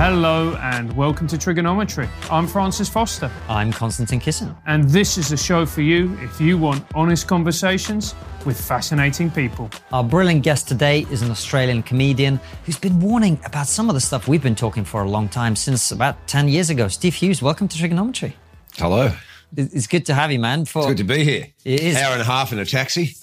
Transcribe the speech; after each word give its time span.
Hello 0.00 0.56
and 0.62 0.96
welcome 0.96 1.26
to 1.26 1.36
Triggernometry. 1.36 2.08
I'm 2.30 2.46
Francis 2.46 2.88
Foster, 2.88 3.30
I'm 3.50 3.70
Konstantin 3.70 4.18
Kisin. 4.18 4.56
and 4.66 4.88
this 4.88 5.18
is 5.18 5.30
a 5.30 5.36
show 5.36 5.66
for 5.66 5.82
you 5.82 6.16
if 6.22 6.40
you 6.40 6.56
want 6.56 6.86
honest 6.94 7.28
conversations 7.28 8.14
with 8.46 8.58
fascinating 8.58 9.30
people. 9.30 9.68
Our 9.92 10.02
brilliant 10.02 10.42
guest 10.42 10.68
today 10.68 11.04
is 11.10 11.20
an 11.20 11.30
Australian 11.30 11.82
comedian 11.82 12.40
who's 12.64 12.78
been 12.78 12.98
warning 12.98 13.38
about 13.44 13.66
some 13.66 13.90
of 13.90 13.94
the 13.94 14.00
stuff 14.00 14.26
we've 14.26 14.42
been 14.42 14.54
talking 14.54 14.86
for 14.86 15.02
a 15.02 15.08
long 15.08 15.28
time, 15.28 15.54
since 15.54 15.90
about 15.90 16.26
10 16.28 16.48
years 16.48 16.70
ago. 16.70 16.88
Steve 16.88 17.12
Hughes, 17.12 17.42
welcome 17.42 17.68
to 17.68 17.76
Triggernometry. 17.76 18.32
Hello. 18.78 19.12
It's 19.54 19.86
good 19.86 20.06
to 20.06 20.14
have 20.14 20.32
you, 20.32 20.38
man. 20.38 20.64
For, 20.64 20.86
Good 20.86 20.96
to 20.96 21.04
be 21.04 21.24
here. 21.24 21.48
It 21.62 21.82
is. 21.82 21.96
Hour 21.96 22.12
and 22.12 22.22
a 22.22 22.24
half 22.24 22.54
in 22.54 22.58
a 22.58 22.64
taxi. 22.64 23.16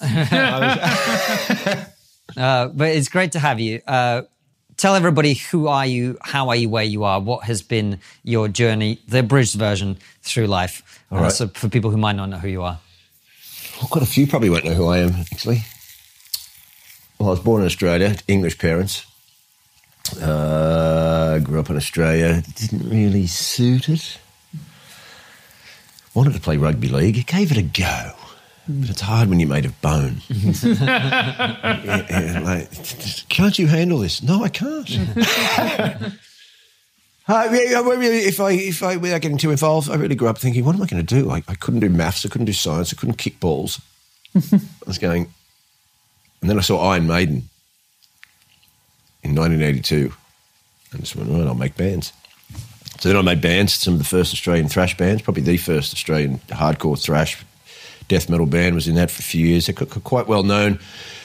uh, 2.36 2.68
but 2.68 2.90
it's 2.90 3.08
great 3.08 3.32
to 3.32 3.40
have 3.40 3.58
you. 3.58 3.80
Uh, 3.84 4.22
tell 4.78 4.94
everybody 4.94 5.34
who 5.34 5.68
are 5.68 5.84
you, 5.84 6.16
how 6.22 6.48
are 6.48 6.56
you, 6.56 6.70
where 6.70 6.84
you 6.84 7.04
are, 7.04 7.20
what 7.20 7.44
has 7.44 7.60
been 7.60 8.00
your 8.22 8.48
journey, 8.48 9.00
the 9.06 9.18
abridged 9.18 9.56
version 9.56 9.98
through 10.22 10.46
life. 10.46 11.04
Uh, 11.10 11.28
so 11.28 11.48
for 11.48 11.68
people 11.68 11.90
who 11.90 11.98
might 11.98 12.16
not 12.16 12.30
know 12.30 12.38
who 12.38 12.48
you 12.48 12.62
are. 12.62 12.78
Well, 13.78 13.88
quite 13.88 14.02
a 14.02 14.06
few 14.06 14.26
probably 14.26 14.48
won't 14.50 14.64
know 14.64 14.74
who 14.74 14.86
I 14.86 14.98
am, 14.98 15.10
actually. 15.32 15.64
Well, 17.18 17.28
I 17.28 17.32
was 17.32 17.40
born 17.40 17.60
in 17.60 17.66
Australia, 17.66 18.16
English 18.26 18.58
parents. 18.58 19.04
Uh, 20.22 21.38
grew 21.40 21.60
up 21.60 21.68
in 21.68 21.76
Australia. 21.76 22.42
Didn't 22.54 22.88
really 22.88 23.26
suit 23.26 23.88
it. 23.88 24.18
Wanted 26.14 26.32
to 26.34 26.40
play 26.40 26.56
rugby 26.56 26.88
league. 26.88 27.26
Gave 27.26 27.50
it 27.50 27.58
a 27.58 27.62
go. 27.62 28.12
But 28.68 28.90
it's 28.90 29.00
hard 29.00 29.30
when 29.30 29.40
you're 29.40 29.48
made 29.48 29.64
of 29.64 29.80
bone. 29.80 30.20
Yeah, 30.28 32.06
yeah, 32.10 32.40
like, 32.44 33.28
can't 33.28 33.58
you 33.58 33.66
handle 33.66 33.98
this? 33.98 34.22
No, 34.22 34.44
I 34.44 34.48
can't. 34.48 34.88
Uh, 37.30 37.46
yeah, 37.52 37.60
yeah, 37.72 37.80
well, 37.82 37.98
really, 37.98 38.20
if 38.20 38.40
I, 38.40 38.52
if 38.52 38.82
I, 38.82 38.96
without 38.96 39.20
getting 39.20 39.36
too 39.36 39.50
involved, 39.50 39.90
I 39.90 39.96
really 39.96 40.14
grew 40.14 40.28
up 40.28 40.38
thinking, 40.38 40.64
what 40.64 40.74
am 40.74 40.80
I 40.80 40.86
going 40.86 41.04
to 41.04 41.22
do? 41.22 41.30
I, 41.30 41.42
I 41.46 41.56
couldn't 41.56 41.80
do 41.80 41.90
maths, 41.90 42.24
I 42.24 42.30
couldn't 42.30 42.46
do 42.46 42.54
science, 42.54 42.90
I 42.90 42.96
couldn't 42.96 43.18
kick 43.18 43.38
balls. 43.38 43.82
I 44.34 44.60
was 44.86 44.96
going, 44.96 45.30
and 46.40 46.48
then 46.48 46.56
I 46.56 46.62
saw 46.62 46.80
Iron 46.88 47.06
Maiden 47.06 47.50
in 49.22 49.34
1982, 49.34 50.10
and 50.92 51.00
just 51.02 51.16
went, 51.16 51.28
right, 51.28 51.46
I'll 51.46 51.54
make 51.54 51.76
bands. 51.76 52.14
So 52.98 53.10
then 53.10 53.18
I 53.18 53.20
made 53.20 53.42
bands, 53.42 53.74
some 53.74 53.92
of 53.92 53.98
the 53.98 54.06
first 54.06 54.32
Australian 54.32 54.68
thrash 54.68 54.96
bands, 54.96 55.20
probably 55.20 55.42
the 55.42 55.58
first 55.58 55.92
Australian 55.92 56.38
hardcore 56.48 56.98
thrash 56.98 57.44
death 58.08 58.28
metal 58.28 58.46
band 58.46 58.74
was 58.74 58.88
in 58.88 58.94
that 58.96 59.10
for 59.10 59.20
a 59.20 59.22
few 59.24 59.46
years. 59.46 59.66
They 59.66 59.72
got 59.72 59.90
got 59.90 60.04
quite 60.04 60.26
well 60.26 60.42
known 60.42 60.78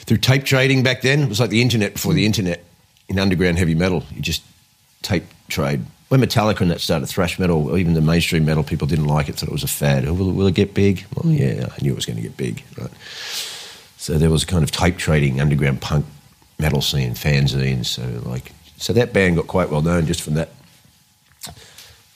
through 0.06 0.18
tape 0.18 0.44
trading 0.44 0.82
back 0.82 1.02
then. 1.02 1.22
It 1.22 1.28
was 1.28 1.40
like 1.40 1.50
the 1.50 1.62
internet 1.62 1.94
before 1.94 2.12
the 2.14 2.26
internet 2.26 2.62
in 3.08 3.18
underground 3.18 3.58
heavy 3.58 3.74
metal. 3.74 4.04
You 4.14 4.20
just 4.22 4.42
tape 5.02 5.24
trade. 5.48 5.84
When 6.08 6.20
Metallica 6.20 6.60
and 6.60 6.70
that 6.70 6.80
started 6.80 7.06
thrash 7.06 7.38
metal, 7.38 7.70
or 7.70 7.78
even 7.78 7.94
the 7.94 8.00
mainstream 8.00 8.44
metal, 8.44 8.62
people 8.62 8.86
didn't 8.86 9.06
like 9.06 9.28
it, 9.28 9.36
thought 9.36 9.48
it 9.48 9.52
was 9.52 9.64
a 9.64 9.68
fad. 9.68 10.06
Oh, 10.06 10.12
will, 10.12 10.30
it- 10.30 10.34
will 10.34 10.46
it 10.46 10.54
get 10.54 10.74
big? 10.74 11.04
Well, 11.16 11.32
yeah, 11.32 11.68
I 11.72 11.82
knew 11.82 11.92
it 11.92 11.96
was 11.96 12.06
going 12.06 12.16
to 12.16 12.22
get 12.22 12.36
big. 12.36 12.62
Right? 12.78 12.90
So 13.96 14.18
there 14.18 14.30
was 14.30 14.42
a 14.42 14.46
kind 14.46 14.62
of 14.62 14.70
tape 14.70 14.98
trading 14.98 15.40
underground 15.40 15.80
punk 15.80 16.04
metal 16.58 16.82
scene, 16.82 17.14
fanzines. 17.14 17.86
So 17.86 18.02
like, 18.28 18.52
so 18.76 18.92
that 18.92 19.12
band 19.14 19.36
got 19.36 19.46
quite 19.46 19.70
well 19.70 19.80
known 19.82 20.06
just 20.06 20.20
from 20.20 20.34
that. 20.34 20.50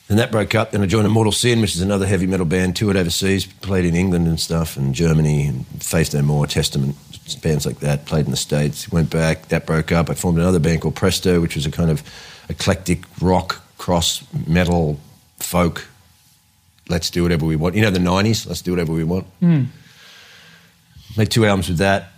Then 0.09 0.17
that 0.17 0.31
broke 0.31 0.55
up. 0.55 0.71
Then 0.71 0.81
I 0.81 0.87
joined 0.87 1.07
Mortal 1.11 1.31
Sin, 1.31 1.61
which 1.61 1.75
is 1.75 1.81
another 1.81 2.07
heavy 2.07 2.25
metal 2.25 2.47
band, 2.47 2.75
toured 2.75 2.97
overseas, 2.97 3.45
played 3.45 3.85
in 3.85 3.95
England 3.95 4.27
and 4.27 4.39
stuff, 4.39 4.75
and 4.75 4.93
Germany, 4.95 5.45
and 5.45 5.67
Faith 5.83 6.15
No 6.15 6.23
More, 6.23 6.47
Testament, 6.47 6.95
bands 7.43 7.67
like 7.67 7.79
that. 7.81 8.07
Played 8.07 8.25
in 8.25 8.31
the 8.31 8.37
States. 8.37 8.91
Went 8.91 9.11
back. 9.11 9.49
That 9.49 9.67
broke 9.67 9.91
up. 9.91 10.09
I 10.09 10.15
formed 10.15 10.39
another 10.39 10.57
band 10.57 10.81
called 10.81 10.95
Presto, 10.95 11.39
which 11.39 11.53
was 11.53 11.67
a 11.67 11.71
kind 11.71 11.91
of 11.91 12.01
eclectic 12.49 13.03
rock, 13.21 13.61
cross 13.77 14.23
metal, 14.47 14.99
folk. 15.37 15.87
Let's 16.89 17.11
do 17.11 17.21
whatever 17.21 17.45
we 17.45 17.55
want. 17.55 17.75
You 17.75 17.83
know 17.83 17.91
the 17.91 17.99
'90s. 17.99 18.47
Let's 18.47 18.63
do 18.63 18.71
whatever 18.71 18.91
we 18.91 19.03
want. 19.03 19.27
Hmm. 19.41 19.65
Made 21.15 21.29
two 21.29 21.45
albums 21.45 21.69
with 21.69 21.77
that. 21.77 22.13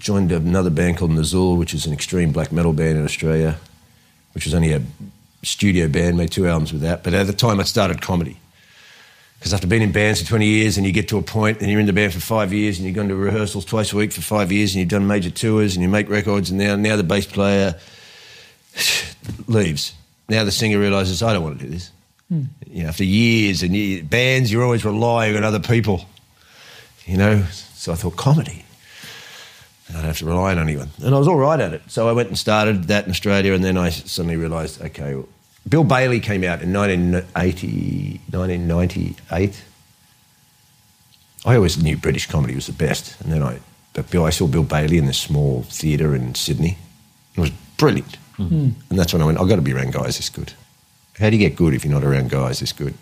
Joined 0.00 0.32
another 0.32 0.70
band 0.70 0.96
called 0.96 1.12
Nazxul, 1.12 1.56
which 1.56 1.72
is 1.72 1.86
an 1.86 1.92
extreme 1.92 2.32
black 2.32 2.50
metal 2.50 2.72
band 2.72 2.98
in 2.98 3.04
Australia, 3.04 3.60
which 4.34 4.44
was 4.44 4.54
only 4.54 4.72
a 4.72 4.82
studio 5.42 5.88
band. 5.88 6.16
Made 6.16 6.30
two 6.30 6.46
albums 6.46 6.72
with 6.72 6.82
that. 6.82 7.02
But 7.02 7.14
at 7.14 7.26
the 7.26 7.32
time, 7.32 7.60
I 7.60 7.64
started 7.64 8.00
comedy. 8.00 8.38
Because 9.38 9.54
after 9.54 9.66
being 9.66 9.82
in 9.82 9.90
bands 9.90 10.22
for 10.22 10.28
20 10.28 10.46
years 10.46 10.76
and 10.76 10.86
you 10.86 10.92
get 10.92 11.08
to 11.08 11.18
a 11.18 11.22
point 11.22 11.60
and 11.60 11.68
you're 11.68 11.80
in 11.80 11.86
the 11.86 11.92
band 11.92 12.12
for 12.12 12.20
five 12.20 12.52
years 12.52 12.78
and 12.78 12.86
you've 12.86 12.94
gone 12.94 13.08
to 13.08 13.16
rehearsals 13.16 13.64
twice 13.64 13.92
a 13.92 13.96
week 13.96 14.12
for 14.12 14.20
five 14.20 14.52
years 14.52 14.72
and 14.72 14.78
you've 14.78 14.88
done 14.88 15.04
major 15.08 15.30
tours 15.30 15.74
and 15.74 15.82
you 15.82 15.88
make 15.88 16.08
records 16.08 16.50
and 16.50 16.60
now, 16.60 16.76
now 16.76 16.94
the 16.94 17.02
bass 17.02 17.26
player 17.26 17.74
leaves. 19.48 19.94
Now 20.28 20.44
the 20.44 20.52
singer 20.52 20.78
realizes, 20.78 21.24
I 21.24 21.32
don't 21.32 21.42
want 21.42 21.58
to 21.58 21.64
do 21.64 21.72
this. 21.72 21.90
Hmm. 22.28 22.42
You 22.70 22.84
know, 22.84 22.90
after 22.90 23.02
years 23.02 23.64
and 23.64 23.74
years, 23.74 24.02
bands, 24.04 24.52
you're 24.52 24.62
always 24.62 24.84
relying 24.84 25.36
on 25.36 25.42
other 25.42 25.58
people. 25.58 26.06
You 27.04 27.16
know, 27.16 27.42
so 27.50 27.90
I 27.90 27.96
thought 27.96 28.16
comedy. 28.16 28.61
I 29.92 29.96
don't 29.96 30.04
have 30.04 30.18
to 30.18 30.26
rely 30.26 30.52
on 30.52 30.58
anyone. 30.58 30.90
And 31.04 31.14
I 31.14 31.18
was 31.18 31.28
all 31.28 31.36
right 31.36 31.60
at 31.60 31.74
it. 31.74 31.82
So 31.88 32.08
I 32.08 32.12
went 32.12 32.28
and 32.28 32.38
started 32.38 32.84
that 32.84 33.04
in 33.04 33.10
Australia, 33.10 33.52
and 33.52 33.62
then 33.62 33.76
I 33.76 33.90
suddenly 33.90 34.36
realised, 34.36 34.80
okay, 34.80 35.14
well, 35.14 35.28
Bill 35.68 35.84
Bailey 35.84 36.20
came 36.20 36.44
out 36.44 36.62
in 36.62 36.72
1980, 36.72 38.20
1998. 38.30 39.64
I 41.44 41.56
always 41.56 41.82
knew 41.82 41.96
British 41.96 42.26
comedy 42.26 42.54
was 42.54 42.66
the 42.66 42.72
best. 42.72 43.20
And 43.20 43.32
then 43.32 43.42
I, 43.42 43.60
but 43.92 44.10
Bill, 44.10 44.24
I 44.24 44.30
saw 44.30 44.46
Bill 44.46 44.64
Bailey 44.64 44.98
in 44.98 45.06
this 45.06 45.18
small 45.18 45.62
theatre 45.62 46.14
in 46.14 46.34
Sydney. 46.34 46.78
It 47.36 47.40
was 47.40 47.50
brilliant. 47.76 48.16
Mm-hmm. 48.38 48.70
And 48.90 48.98
that's 48.98 49.12
when 49.12 49.22
I 49.22 49.26
went, 49.26 49.38
I've 49.38 49.48
got 49.48 49.56
to 49.56 49.62
be 49.62 49.72
around 49.72 49.92
guys 49.92 50.16
this 50.16 50.30
good. 50.30 50.52
How 51.18 51.30
do 51.30 51.36
you 51.36 51.48
get 51.48 51.56
good 51.56 51.74
if 51.74 51.84
you're 51.84 51.92
not 51.92 52.04
around 52.04 52.30
guys 52.30 52.60
this 52.60 52.72
good? 52.72 52.94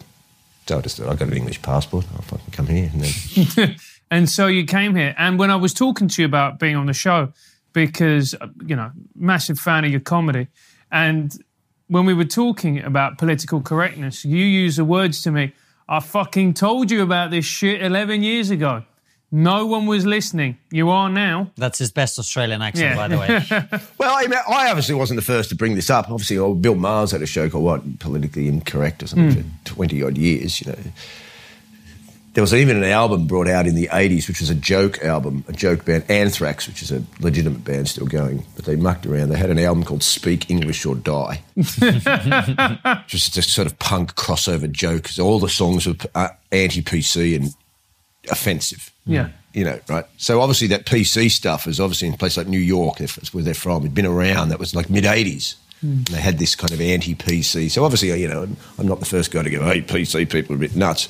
So 0.67 0.79
I 0.79 0.83
just 0.83 0.99
thought, 0.99 1.09
I've 1.09 1.19
got 1.19 1.29
an 1.29 1.37
English 1.37 1.63
passport. 1.63 2.07
I'll 2.15 2.23
fucking 2.23 2.53
come 2.53 2.67
here. 2.67 2.91
And 2.93 3.03
then 3.03 3.77
And 4.11 4.29
so 4.29 4.47
you 4.47 4.65
came 4.65 4.95
here. 4.97 5.15
And 5.19 5.39
when 5.39 5.51
I 5.51 5.57
was 5.57 5.73
talking 5.73 6.09
to 6.09 6.23
you 6.23 6.27
about 6.27 6.59
being 6.59 6.77
on 6.77 6.87
the 6.87 6.93
show, 6.93 7.33
because, 7.73 8.35
uh, 8.41 8.49
you 8.67 8.75
know, 8.75 8.91
massive 9.15 9.59
fan 9.59 9.85
of 9.85 9.91
your 9.91 10.01
comedy. 10.01 10.49
And 10.91 11.33
when 11.87 12.05
we 12.07 12.15
were 12.15 12.25
talking 12.25 12.81
about 12.83 13.19
political 13.19 13.61
correctness, 13.61 14.25
you 14.25 14.45
used 14.45 14.79
the 14.79 14.85
words 14.85 15.23
to 15.23 15.31
me, 15.31 15.53
I 15.89 16.01
fucking 16.01 16.55
told 16.55 16.91
you 16.91 17.03
about 17.03 17.31
this 17.31 17.45
shit 17.45 17.83
11 17.83 18.23
years 18.23 18.51
ago. 18.51 18.85
No 19.33 19.65
one 19.67 19.87
was 19.87 20.05
listening. 20.05 20.59
You 20.73 20.91
are 20.91 21.09
now. 21.09 21.53
That's 21.57 21.79
his 21.79 21.93
best 21.93 22.19
Australian 22.19 22.63
accent, 22.63 22.91
Yeah. 22.91 22.97
by 22.97 23.07
the 23.09 23.17
way. 23.19 23.81
Well, 23.99 24.13
I, 24.17 24.27
mean, 24.27 24.41
I 24.49 24.69
obviously 24.71 24.97
wasn't 24.97 25.19
the 25.19 25.25
first 25.25 25.51
to 25.51 25.55
bring 25.55 25.77
this 25.77 25.89
up. 25.91 26.11
Obviously, 26.11 26.37
oh, 26.39 26.55
Bill 26.55 26.75
Maher's 26.75 27.13
had 27.13 27.23
a 27.23 27.27
show 27.27 27.49
called 27.49 27.63
what, 27.63 28.01
Politically 28.01 28.49
Incorrect 28.49 29.05
or 29.05 29.07
something 29.07 29.45
for 29.45 29.65
twenty 29.65 30.03
odd 30.03 30.19
years. 30.19 30.61
You 30.61 30.73
know, 30.73 30.79
there 32.35 32.43
was 32.43 32.55
even 32.55 32.77
an 32.77 32.85
album 32.85 33.27
brought 33.27 33.49
out 33.49 33.67
in 33.67 33.75
the 33.75 33.89
'80s, 33.93 34.29
which 34.29 34.41
was 34.41 34.51
a 34.51 34.55
joke 34.55 35.03
album, 35.03 35.45
a 35.49 35.53
joke 35.53 35.85
band, 35.85 36.05
Anthrax, 36.09 36.69
which 36.69 36.81
is 36.83 36.93
a 36.93 37.03
legitimate 37.21 37.65
band 37.65 37.89
still 37.89 38.07
going, 38.07 38.45
but 38.57 38.65
they 38.67 38.77
mucked 38.77 39.05
around. 39.07 39.31
They 39.31 39.37
had 39.39 39.51
an 39.51 39.59
album 39.59 39.83
called 39.85 40.03
Speak 40.05 40.49
English 40.51 40.87
or 40.87 40.95
Die, 40.95 41.43
just 43.07 43.37
a 43.37 43.43
sort 43.43 43.67
of 43.67 43.79
punk 43.79 44.15
crossover 44.15 44.71
joke. 44.71 45.09
All 45.21 45.39
the 45.41 45.49
songs 45.49 45.87
were 45.87 45.95
uh, 46.15 46.29
anti-PC 46.53 47.37
and 47.37 47.55
offensive 48.31 48.91
Yeah. 49.07 49.31
you 49.53 49.65
know, 49.65 49.81
right? 49.89 50.05
So 50.19 50.41
obviously 50.41 50.69
that 50.69 50.87
PC 50.87 51.31
stuff 51.31 51.67
is 51.67 51.81
obviously 51.81 52.09
in 52.09 52.15
a 52.15 52.19
place 52.19 52.37
like 52.37 52.47
New 52.47 52.59
York, 52.59 52.99
that's 52.99 53.33
where 53.35 53.43
they're 53.43 53.55
from. 53.55 53.83
It'd 53.83 53.95
been 53.95 54.07
around. 54.07 54.51
That 54.51 54.59
was 54.59 54.75
like 54.75 54.91
mid 54.91 55.05
'80s. 55.05 55.55
And 55.83 56.05
they 56.09 56.21
had 56.21 56.39
this 56.39 56.55
kind 56.55 56.73
of 56.73 56.81
anti-PC. 56.83 57.71
So 57.71 57.85
obviously, 57.85 58.13
you 58.21 58.29
know, 58.29 58.47
I'm 58.79 58.87
not 58.87 59.01
the 59.01 59.07
first 59.07 59.31
guy 59.31 59.43
to 59.43 59.49
go, 59.49 59.65
"Hey, 59.65 59.81
PC 59.81 60.29
people 60.31 60.53
are 60.55 60.57
a 60.57 60.61
bit 60.61 60.77
nuts." 60.77 61.09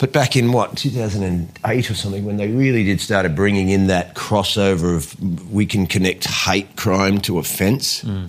But 0.00 0.14
back 0.14 0.34
in 0.34 0.52
what 0.52 0.78
2008 0.78 1.90
or 1.90 1.94
something, 1.94 2.24
when 2.24 2.38
they 2.38 2.48
really 2.48 2.84
did 2.84 3.02
started 3.02 3.36
bringing 3.36 3.68
in 3.68 3.88
that 3.88 4.14
crossover 4.14 4.96
of 4.96 5.52
we 5.52 5.66
can 5.66 5.86
connect 5.86 6.24
hate 6.24 6.74
crime 6.74 7.20
to 7.20 7.38
offence, 7.38 8.00
hmm. 8.00 8.24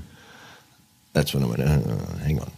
that's 1.14 1.34
when 1.34 1.44
I 1.44 1.48
went, 1.48 1.62
oh, 1.62 2.18
hang 2.24 2.42
on, 2.42 2.52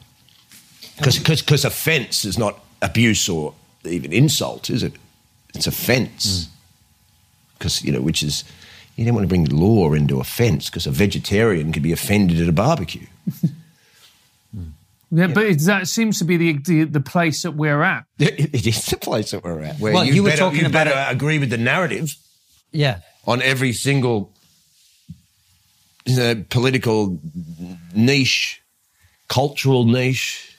because 0.98 1.63
offence 1.63 2.25
is 2.25 2.39
not 2.39 2.60
abuse 2.81 3.30
or 3.30 3.54
even 3.86 4.12
insult, 4.12 4.71
is 4.71 4.81
it? 4.81 4.94
It's 5.54 5.68
offence 5.68 6.48
hmm. 6.48 6.51
because 7.60 7.83
you 7.83 7.92
know, 7.92 8.01
which 8.01 8.24
is 8.24 8.44
you 8.95 9.06
don't 9.06 9.13
want 9.13 9.25
to 9.25 9.30
bring 9.30 9.45
law 9.45 9.94
into 9.94 10.19
offence 10.19 10.71
because 10.71 10.88
a 10.88 10.92
vegetarian 10.92 11.71
could 11.71 11.83
be 11.83 11.92
offended 11.92 12.42
at 12.42 12.48
a 12.48 12.51
barbecue. 12.51 13.06
Yeah, 15.15 15.27
but 15.27 15.45
it's, 15.45 15.65
that 15.68 15.88
seems 15.88 16.18
to 16.19 16.25
be 16.25 16.38
the, 16.38 16.54
the 16.65 16.83
the 16.86 17.00
place 17.00 17.44
that 17.44 17.51
we're 17.51 17.83
at. 17.83 18.06
It, 18.19 18.39
it 18.56 18.65
is 18.68 18.86
the 18.88 18.98
place 18.98 19.30
that 19.31 19.44
we're 19.44 19.62
at. 19.62 19.80
Where 19.80 19.94
Well, 19.94 20.06
you 20.06 20.24
were 20.24 20.30
better, 20.30 20.39
talking 20.39 20.62
you 20.62 20.65
about 20.65 20.86
better 20.88 21.12
it- 21.12 21.15
agree 21.15 21.38
with 21.39 21.50
the 21.51 21.57
narrative 21.57 22.15
yeah. 22.71 23.00
on 23.27 23.42
every 23.42 23.74
single 23.74 24.31
you 26.06 26.15
know, 26.18 26.44
political 26.50 27.19
niche, 27.95 28.62
cultural 29.27 29.86
niche, 29.86 30.57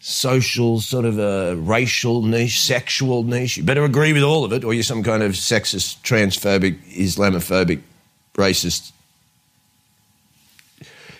social 0.00 0.80
sort 0.80 1.04
of 1.06 1.18
a 1.18 1.56
racial 1.56 2.22
niche, 2.22 2.60
sexual 2.60 3.22
niche. 3.24 3.56
You 3.56 3.62
better 3.64 3.84
agree 3.84 4.12
with 4.12 4.22
all 4.22 4.44
of 4.44 4.52
it, 4.52 4.62
or 4.64 4.74
you're 4.74 4.82
some 4.82 5.02
kind 5.02 5.22
of 5.22 5.32
sexist, 5.32 6.02
transphobic, 6.02 6.78
Islamophobic, 6.94 7.80
racist 8.34 8.92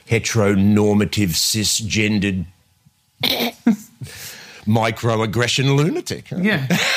heteronormative, 0.08 1.30
cisgendered, 1.34 2.46
microaggression 4.66 5.76
lunatic. 5.76 6.30
Yeah. 6.30 6.66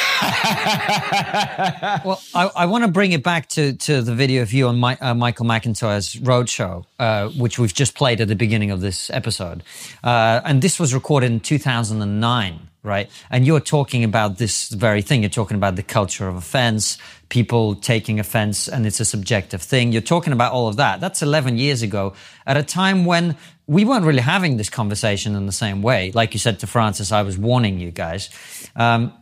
Well, 2.06 2.22
I, 2.36 2.50
I 2.56 2.66
want 2.68 2.84
to 2.84 2.92
bring 2.92 3.12
it 3.12 3.24
back 3.24 3.48
to, 3.50 3.74
to 3.74 4.02
the 4.02 4.13
video 4.13 4.44
of 4.44 4.54
you 4.54 4.68
on 4.68 4.78
My, 4.80 4.98
uh, 5.02 5.13
Michael 5.13 5.46
McIntyre's 5.46 6.16
roadshow, 6.16 6.86
uh, 7.00 7.30
which 7.30 7.58
we've 7.58 7.74
just 7.74 7.96
played 7.96 8.22
at 8.22 8.28
the 8.28 8.36
beginning 8.36 8.69
of 8.72 8.81
this 8.81 9.10
episode. 9.10 9.64
Uh, 10.04 10.42
and 10.46 10.62
this 10.62 10.80
was 10.80 10.94
recorded 10.94 11.31
in 11.31 11.40
2009, 11.40 12.60
right? 12.83 13.10
And 13.30 13.45
you're 13.45 13.60
talking 13.60 14.04
about 14.04 14.38
this 14.38 14.69
very 14.69 15.01
thing. 15.01 15.22
You're 15.22 15.30
talking 15.30 15.56
about 15.56 15.75
the 15.75 15.83
culture 15.83 16.28
of 16.28 16.36
offense, 16.36 16.98
people 17.30 17.75
taking 17.75 18.19
offense, 18.19 18.68
and 18.68 18.86
it's 18.86 19.00
a 19.00 19.06
subjective 19.06 19.62
thing. 19.62 19.92
You're 19.92 20.01
talking 20.01 20.33
about 20.33 20.51
all 20.51 20.68
of 20.68 20.78
that. 20.78 21.00
That's 21.00 21.22
11 21.22 21.57
years 21.57 21.81
ago 21.81 22.13
at 22.45 22.57
a 22.57 22.63
time 22.63 23.06
when 23.06 23.38
we 23.68 23.86
weren't 23.86 24.06
really 24.06 24.22
having 24.22 24.57
this 24.57 24.69
conversation 24.69 25.36
in 25.36 25.45
the 25.45 25.51
same 25.51 25.81
way. 25.81 26.12
Like 26.12 26.33
you 26.33 26.39
said 26.39 26.60
to 26.60 26.68
Francis, 26.68 27.12
I 27.12 27.22
was 27.22 27.38
warning 27.38 27.80
you 27.80 27.92
guys. 27.92 28.30
Um, 28.75 29.13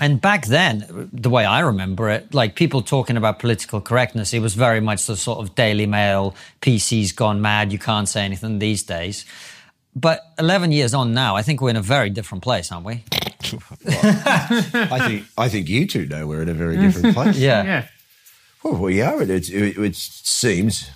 and 0.00 0.20
back 0.20 0.46
then, 0.46 1.10
the 1.12 1.28
way 1.28 1.44
I 1.44 1.60
remember 1.60 2.08
it, 2.08 2.32
like 2.32 2.56
people 2.56 2.82
talking 2.82 3.16
about 3.16 3.38
political 3.38 3.80
correctness, 3.80 4.32
it 4.32 4.40
was 4.40 4.54
very 4.54 4.80
much 4.80 5.06
the 5.06 5.16
sort 5.16 5.38
of 5.38 5.54
Daily 5.54 5.86
Mail, 5.86 6.34
PC's 6.62 7.12
gone 7.12 7.42
mad, 7.42 7.72
you 7.72 7.78
can't 7.78 8.08
say 8.08 8.24
anything 8.24 8.58
these 8.58 8.82
days. 8.82 9.26
But 9.94 10.20
11 10.38 10.72
years 10.72 10.94
on 10.94 11.12
now, 11.12 11.36
I 11.36 11.42
think 11.42 11.60
we're 11.60 11.70
in 11.70 11.76
a 11.76 11.82
very 11.82 12.08
different 12.10 12.42
place, 12.42 12.72
aren't 12.72 12.86
we? 12.86 13.04
I 13.86 14.98
think 15.08 15.24
I 15.36 15.48
think 15.48 15.68
you 15.68 15.86
two 15.86 16.06
know 16.06 16.26
we're 16.26 16.42
in 16.42 16.48
a 16.48 16.54
very 16.54 16.76
different 16.76 17.14
place. 17.18 17.36
Yeah. 17.38 17.62
Yeah. 17.64 17.86
Well, 18.62 18.76
we 18.80 19.02
are. 19.02 19.20
It, 19.22 19.30
it, 19.50 19.76
it 19.76 19.96
seems. 19.96 20.88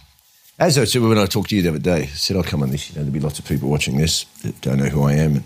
As 0.59 0.79
I 0.79 0.85
said 0.85 1.03
when 1.03 1.19
I 1.19 1.27
talked 1.27 1.51
to 1.51 1.57
you 1.57 1.63
the 1.63 1.69
other 1.71 1.79
day, 1.79 2.03
I 2.03 2.07
said 2.07 2.37
I'll 2.37 2.43
come 2.43 2.63
on 2.63 2.71
this. 2.71 2.89
You 2.89 2.95
know, 2.97 3.03
there'll 3.03 3.13
be 3.13 3.21
lots 3.21 3.39
of 3.39 3.45
people 3.47 3.69
watching 3.69 3.99
this 3.99 4.25
that 4.43 4.59
don't 4.63 4.79
know 4.79 4.89
who 4.89 5.03
I 5.03 5.13
am, 5.15 5.35
and, 5.37 5.45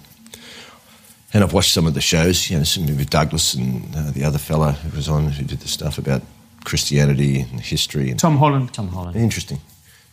and 1.35 1.43
I've 1.43 1.53
watched 1.53 1.73
some 1.73 1.87
of 1.87 1.95
the 1.95 2.01
shows. 2.01 2.49
You 2.51 2.59
know, 2.59 2.65
some 2.65 2.87
with 2.87 3.11
Douglas 3.11 3.55
and 3.55 3.83
uh, 3.97 4.11
the 4.13 4.23
other 4.23 4.39
fella 4.39 4.73
who 4.73 4.95
was 4.97 5.09
on 5.09 5.31
who 5.31 5.45
did 5.45 5.61
the 5.61 5.69
stuff 5.69 5.99
about 5.99 6.23
Christianity 6.65 7.41
and 7.41 7.61
history 7.61 8.11
and 8.11 8.21
Tom 8.21 8.37
Holland. 8.37 8.73
Tom 8.73 8.89
Holland. 8.89 9.17
interesting 9.17 9.59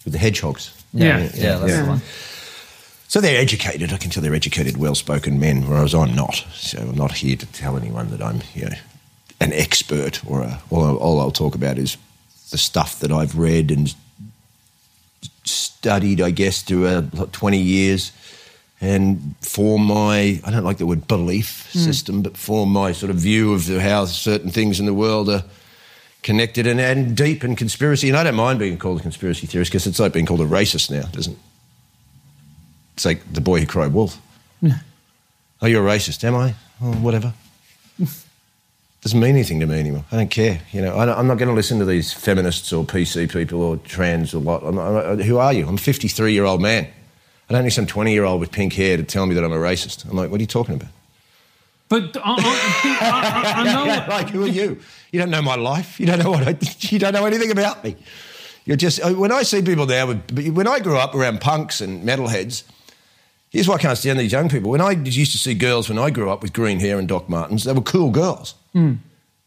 with 0.04 0.14
the 0.14 0.20
hedgehogs. 0.20 0.72
Yeah. 0.94 1.20
Yeah, 1.20 1.58
that's 1.60 1.72
Yeah. 1.72 1.82
the 1.84 1.88
one. 1.90 2.02
So 3.08 3.22
they're 3.22 3.40
educated. 3.40 3.94
I 3.94 3.98
can 3.98 4.12
tell 4.12 4.22
they're 4.22 4.36
educated, 4.36 4.78
well-spoken 4.78 5.40
men, 5.40 5.68
whereas 5.68 5.96
I'm 5.96 6.14
not. 6.14 6.46
So 6.54 6.80
I'm 6.80 6.96
not 6.96 7.14
here 7.14 7.38
to 7.38 7.46
tell 7.48 7.78
anyone 7.78 8.10
that 8.12 8.22
I'm, 8.22 8.42
you 8.54 8.70
know, 8.70 8.76
an 9.40 9.54
expert 9.54 10.26
or 10.26 10.42
a, 10.42 10.62
all, 10.70 10.98
all 10.98 11.22
I'll 11.22 11.32
talk 11.32 11.56
about 11.56 11.78
is 11.78 11.98
the 12.52 12.58
stuff 12.58 13.00
that 13.00 13.12
I've 13.12 13.38
read 13.38 13.72
and 13.72 13.94
studied, 15.46 16.20
I 16.20 16.32
guess, 16.32 16.62
through 16.62 16.88
uh, 16.88 17.02
20 17.32 17.58
years 17.58 18.12
and 18.82 19.36
form 19.42 19.86
my, 19.86 20.42
I 20.44 20.52
don't 20.52 20.64
like 20.64 20.78
the 20.78 20.86
word 20.86 21.08
belief 21.08 21.72
system, 21.72 22.22
but 22.22 22.38
form 22.38 22.70
my 22.70 22.92
sort 22.92 23.10
of 23.10 23.16
view 23.16 23.54
of 23.54 23.68
how 23.68 24.06
certain 24.06 24.52
things 24.52 24.80
in 24.80 24.86
the 24.86 24.94
world 24.94 25.30
are 25.30 25.44
connected 26.24 26.68
and, 26.68 26.80
and 26.80 27.16
deep 27.16 27.44
in 27.44 27.56
conspiracy. 27.56 28.10
And 28.10 28.18
I 28.18 28.24
don't 28.24 28.36
mind 28.36 28.60
being 28.60 28.78
called 28.78 29.00
a 29.00 29.02
conspiracy 29.02 29.48
theorist 29.48 29.72
because 29.72 29.88
it's 29.88 30.00
like 30.00 30.14
being 30.14 30.26
called 30.26 30.42
a 30.42 30.46
racist 30.46 30.92
now, 30.92 31.08
doesn't 31.08 31.34
it? 31.34 31.40
It's 32.98 33.06
like 33.06 33.32
the 33.32 33.42
boy 33.42 33.60
who 33.60 33.68
cried 33.68 33.94
wolf. 33.94 34.20
Oh, 35.62 35.68
you're 35.68 35.88
a 35.88 35.92
racist, 35.92 36.24
am 36.24 36.34
I? 36.34 36.56
Oh, 36.82 36.94
whatever. 36.94 37.32
Doesn't 39.02 39.20
mean 39.20 39.30
anything 39.30 39.60
to 39.60 39.68
me 39.68 39.80
anymore. 39.80 40.04
I 40.12 40.16
don't 40.18 40.32
care. 40.32 40.62
You 40.72 40.82
know, 40.82 40.98
I 40.98 41.06
don't, 41.06 41.16
I'm 41.16 41.28
not 41.28 41.38
going 41.38 41.50
to 41.50 41.54
listen 41.54 41.78
to 41.78 41.86
these 41.86 42.12
feminists 42.12 42.74
or 42.74 42.84
PC 42.84 43.32
people 43.32 43.62
or 43.62 43.78
trans 43.78 44.34
or 44.34 44.40
what. 44.40 44.64
I'm 44.64 44.74
not, 44.74 44.88
I'm 44.88 45.18
not- 45.18 45.26
who 45.26 45.38
are 45.38 45.54
you? 45.54 45.68
I'm 45.68 45.76
a 45.76 45.78
53 45.78 46.34
year 46.34 46.46
old 46.46 46.60
man. 46.60 46.88
I 47.48 47.54
don't 47.54 47.64
need 47.64 47.70
some 47.70 47.86
20 47.86 48.12
year 48.12 48.24
old 48.24 48.40
with 48.40 48.52
pink 48.52 48.74
hair 48.74 48.98
to 48.98 49.04
tell 49.04 49.28
me 49.28 49.36
that 49.36 49.44
I'm 49.44 49.52
a 49.54 49.58
racist. 49.58 50.10
I'm 50.10 50.18
like, 50.18 50.32
what 50.32 50.40
are 50.40 50.44
you 50.44 50.48
talking 50.48 50.74
about? 50.74 50.90
But 51.90 52.18
uh, 52.18 52.20
uh, 52.20 52.36
I, 52.40 53.00
I, 53.00 53.44
I, 53.46 53.62
I 53.62 53.74
know. 53.74 54.08
like, 54.10 54.30
who 54.30 54.44
are 54.44 54.48
you? 54.48 54.80
You 55.12 55.20
don't 55.20 55.30
know 55.30 55.44
my 55.44 55.56
life. 55.56 56.00
You 56.00 56.08
don't 56.08 56.18
know 56.20 56.32
what 56.32 56.48
I. 56.48 56.58
You 56.90 56.98
don't 56.98 57.14
know 57.14 57.26
anything 57.28 57.52
about 57.52 57.84
me. 57.84 57.96
You're 58.66 58.76
just 58.76 59.00
uh, 59.02 59.12
when 59.12 59.32
I 59.32 59.44
see 59.44 59.62
people 59.62 59.86
now. 59.86 60.08
With, 60.08 60.50
when 60.50 60.68
I 60.68 60.80
grew 60.80 60.98
up 60.98 61.14
around 61.14 61.42
punks 61.42 61.80
and 61.80 62.04
metalheads, 62.04 62.64
here's 63.50 63.68
why 63.68 63.76
I 63.76 63.80
can't 63.80 63.98
stand 63.98 64.20
these 64.20 64.32
young 64.32 64.50
people. 64.50 64.72
When 64.72 64.82
I 64.82 64.92
used 64.92 65.32
to 65.32 65.38
see 65.38 65.54
girls 65.54 65.90
when 65.90 66.00
I 66.00 66.10
grew 66.10 66.30
up 66.30 66.42
with 66.42 66.54
green 66.54 66.80
hair 66.80 67.00
and 67.00 67.08
Doc 67.08 67.30
Martens, 67.30 67.64
they 67.64 67.74
were 67.74 67.82
cool 67.82 68.12
girls. 68.12 68.56
Hmm. 68.74 68.96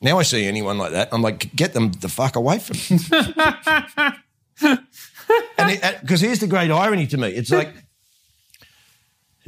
Now 0.00 0.19
I 0.19 0.23
see 0.23 0.47
anyone 0.47 0.79
like 0.79 0.93
that, 0.93 1.11
I'm 1.12 1.23
like, 1.23 1.55
get 1.55 1.75
them 1.75 1.93
the 1.93 2.08
fuck 2.08 2.37
away 2.37 2.58
from 2.58 2.76
me. 2.76 2.99
and 5.58 6.00
because 6.00 6.23
uh, 6.23 6.26
here's 6.26 6.41
the 6.41 6.47
great 6.47 6.70
irony 6.70 7.06
to 7.08 7.17
me, 7.17 7.29
it's 7.29 7.50
like. 7.50 7.73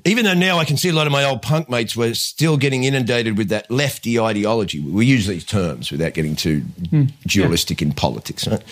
Even 0.05 0.25
though 0.25 0.35
now 0.35 0.59
I 0.59 0.65
can 0.65 0.77
see 0.77 0.89
a 0.89 0.93
lot 0.93 1.07
of 1.07 1.13
my 1.13 1.23
old 1.23 1.43
punk 1.43 1.71
mates 1.71 1.95
were 1.95 2.13
still 2.15 2.57
getting 2.57 2.83
inundated 2.83 3.39
with 3.39 3.51
that 3.51 3.71
lefty 3.71 4.19
ideology. 4.19 4.81
We 4.81 5.07
use 5.07 5.29
these 5.29 5.45
terms 5.45 5.93
without 5.93 6.13
getting 6.13 6.35
too 6.35 6.63
hmm. 6.91 7.05
dualistic 7.25 7.81
in 7.81 7.93
politics, 7.93 8.49
right? 8.49 8.65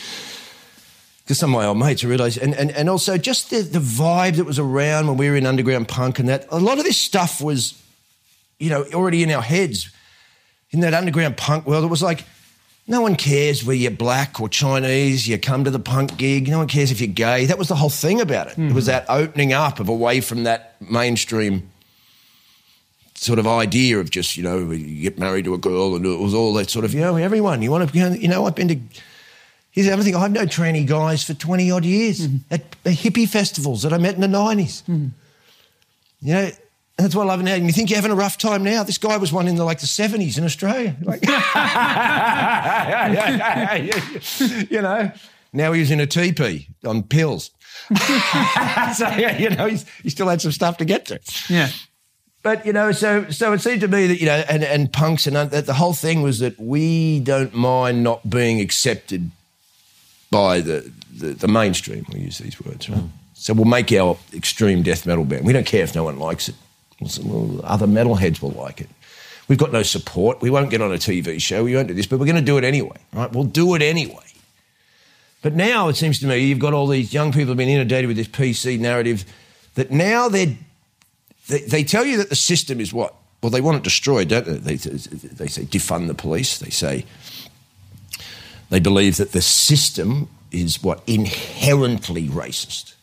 Because 1.31 1.39
some 1.39 1.55
of 1.55 1.61
my 1.61 1.67
old 1.67 1.79
mates, 1.79 2.05
I 2.05 2.09
realise, 2.09 2.37
and, 2.37 2.57
and, 2.57 2.73
and 2.73 2.91
also 2.91 3.17
just 3.17 3.51
the, 3.51 3.61
the 3.61 3.79
vibe 3.79 4.35
that 4.35 4.47
was 4.47 4.59
around 4.59 5.07
when 5.07 5.17
we 5.17 5.31
were 5.31 5.37
in 5.37 5.47
underground 5.47 5.87
punk 5.87 6.19
and 6.19 6.29
that, 6.29 6.45
a 6.51 6.59
lot 6.59 6.79
of 6.79 6.85
this 6.85 6.99
stuff 6.99 7.41
was, 7.41 7.81
you 8.59 8.69
know, 8.69 8.83
already 8.93 9.23
in 9.23 9.31
our 9.31 9.41
heads. 9.41 9.91
In 10.73 10.81
that 10.81 10.93
underground 10.93 11.37
punk 11.37 11.69
world, 11.69 11.85
it 11.85 11.87
was 11.87 12.03
like, 12.03 12.25
no 12.89 13.01
one 13.01 13.15
cares 13.15 13.65
whether 13.65 13.77
you're 13.77 13.93
black 13.93 14.41
or 14.41 14.49
Chinese, 14.49 15.29
you 15.29 15.39
come 15.39 15.63
to 15.63 15.71
the 15.71 15.79
punk 15.79 16.17
gig, 16.17 16.49
no 16.49 16.59
one 16.59 16.67
cares 16.67 16.91
if 16.91 17.01
you're 17.01 17.07
gay. 17.07 17.47
That 17.47 17.59
was 17.59 17.69
the 17.69 17.77
whole 17.77 17.91
thing 17.91 18.21
about 18.21 18.49
it. 18.49 18.59
It 18.59 18.73
was 18.73 18.89
mm-hmm. 18.89 19.07
that 19.07 19.07
opening 19.09 19.53
up 19.53 19.79
of 19.79 19.89
away 19.89 20.21
from 20.21 20.43
that 20.43 20.75
mainstream 20.81 21.71
sort 23.15 23.39
of 23.39 23.47
idea 23.47 24.01
of 24.01 24.11
just, 24.11 24.37
you 24.37 24.43
know, 24.43 24.73
you 24.73 25.03
get 25.03 25.17
married 25.17 25.45
to 25.45 25.55
a 25.55 25.59
girl 25.59 25.95
and 25.95 26.05
it 26.05 26.19
was 26.19 26.35
all 26.35 26.55
that 26.55 26.71
sort 26.71 26.85
of, 26.85 26.93
you 26.93 27.01
know, 27.01 27.15
everyone, 27.15 27.63
you 27.63 27.71
want 27.71 27.89
to, 27.89 28.19
you 28.19 28.27
know 28.27 28.47
I've 28.47 28.57
been 28.57 28.67
to, 28.67 28.81
here's 29.71 29.87
the 29.87 29.93
other 29.93 30.03
thing, 30.03 30.17
I've 30.17 30.33
known 30.33 30.47
tranny 30.47 30.87
guys 30.87 31.25
for 31.25 31.35
20 31.35 31.71
odd 31.71 31.85
years 31.85 32.21
mm-hmm. 32.21 32.55
at 32.55 32.71
hippie 32.85 33.29
festivals 33.29 33.83
that 33.83 33.93
I 33.93 33.99
met 33.99 34.15
in 34.15 34.21
the 34.21 34.27
90s. 34.27 34.83
Mm-hmm. 34.83 35.09
You 36.23 36.35
know, 36.35 36.51
that's 36.97 37.15
what 37.15 37.25
I 37.25 37.27
love 37.27 37.43
now. 37.43 37.55
And 37.55 37.67
you 37.67 37.73
think 37.73 37.91
you're 37.91 37.97
having 37.97 38.11
a 38.11 38.17
rough 38.17 38.37
time 38.37 38.63
now? 38.63 38.83
This 38.83 38.99
guy 38.99 39.17
was 39.17 39.33
one 39.33 39.49
in 39.49 39.57
the 39.57 39.65
like 39.65 39.81
the 39.81 39.87
70s 39.87 40.39
in 40.39 40.45
Australia. 40.45 40.97
Like, 41.03 41.23
you 44.71 44.83
know, 44.83 45.11
now 45.53 45.73
he's 45.73 45.91
in 45.91 46.01
a 46.01 46.07
teepee 46.07 46.69
on 46.85 47.03
pills. 47.03 47.51
so, 47.97 49.09
yeah, 49.09 49.39
you 49.39 49.51
know, 49.51 49.67
he's, 49.67 49.89
he 50.03 50.11
still 50.11 50.29
had 50.29 50.41
some 50.41 50.53
stuff 50.53 50.77
to 50.79 50.85
get 50.85 51.07
to. 51.07 51.21
Yeah. 51.49 51.71
But 52.43 52.65
you 52.65 52.73
know, 52.73 52.93
so 52.93 53.29
so 53.29 53.53
it 53.53 53.61
seemed 53.61 53.83
to 53.83 53.89
me 53.89 54.07
that 54.07 54.19
you 54.19 54.25
know, 54.25 54.43
and, 54.49 54.65
and 54.65 54.91
punks 54.91 55.27
and 55.27 55.37
uh, 55.37 55.45
that 55.45 55.67
the 55.67 55.75
whole 55.75 55.93
thing 55.93 56.23
was 56.23 56.39
that 56.39 56.59
we 56.59 57.21
don't 57.21 57.53
mind 57.53 58.03
not 58.03 58.31
being 58.31 58.63
accepted 58.63 59.31
by 60.31 60.61
the 60.61 60.91
the, 61.13 61.29
the 61.35 61.49
mainstream. 61.49 62.07
We 62.13 62.21
use 62.21 62.39
these 62.39 62.61
words, 62.61 62.89
right? 62.89 62.99
Mm. 62.99 63.11
So 63.35 63.55
we'll 63.55 63.65
make 63.65 63.91
our 63.93 64.19
extreme 64.35 64.83
death 64.83 65.07
metal 65.07 65.25
band. 65.25 65.47
We 65.47 65.53
don't 65.53 65.67
care 65.67 65.83
if 65.83 65.95
no 65.95 66.05
one 66.05 66.19
likes 66.19 66.49
it. 66.49 66.55
Well, 67.25 67.61
other 67.65 67.87
metalheads 67.87 68.43
will 68.43 68.51
like 68.51 68.83
it. 68.83 68.89
We've 69.49 69.59
got 69.59 69.73
no 69.73 69.83
support. 69.83 70.43
We 70.43 70.51
won't 70.51 70.71
get 70.71 70.83
on 70.83 70.93
a 70.93 70.97
TV 70.97 71.41
show. 71.41 71.65
We 71.65 71.75
won't 71.75 71.89
do 71.89 71.95
this, 71.95 72.07
but 72.07 72.21
we're 72.21 72.27
going 72.27 72.37
to 72.37 72.43
do 72.43 72.59
it 72.59 72.65
anyway, 72.65 72.99
right? 73.15 73.33
We'll 73.33 73.45
do 73.45 73.75
it 73.75 73.83
anyway. 73.83 74.27
But 75.43 75.55
now 75.55 75.89
it 75.89 75.97
seems 75.97 76.21
to 76.21 76.27
me 76.27 76.39
you've 76.39 76.59
got 76.59 76.75
all 76.75 76.87
these 76.87 77.15
young 77.15 77.33
people 77.33 77.49
who've 77.49 77.57
been 77.57 77.71
inundated 77.71 78.09
with 78.09 78.19
this 78.19 78.29
PC 78.29 78.79
narrative 78.79 79.25
that 79.75 79.91
now 79.91 80.29
they're 80.29 80.55
they, 81.49 81.63
they 81.63 81.85
tell 81.85 82.05
you 82.05 82.19
that 82.19 82.29
the 82.29 82.37
system 82.37 82.81
is 82.81 82.93
what? 82.93 83.15
Well, 83.43 83.51
they 83.51 83.63
want 83.63 83.79
it 83.79 83.83
destroyed, 83.83 84.29
don't 84.29 84.45
they? 84.45 84.77
They, 84.77 84.77
they 84.77 85.47
say 85.47 85.63
defund 85.63 86.09
the 86.09 86.15
police. 86.15 86.59
They 86.59 86.71
say 86.71 87.07
they 88.71 88.81
believe 88.81 89.17
that 89.19 89.33
the 89.33 89.43
system 89.43 90.29
is 90.51 90.83
what? 90.83 91.03
Inherently 91.07 92.29
racist. 92.29 92.95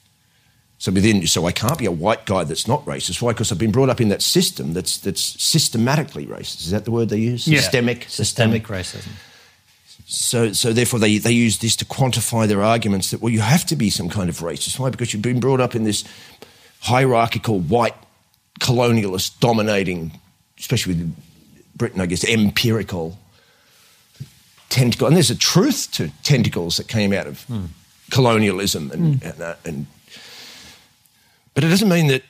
So 0.79 0.91
within, 0.91 1.25
so 1.25 1.45
I 1.45 1.51
can't 1.51 1.77
be 1.77 1.86
a 1.86 1.91
white 1.91 2.25
guy 2.25 2.43
that's 2.43 2.67
not 2.67 2.86
racist. 2.86 3.21
Why? 3.21 3.33
Because 3.33 3.51
I've 3.51 3.57
been 3.57 3.71
brought 3.71 3.89
up 3.89 4.00
in 4.00 4.09
that 4.09 4.21
system 4.21 4.74
that's 4.74 4.97
that's 4.97 5.21
systematically 5.21 6.25
racist. 6.25 6.62
Is 6.62 6.71
that 6.71 6.86
the 6.86 6.91
word 6.91 7.09
they 7.09 7.17
use? 7.17 7.47
Yeah. 7.47 7.59
Systemic, 7.59 8.05
Systemic 8.07 8.63
racism. 8.67 9.09
so, 10.05 10.53
so 10.53 10.74
therefore, 10.74 11.00
they, 11.00 11.17
they 11.17 11.31
use 11.31 11.57
this 11.57 11.75
to 11.77 11.86
quantify 11.86 12.47
their 12.47 12.62
arguments 12.63 13.09
that 13.12 13.21
well, 13.21 13.33
you 13.33 13.41
have 13.41 13.65
to 13.65 13.75
be 13.75 13.89
some 13.89 14.07
kind 14.07 14.29
of 14.29 14.39
racist. 14.39 14.79
Why? 14.79 14.91
Because 14.91 15.13
you've 15.13 15.24
been 15.24 15.39
brought 15.39 15.59
up 15.59 15.75
in 15.75 15.83
this 15.83 16.03
hierarchical 16.81 17.59
white 17.59 17.95
colonialist 18.59 19.39
dominating, 19.39 20.19
especially 20.59 20.93
with 20.93 21.15
Britain, 21.75 22.01
I 22.01 22.05
guess, 22.05 22.24
empirical 22.24 23.17
tentacle. 24.69 25.07
And 25.07 25.15
there's 25.15 25.29
a 25.29 25.38
truth 25.38 25.89
to 25.93 26.09
tentacles 26.24 26.77
that 26.77 26.88
came 26.88 27.13
out 27.13 27.27
of 27.27 27.45
colonialism 28.09 28.91
and, 28.91 29.21
and, 29.24 29.41
uh, 29.41 29.55
and 29.65 29.86
but 31.53 31.63
it 31.63 31.69
doesn't 31.69 31.89
mean 31.89 32.07
that 32.07 32.24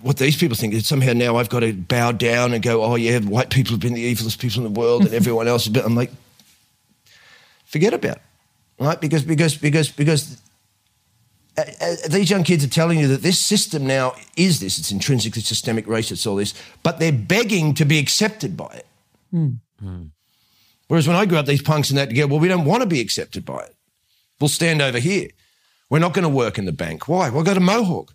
what 0.00 0.16
these 0.16 0.36
people 0.36 0.56
think 0.56 0.74
is 0.74 0.86
somehow 0.86 1.12
now 1.12 1.36
I've 1.36 1.48
got 1.48 1.60
to 1.60 1.72
bow 1.72 2.12
down 2.12 2.52
and 2.52 2.62
go, 2.62 2.82
oh 2.82 2.96
yeah, 2.96 3.20
white 3.20 3.50
people 3.50 3.72
have 3.72 3.80
been 3.80 3.94
the 3.94 4.12
evilest 4.12 4.40
people 4.40 4.64
in 4.66 4.72
the 4.72 4.80
world 4.80 5.04
and 5.04 5.14
everyone 5.20 5.46
else 5.48 5.64
has 5.64 5.72
been. 5.72 5.84
I'm 5.84 5.94
like, 5.94 6.10
forget 7.64 7.94
about 7.94 8.16
it, 8.16 8.22
right? 8.80 9.00
Because 9.00 9.22
because 9.22 9.56
because 9.56 9.88
because 9.90 10.42
uh, 11.56 11.62
uh, 11.80 11.94
these 12.08 12.30
young 12.30 12.42
kids 12.42 12.64
are 12.64 12.68
telling 12.68 12.98
you 12.98 13.06
that 13.08 13.22
this 13.22 13.38
system 13.38 13.86
now 13.86 14.14
is 14.36 14.60
this. 14.60 14.78
It's 14.78 14.90
intrinsically 14.90 15.42
systemic 15.42 15.86
racist, 15.86 16.26
all 16.26 16.36
this, 16.36 16.54
but 16.82 16.98
they're 16.98 17.12
begging 17.12 17.74
to 17.74 17.84
be 17.84 17.98
accepted 17.98 18.56
by 18.56 18.74
it. 18.82 18.86
Whereas 20.92 21.08
when 21.08 21.16
I 21.16 21.24
grew 21.24 21.38
up, 21.38 21.46
these 21.46 21.62
punks 21.62 21.88
and 21.88 21.96
that 21.96 22.10
together, 22.10 22.28
well, 22.28 22.38
we 22.38 22.48
don't 22.48 22.66
want 22.66 22.82
to 22.82 22.86
be 22.86 23.00
accepted 23.00 23.46
by 23.46 23.60
it. 23.60 23.74
We'll 24.38 24.48
stand 24.48 24.82
over 24.82 24.98
here. 24.98 25.30
We're 25.88 26.00
not 26.00 26.12
going 26.12 26.24
to 26.24 26.28
work 26.28 26.58
in 26.58 26.66
the 26.66 26.72
bank. 26.72 27.08
Why? 27.08 27.30
Well, 27.30 27.40
I 27.40 27.44
got 27.44 27.56
a 27.56 27.60
mohawk. 27.60 28.12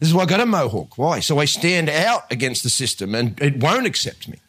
This 0.00 0.08
is 0.08 0.12
why 0.12 0.24
I 0.24 0.26
got 0.26 0.40
a 0.40 0.46
mohawk. 0.46 0.98
Why? 0.98 1.20
So 1.20 1.38
I 1.38 1.44
stand 1.44 1.88
out 1.88 2.24
against 2.32 2.64
the 2.64 2.68
system 2.68 3.14
and 3.14 3.40
it 3.40 3.62
won't 3.62 3.86
accept 3.86 4.26
me. 4.26 4.40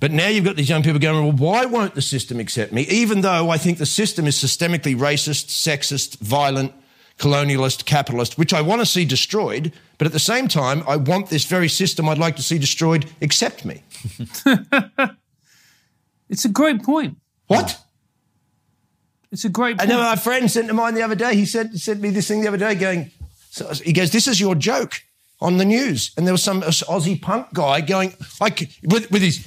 But 0.00 0.12
now 0.12 0.28
you've 0.28 0.46
got 0.46 0.56
these 0.56 0.70
young 0.70 0.82
people 0.82 0.98
going, 0.98 1.22
well, 1.22 1.36
why 1.36 1.66
won't 1.66 1.94
the 1.94 2.00
system 2.00 2.40
accept 2.40 2.72
me? 2.72 2.86
Even 2.88 3.20
though 3.20 3.50
I 3.50 3.58
think 3.58 3.76
the 3.76 3.84
system 3.84 4.26
is 4.26 4.34
systemically 4.34 4.96
racist, 4.96 5.48
sexist, 5.48 6.20
violent, 6.20 6.72
colonialist, 7.18 7.84
capitalist, 7.84 8.38
which 8.38 8.54
I 8.54 8.62
want 8.62 8.80
to 8.80 8.86
see 8.86 9.04
destroyed. 9.04 9.74
But 9.98 10.06
at 10.06 10.14
the 10.14 10.18
same 10.18 10.48
time, 10.48 10.84
I 10.88 10.96
want 10.96 11.28
this 11.28 11.44
very 11.44 11.68
system 11.68 12.08
I'd 12.08 12.16
like 12.16 12.36
to 12.36 12.42
see 12.42 12.56
destroyed 12.56 13.10
accept 13.20 13.66
me. 13.66 13.82
It's 16.28 16.44
a 16.44 16.48
great 16.48 16.82
point. 16.82 17.16
What? 17.46 17.78
It's 19.30 19.44
a 19.44 19.48
great 19.48 19.76
I 19.76 19.86
point. 19.86 19.90
know 19.90 19.98
my 19.98 20.16
friend 20.16 20.50
sent 20.50 20.68
to 20.68 20.74
mine 20.74 20.94
the 20.94 21.02
other 21.02 21.16
day. 21.16 21.34
He 21.34 21.44
said 21.44 21.78
sent 21.78 22.00
me 22.00 22.10
this 22.10 22.28
thing 22.28 22.40
the 22.40 22.48
other 22.48 22.56
day, 22.56 22.74
going, 22.74 23.10
so 23.50 23.72
he 23.74 23.92
goes, 23.92 24.10
"This 24.12 24.28
is 24.28 24.40
your 24.40 24.54
joke 24.54 25.02
on 25.40 25.56
the 25.56 25.64
news." 25.64 26.12
And 26.16 26.26
there 26.26 26.32
was 26.32 26.42
some 26.42 26.62
Aussie 26.62 27.20
punk 27.20 27.52
guy 27.52 27.80
going, 27.80 28.14
like 28.40 28.70
with 28.84 29.10
with 29.10 29.22
his, 29.22 29.46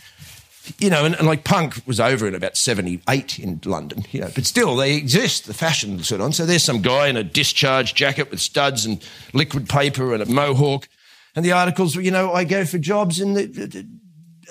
you 0.77 0.89
know, 0.89 1.05
and, 1.05 1.15
and 1.15 1.25
like 1.25 1.45
punk 1.45 1.81
was 1.85 2.01
over 2.01 2.27
in 2.27 2.35
about 2.35 2.57
seventy 2.57 3.01
eight 3.07 3.39
in 3.39 3.61
London, 3.63 4.03
you 4.11 4.19
know, 4.19 4.29
but 4.35 4.45
still 4.45 4.75
they 4.75 4.95
exist. 4.95 5.47
The 5.47 5.53
fashion 5.53 6.03
sort 6.03 6.19
on. 6.19 6.33
So 6.33 6.45
there's 6.45 6.63
some 6.63 6.81
guy 6.81 7.07
in 7.07 7.15
a 7.15 7.23
discharge 7.23 7.95
jacket 7.95 8.29
with 8.29 8.41
studs 8.41 8.85
and 8.85 9.01
liquid 9.33 9.69
paper 9.69 10.13
and 10.13 10.21
a 10.21 10.25
mohawk, 10.25 10.89
and 11.33 11.45
the 11.45 11.53
articles 11.53 11.95
you 11.95 12.11
know, 12.11 12.33
I 12.33 12.43
go 12.43 12.65
for 12.65 12.77
jobs 12.77 13.21
in 13.21 13.35
the, 13.35 13.45
the 13.45 13.87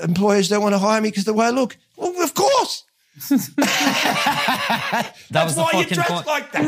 employers 0.03 0.49
don't 0.49 0.63
want 0.63 0.75
to 0.75 0.79
hire 0.79 1.01
me 1.01 1.09
because 1.11 1.25
the 1.25 1.33
way 1.35 1.47
I 1.47 1.51
look. 1.51 1.77
Well, 1.97 2.15
of 2.23 2.35
course. 2.35 2.85
That 5.31 5.47
That's 5.47 5.57
was 5.57 5.65
why 5.65 5.73
you 5.73 5.83
fucking 5.85 5.95
dress 5.97 6.09
point. 6.11 6.27
like 6.27 6.53
that. 6.53 6.63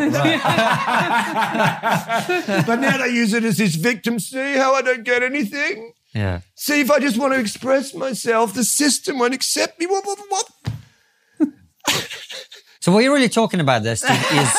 but 2.66 2.76
now 2.80 2.99
they 2.99 3.11
use 3.11 3.32
it 3.32 3.44
as 3.44 3.56
this 3.58 3.76
victim. 3.76 4.18
See 4.18 4.56
how 4.56 4.75
I 4.75 4.82
don't 4.82 5.04
get 5.04 5.23
anything? 5.23 5.92
Yeah. 6.12 6.40
See 6.54 6.80
if 6.80 6.90
I 6.90 6.99
just 6.99 7.18
want 7.18 7.35
to 7.35 7.40
express 7.40 7.94
myself, 7.94 8.52
the 8.54 8.64
system 8.64 9.18
won't 9.20 9.35
accept 9.35 9.78
me. 9.78 9.87
What? 9.87 10.04
What? 10.06 10.18
what? 10.28 10.50
So 12.80 12.92
what 12.92 13.02
you're 13.02 13.14
really 13.14 13.28
talking 13.28 13.61
about 13.61 13.82
this 13.82 14.04
is 14.04 14.50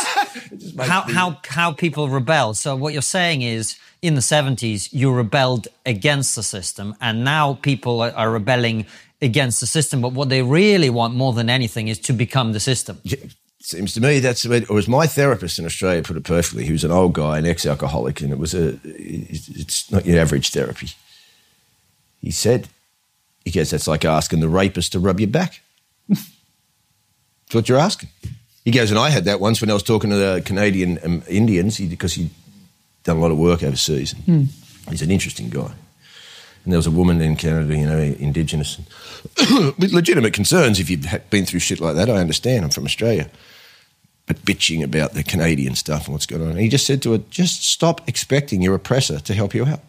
how, 0.80 1.02
how, 1.02 1.38
how 1.46 1.72
people 1.72 2.10
rebel. 2.10 2.54
So 2.54 2.76
what 2.76 2.94
you're 2.94 3.02
saying 3.02 3.42
is 3.42 3.78
in 4.02 4.16
the 4.16 4.22
70s, 4.22 4.90
you 4.92 5.12
rebelled 5.12 5.68
against 5.86 6.36
the 6.36 6.44
system 6.44 6.96
and 7.00 7.24
now 7.24 7.56
people 7.56 8.02
are, 8.02 8.12
are 8.12 8.32
rebelling 8.32 8.86
against 9.22 9.60
the 9.60 9.68
system. 9.68 10.02
But 10.02 10.14
what 10.14 10.30
they 10.30 10.42
really 10.42 10.90
want 10.90 11.16
more 11.16 11.34
than 11.34 11.50
anything 11.50 11.88
is 11.88 12.00
to 12.00 12.14
become 12.14 12.54
the 12.54 12.60
system. 12.60 13.00
Seems 13.62 13.94
to 13.94 14.02
me 14.02 14.20
that's 14.20 14.44
the 14.44 14.50
way, 14.50 14.66
or 14.70 14.78
as 14.78 14.88
my 14.88 15.06
therapist 15.06 15.60
in 15.60 15.66
Australia 15.66 16.02
put 16.02 16.16
it 16.16 16.24
perfectly. 16.24 16.64
He 16.64 16.72
was 16.72 16.86
an 16.86 16.92
old 16.92 17.14
guy, 17.14 17.38
an 17.38 17.46
ex-alcoholic, 17.46 18.22
and 18.22 18.32
it 18.32 18.40
was 18.40 18.54
a. 18.54 18.80
It's 18.86 19.92
not 19.92 20.06
your 20.06 20.18
average 20.18 20.52
therapy. 20.52 20.92
He 22.22 22.32
said, 22.32 22.70
he 23.44 23.52
goes, 23.52 23.72
that's 23.72 23.88
like 23.88 24.06
asking 24.06 24.40
the 24.40 24.48
rapist 24.48 24.94
to 24.94 25.00
rub 25.00 25.20
your 25.20 25.30
back. 25.30 25.62
That's 27.50 27.56
what 27.56 27.70
you're 27.70 27.80
asking. 27.80 28.10
He 28.64 28.70
goes, 28.70 28.92
and 28.92 29.00
I 29.00 29.10
had 29.10 29.26
that 29.26 29.40
once 29.40 29.60
when 29.60 29.72
I 29.72 29.74
was 29.74 29.82
talking 29.82 30.12
to 30.12 30.16
the 30.16 30.44
Canadian 30.46 31.00
um, 31.04 31.24
Indians 31.28 31.80
because 31.80 32.14
he'd 32.14 32.30
done 33.04 33.18
a 33.18 33.20
lot 33.20 33.32
of 33.32 33.40
work 33.40 33.64
overseas. 33.64 34.14
And 34.28 34.50
He's 34.92 35.02
an 35.02 35.10
interesting 35.10 35.50
guy. 35.50 35.72
And 36.64 36.74
there 36.74 36.78
was 36.78 36.86
a 36.86 36.92
woman 36.92 37.22
in 37.22 37.36
Canada, 37.36 37.76
you 37.76 37.88
know, 37.88 37.98
Indigenous, 37.98 38.80
with 39.80 39.94
legitimate 39.94 40.34
concerns. 40.34 40.80
If 40.80 40.92
you've 40.92 41.08
been 41.32 41.46
through 41.46 41.62
shit 41.62 41.80
like 41.80 41.96
that, 41.96 42.08
I 42.08 42.18
understand. 42.18 42.66
I'm 42.66 42.70
from 42.70 42.86
Australia. 42.86 43.32
But 44.28 44.46
bitching 44.46 44.84
about 44.84 45.14
the 45.14 45.24
Canadian 45.24 45.74
stuff 45.74 46.06
and 46.06 46.14
what's 46.14 46.28
going 46.28 46.44
on. 46.44 46.50
And 46.50 46.60
he 46.60 46.70
just 46.70 46.86
said 46.86 47.02
to 47.02 47.14
her, 47.14 47.18
just 47.32 47.64
stop 47.66 48.08
expecting 48.08 48.62
your 48.62 48.76
oppressor 48.76 49.20
to 49.20 49.34
help 49.34 49.56
you 49.56 49.66
out. 49.66 49.80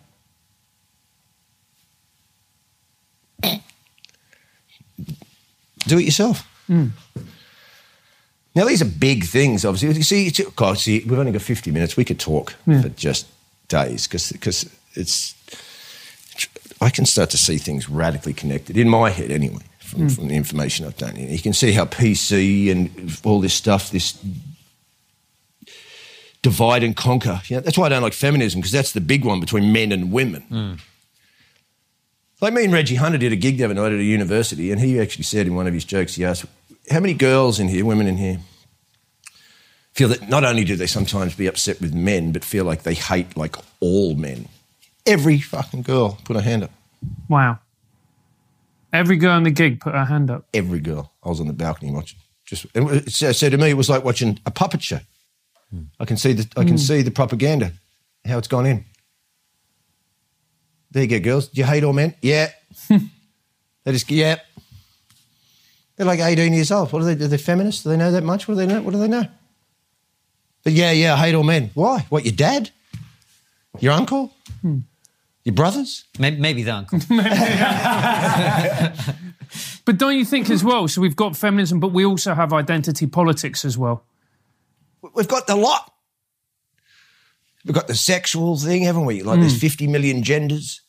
Do 5.87 5.99
it 5.99 6.05
yourself. 6.05 6.47
Now, 8.55 8.65
these 8.65 8.83
are 8.83 8.87
big 8.87 9.25
things, 9.25 9.65
obviously. 9.65 9.97
You 9.97 10.03
see, 10.03 10.27
it's, 10.27 10.41
God, 10.57 10.79
see, 10.79 11.05
we've 11.07 11.19
only 11.19 11.33
got 11.33 11.43
50 11.43 11.71
minutes. 11.71 11.97
We 11.97 12.05
could 12.05 12.19
talk 12.19 12.53
for 12.65 12.89
just 12.91 13.27
days 13.69 14.07
because 14.07 14.33
it's. 14.95 15.35
I 16.83 16.89
can 16.89 17.05
start 17.05 17.31
to 17.31 17.37
see 17.37 17.59
things 17.59 17.91
radically 17.91 18.33
connected 18.33 18.77
in 18.77 18.89
my 18.89 19.11
head, 19.11 19.31
anyway, 19.31 19.63
from, 19.81 20.01
hmm. 20.01 20.09
from 20.09 20.29
the 20.29 20.35
information 20.35 20.87
I've 20.87 20.97
done. 20.97 21.17
You 21.17 21.39
can 21.39 21.53
see 21.53 21.73
how 21.73 21.85
PC 21.85 22.71
and 22.71 23.21
all 23.23 23.41
this 23.41 23.53
stuff, 23.53 23.91
this 23.91 24.19
divide 26.43 26.83
and 26.83 26.97
conquer. 26.97 27.43
You 27.47 27.57
know, 27.57 27.61
that's 27.61 27.77
why 27.77 27.87
I 27.87 27.89
don't 27.91 28.03
like 28.03 28.15
feminism 28.15 28.61
because 28.61 28.73
that's 28.73 28.93
the 28.93 29.01
big 29.01 29.25
one 29.25 29.41
between 29.41 29.73
men 29.73 29.93
and 29.93 30.11
women. 30.11 30.43
Hmm. 30.43 30.73
Like 32.41 32.55
me 32.55 32.65
and 32.65 32.73
Reggie 32.73 32.95
Hunter 32.95 33.19
did 33.19 33.33
a 33.33 33.37
gig 33.37 33.59
the 33.59 33.65
other 33.65 33.75
night 33.75 33.93
at 33.93 33.99
a 33.99 34.03
university, 34.03 34.73
and 34.73 34.81
he 34.81 34.99
actually 34.99 35.25
said 35.25 35.47
in 35.47 35.55
one 35.55 35.67
of 35.67 35.75
his 35.75 35.85
jokes, 35.85 36.15
he 36.15 36.25
asked, 36.25 36.47
How 36.91 37.01
many 37.01 37.15
girls 37.15 37.61
in 37.61 37.69
here, 37.69 37.85
women 37.85 38.07
in 38.07 38.17
here, 38.17 38.41
feel 39.93 40.09
that 40.09 40.29
not 40.29 40.45
only 40.45 40.65
do 40.65 40.77
they 40.77 40.87
sometimes 40.87 41.35
be 41.35 41.47
upset 41.47 41.81
with 41.81 41.95
men, 41.95 42.33
but 42.33 42.45
feel 42.45 42.65
like 42.65 42.83
they 42.83 42.95
hate 42.95 43.37
like 43.37 43.57
all 43.81 44.15
men? 44.15 44.49
Every 45.07 45.39
fucking 45.39 45.83
girl 45.83 46.19
put 46.25 46.37
her 46.37 46.43
hand 46.43 46.65
up. 46.65 46.71
Wow. 47.29 47.59
Every 48.93 49.17
girl 49.17 49.37
in 49.37 49.45
the 49.45 49.51
gig 49.51 49.81
put 49.81 49.95
her 49.95 50.05
hand 50.05 50.31
up. 50.31 50.47
Every 50.53 50.81
girl. 50.81 51.13
I 51.23 51.29
was 51.29 51.41
on 51.41 51.47
the 51.47 51.53
balcony 51.53 51.93
watching. 51.93 52.19
Just 52.45 52.67
and 52.75 52.91
it 52.91 53.11
so 53.13 53.33
to 53.33 53.57
me, 53.57 53.71
it 53.71 53.77
was 53.77 53.89
like 53.89 54.05
watching 54.05 54.41
a 54.45 54.51
puppet 54.51 54.83
show. 54.83 54.99
I 56.01 56.05
can 56.05 56.17
see 56.17 56.33
the 56.33 56.49
I 56.57 56.65
can 56.65 56.73
hmm. 56.73 56.77
see 56.79 57.03
the 57.03 57.13
propaganda, 57.13 57.73
how 58.25 58.39
it's 58.39 58.49
gone 58.49 58.67
in. 58.67 58.85
There 60.91 61.05
you 61.05 61.09
go, 61.09 61.21
girls. 61.21 61.49
Do 61.49 61.61
you 61.61 61.67
hate 61.67 61.85
all 61.85 61.93
men? 61.93 62.17
Yeah. 62.21 62.51
they 62.89 63.93
just 63.93 64.11
yeah. 64.11 64.41
They're 66.01 66.07
like 66.07 66.21
18 66.21 66.55
years 66.55 66.73
old. 66.73 66.91
What 66.95 67.03
are 67.03 67.15
they? 67.15 67.25
Are 67.27 67.29
they 67.29 67.37
feminists? 67.37 67.83
Do 67.83 67.91
they 67.91 67.97
know 67.99 68.11
that 68.11 68.25
much? 68.25 68.49
What 68.49 68.55
do 68.55 68.61
they 68.61 68.67
know? 68.67 68.81
What 68.81 68.93
do 68.93 68.99
they 68.99 69.07
know? 69.07 69.27
But 70.65 70.73
yeah, 70.73 70.93
yeah, 70.93 71.13
I 71.13 71.19
hate 71.19 71.35
all 71.35 71.43
men. 71.43 71.73
Why? 71.75 72.07
What, 72.09 72.25
your 72.25 72.35
dad? 72.35 72.71
Your 73.81 73.93
uncle? 73.93 74.33
Hmm. 74.63 74.79
Your 75.45 75.55
brothers? 75.55 76.07
Maybe, 76.19 76.41
maybe 76.41 76.63
the 76.63 76.75
uncle. 76.75 77.01
But 79.85 79.99
don't 79.99 80.17
you 80.17 80.25
think 80.25 80.49
as 80.49 80.65
well? 80.65 80.89
So 80.89 81.03
we've 81.03 81.17
got 81.17 81.37
feminism, 81.37 81.81
but 81.81 81.89
we 81.89 82.07
also 82.07 82.33
have 82.33 82.55
identity 82.55 83.07
politics 83.07 83.63
as 83.65 83.77
well. 83.77 84.03
We've 85.15 85.29
got 85.29 85.49
the 85.49 85.57
lot. 85.57 85.93
We've 87.67 87.75
got 87.75 87.89
the 87.89 87.95
sexual 87.95 88.57
thing, 88.57 88.85
haven't 88.85 89.05
we? 89.05 89.23
Like 89.23 89.41
there's 89.41 89.53
hmm. 89.53 89.59
50 89.59 89.87
million 89.89 90.23
genders. 90.23 90.81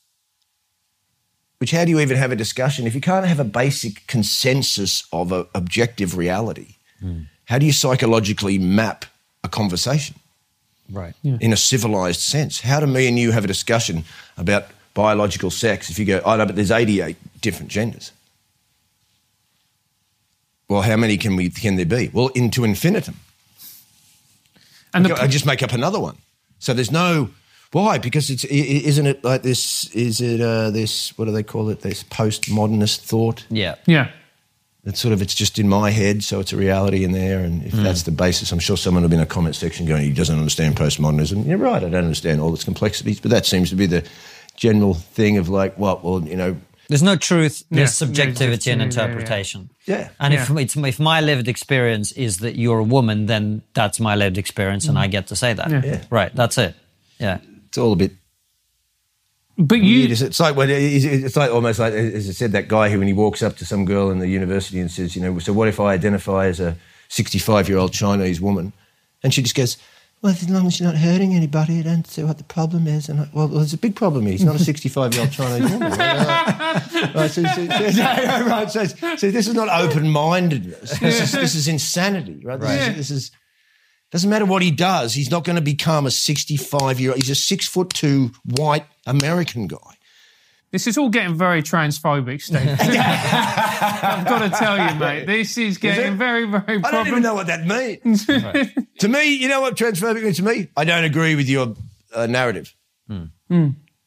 Which, 1.61 1.69
how 1.69 1.85
do 1.85 1.91
you 1.91 1.99
even 1.99 2.17
have 2.17 2.31
a 2.31 2.35
discussion 2.35 2.87
if 2.87 2.95
you 2.95 3.01
can't 3.01 3.23
have 3.23 3.39
a 3.39 3.43
basic 3.43 4.07
consensus 4.07 5.07
of 5.13 5.31
a 5.31 5.45
objective 5.53 6.17
reality? 6.17 6.73
How 7.45 7.59
do 7.59 7.67
you 7.67 7.71
psychologically 7.71 8.57
map 8.57 9.05
a 9.43 9.47
conversation 9.47 10.15
right. 10.89 11.13
in 11.23 11.53
a 11.53 11.55
civilized 11.55 12.21
sense? 12.21 12.61
How 12.61 12.79
do 12.79 12.87
me 12.87 13.07
and 13.07 13.19
you 13.19 13.31
have 13.31 13.43
a 13.43 13.47
discussion 13.47 14.05
about 14.37 14.65
biological 14.95 15.51
sex 15.51 15.91
if 15.91 15.99
you 15.99 16.05
go, 16.05 16.19
oh 16.25 16.35
no, 16.35 16.47
but 16.47 16.55
there's 16.55 16.71
88 16.71 17.15
different 17.41 17.69
genders? 17.69 18.11
Well, 20.67 20.81
how 20.81 20.95
many 20.95 21.15
can 21.15 21.35
we 21.35 21.51
can 21.51 21.75
there 21.75 21.85
be? 21.85 22.09
Well, 22.11 22.29
into 22.29 22.63
infinitum. 22.63 23.19
And 24.95 25.05
the, 25.05 25.13
I 25.13 25.27
just 25.27 25.45
make 25.45 25.61
up 25.61 25.73
another 25.73 25.99
one. 25.99 26.17
So 26.57 26.73
there's 26.73 26.91
no 26.91 27.29
why 27.71 27.97
because 27.97 28.29
it's 28.29 28.45
i- 28.45 28.47
i- 28.49 28.83
isn't 28.87 29.07
it 29.07 29.23
like 29.23 29.43
this? 29.43 29.85
Is 29.93 30.19
it 30.21 30.41
uh, 30.41 30.71
this? 30.71 31.17
What 31.17 31.25
do 31.25 31.31
they 31.31 31.43
call 31.43 31.69
it? 31.69 31.81
This 31.81 32.03
postmodernist 32.03 32.99
thought. 33.01 33.45
Yeah. 33.49 33.75
yeah. 33.85 34.09
It's 34.83 34.99
sort 34.99 35.13
of 35.13 35.21
it's 35.21 35.35
just 35.35 35.59
in 35.59 35.69
my 35.69 35.91
head, 35.91 36.23
so 36.23 36.39
it's 36.39 36.53
a 36.53 36.57
reality 36.57 37.03
in 37.03 37.11
there. 37.11 37.39
And 37.39 37.63
if 37.63 37.71
that's 37.73 38.01
the 38.03 38.11
basis, 38.11 38.51
I'm 38.51 38.59
sure 38.59 38.75
someone 38.77 39.03
will 39.03 39.09
be 39.09 39.15
in 39.15 39.21
a 39.21 39.27
comment 39.27 39.55
section 39.55 39.85
going, 39.85 40.03
"He 40.03 40.11
doesn't 40.11 40.35
understand 40.35 40.75
postmodernism." 40.75 41.45
You're 41.45 41.59
right. 41.59 41.83
I 41.83 41.89
don't 41.89 42.03
understand 42.03 42.41
all 42.41 42.51
its 42.53 42.63
complexities, 42.63 43.19
but 43.19 43.29
that 43.31 43.45
seems 43.45 43.69
to 43.69 43.75
be 43.75 43.85
the 43.85 44.03
general 44.55 44.95
thing 44.95 45.37
of 45.37 45.49
like, 45.49 45.77
what? 45.77 46.03
Well, 46.03 46.23
you 46.27 46.35
know, 46.35 46.55
There's 46.89 47.03
no 47.03 47.15
truth. 47.15 47.63
There's 47.69 47.89
Yeah. 48.01 48.05
subjectivity 48.07 48.71
and 48.71 48.81
Yeah, 48.81 48.87
yeah, 48.87 48.97
yeah. 48.97 49.05
interpretation. 49.05 49.69
yeah. 49.85 50.09
And 50.19 50.33
if 50.33 50.49
it's, 50.49 50.75
if 50.75 50.99
my 50.99 51.21
lived 51.21 51.47
experience 51.47 52.11
is 52.13 52.37
that 52.39 52.55
you're 52.57 52.79
a 52.79 52.83
woman, 52.83 53.27
then 53.27 53.61
that's 53.73 53.99
my 53.99 54.15
lived 54.15 54.37
experience, 54.39 54.87
and 54.89 54.97
I 54.97 55.07
get 55.07 55.27
to 55.27 55.35
say 55.35 55.53
that. 55.53 55.69
Yeah. 55.71 55.81
Yeah. 55.85 56.01
Right. 56.09 56.35
That's 56.35 56.57
it. 56.57 56.75
Yeah. 57.19 57.37
It's 57.71 57.77
all 57.77 57.93
a 57.93 57.95
bit 57.95 58.11
But 59.57 59.79
you, 59.79 59.99
weird. 59.99 60.11
It's 60.11 60.41
like 60.41 60.57
when 60.57 60.69
it's 60.69 61.37
like 61.37 61.51
almost 61.51 61.79
like 61.79 61.93
as 61.93 62.27
I 62.27 62.33
said, 62.33 62.51
that 62.51 62.67
guy 62.67 62.89
who 62.89 62.99
when 62.99 63.07
he 63.07 63.13
walks 63.13 63.41
up 63.41 63.55
to 63.57 63.65
some 63.65 63.85
girl 63.85 64.11
in 64.11 64.19
the 64.19 64.27
university 64.27 64.81
and 64.81 64.91
says, 64.91 65.15
you 65.15 65.21
know, 65.21 65.39
so 65.39 65.53
what 65.53 65.69
if 65.69 65.79
I 65.79 65.93
identify 65.93 66.47
as 66.47 66.59
a 66.59 66.75
65 67.07 67.69
year 67.69 67.77
old 67.77 67.93
Chinese 67.93 68.41
woman, 68.41 68.73
and 69.23 69.33
she 69.33 69.41
just 69.41 69.55
goes, 69.55 69.77
well, 70.21 70.33
as 70.33 70.49
long 70.49 70.67
as 70.67 70.81
you're 70.81 70.91
not 70.91 70.99
hurting 70.99 71.33
anybody, 71.33 71.79
I 71.79 71.83
don't 71.83 72.05
see 72.05 72.25
what 72.25 72.39
the 72.39 72.43
problem 72.43 72.87
is. 72.87 73.07
And 73.07 73.21
I, 73.21 73.29
well, 73.31 73.47
there's 73.47 73.71
a 73.71 73.77
big 73.77 73.95
problem 73.95 74.25
here. 74.25 74.33
He's 74.33 74.43
not 74.43 74.55
a 74.55 74.59
65 74.59 75.13
year 75.13 75.21
old 75.21 75.31
Chinese 75.31 75.71
woman. 75.71 75.91
Right, 75.91 77.11
right, 77.15 77.31
so, 77.31 77.43
so, 77.43 77.67
so, 77.67 78.45
right, 78.45 78.69
so, 78.69 79.31
this 79.31 79.47
is 79.47 79.53
not 79.53 79.69
open 79.69 80.09
mindedness. 80.09 80.99
This 80.99 81.21
is, 81.21 81.31
this 81.31 81.55
is 81.55 81.69
insanity, 81.69 82.41
right? 82.43 82.59
This. 82.59 82.87
Is, 82.89 82.95
this 82.97 83.11
is, 83.11 83.31
doesn't 84.11 84.29
matter 84.29 84.45
what 84.45 84.61
he 84.61 84.71
does, 84.71 85.13
he's 85.13 85.31
not 85.31 85.43
going 85.43 85.55
to 85.55 85.61
become 85.61 86.05
a 86.05 86.11
65 86.11 86.99
year 86.99 87.11
old. 87.11 87.21
He's 87.21 87.29
a 87.29 87.35
six 87.35 87.67
foot 87.67 87.89
two 87.89 88.31
white 88.43 88.85
American 89.05 89.67
guy. 89.67 89.77
This 90.71 90.87
is 90.87 90.97
all 90.97 91.09
getting 91.09 91.35
very 91.35 91.61
transphobic, 91.61 92.41
Steve. 92.41 92.61
I've 92.79 94.25
got 94.25 94.39
to 94.39 94.49
tell 94.49 94.77
you, 94.77 94.99
mate. 94.99 95.25
This 95.25 95.57
is 95.57 95.77
getting 95.77 96.13
it? 96.13 96.15
very, 96.15 96.45
very 96.45 96.81
I 96.81 96.91
don't 96.91 97.07
even 97.07 97.21
know 97.21 97.33
what 97.33 97.47
that 97.47 97.65
means. 97.65 98.25
to 98.99 99.07
me, 99.09 99.35
you 99.35 99.49
know 99.49 99.59
what 99.59 99.75
transphobic 99.75 100.23
means 100.23 100.37
to 100.37 100.43
me? 100.43 100.69
I 100.77 100.85
don't 100.85 101.03
agree 101.03 101.35
with 101.35 101.49
your 101.49 101.75
uh, 102.15 102.27
narrative. 102.27 102.73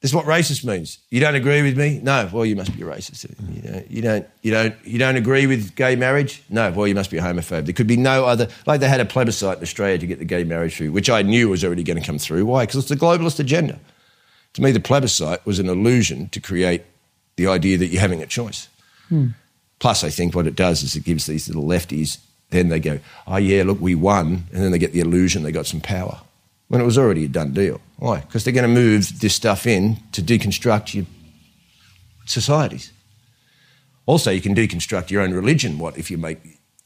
This 0.05 0.11
is 0.11 0.15
what 0.17 0.27
racist 0.27 0.67
means. 0.67 0.99
You 1.09 1.19
don't 1.19 1.35
agree 1.35 1.63
with 1.63 1.79
me? 1.79 1.99
No. 2.03 2.29
Well, 2.31 2.45
you 2.45 2.57
must 2.57 2.77
be 2.77 2.83
a 2.83 2.85
racist. 2.85 3.25
You 3.49 3.63
don't. 3.63 3.91
You 3.91 4.03
don't. 4.03 4.29
You 4.43 4.51
don't. 4.51 4.75
You 4.87 4.99
don't 4.99 5.17
agree 5.17 5.47
with 5.47 5.75
gay 5.77 5.97
marriage? 5.97 6.43
No. 6.51 6.71
Well, 6.73 6.87
you 6.87 6.95
must 6.95 7.11
be 7.11 7.17
a 7.17 7.23
homophobe. 7.23 7.65
There 7.65 7.73
could 7.73 7.87
be 7.87 7.97
no 7.97 8.27
other. 8.27 8.49
Like 8.67 8.81
they 8.81 8.89
had 8.91 9.01
a 9.01 9.07
plebiscite 9.07 9.57
in 9.57 9.63
Australia 9.63 9.97
to 9.97 10.07
get 10.07 10.19
the 10.19 10.27
gay 10.27 10.45
marriage 10.45 10.77
through, 10.77 10.93
which 10.93 11.09
I 11.09 11.23
knew 11.23 11.49
was 11.49 11.65
already 11.65 11.83
going 11.83 11.99
to 11.99 12.05
come 12.05 12.19
through. 12.19 12.45
Why? 12.45 12.67
Because 12.67 12.81
it's 12.81 12.91
the 12.91 12.97
globalist 12.97 13.41
agenda. 13.41 13.81
To 14.53 14.63
me, 14.63 14.73
the 14.73 14.79
plebiscite 14.79 15.47
was 15.47 15.59
an 15.59 15.71
illusion 15.71 16.29
to 16.29 16.39
create 16.39 16.83
the 17.37 17.47
idea 17.47 17.79
that 17.79 17.87
you're 17.87 18.03
having 18.03 18.21
a 18.21 18.27
choice. 18.27 18.69
Hmm. 19.09 19.29
Plus, 19.79 20.05
I 20.05 20.11
think 20.11 20.35
what 20.35 20.47
it 20.47 20.55
does 20.55 20.83
is 20.83 20.97
it 20.97 21.05
gives 21.05 21.25
these 21.25 21.49
little 21.49 21.65
lefties, 21.65 22.19
then 22.51 22.69
they 22.69 22.79
go, 22.79 23.01
oh, 23.27 23.39
yeah, 23.39 23.63
look, 23.63 23.81
we 23.81 23.95
won. 23.95 24.45
And 24.53 24.63
then 24.63 24.71
they 24.71 24.79
get 24.79 24.93
the 24.93 25.01
illusion 25.01 25.45
they 25.45 25.51
got 25.51 25.65
some 25.65 25.81
power 25.81 26.21
when 26.75 26.83
it 26.83 26.87
was 26.87 26.99
already 26.99 27.27
a 27.27 27.29
done 27.29 27.53
deal. 27.53 27.81
Why? 27.99 28.19
Because 28.19 28.43
they're 28.43 28.53
going 28.53 28.69
to 28.69 28.81
move 28.81 29.21
this 29.21 29.33
stuff 29.33 29.65
in 29.65 29.97
to 30.11 30.21
deconstruct 30.21 30.93
your 30.93 31.07
societies. 32.27 32.91
Also, 34.07 34.33
you 34.33 34.41
can 34.41 34.57
deconstruct 34.57 35.09
your 35.09 35.23
own 35.23 35.33
religion. 35.33 35.79
What 35.79 35.97
if 35.97 36.11
you 36.11 36.19
make, 36.19 36.41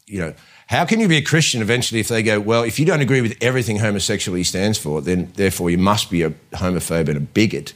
you 0.07 0.21
know, 0.21 0.35
how 0.67 0.85
can 0.85 1.01
you 1.01 1.09
be 1.09 1.17
a 1.17 1.23
Christian 1.23 1.63
eventually 1.63 2.01
if 2.01 2.09
they 2.09 2.23
go, 2.23 2.39
well, 2.39 2.65
if 2.65 2.79
you 2.79 2.85
don't 2.85 3.01
agree 3.01 3.23
with 3.23 3.35
everything 3.41 3.79
homosexuality 3.79 4.45
stands 4.45 4.77
for, 4.77 5.01
then 5.01 5.33
therefore 5.37 5.71
you 5.71 5.79
must 5.79 6.11
be 6.11 6.23
a 6.23 6.33
homophobe 6.53 7.09
and 7.09 7.17
a 7.17 7.21
bigot. 7.21 7.73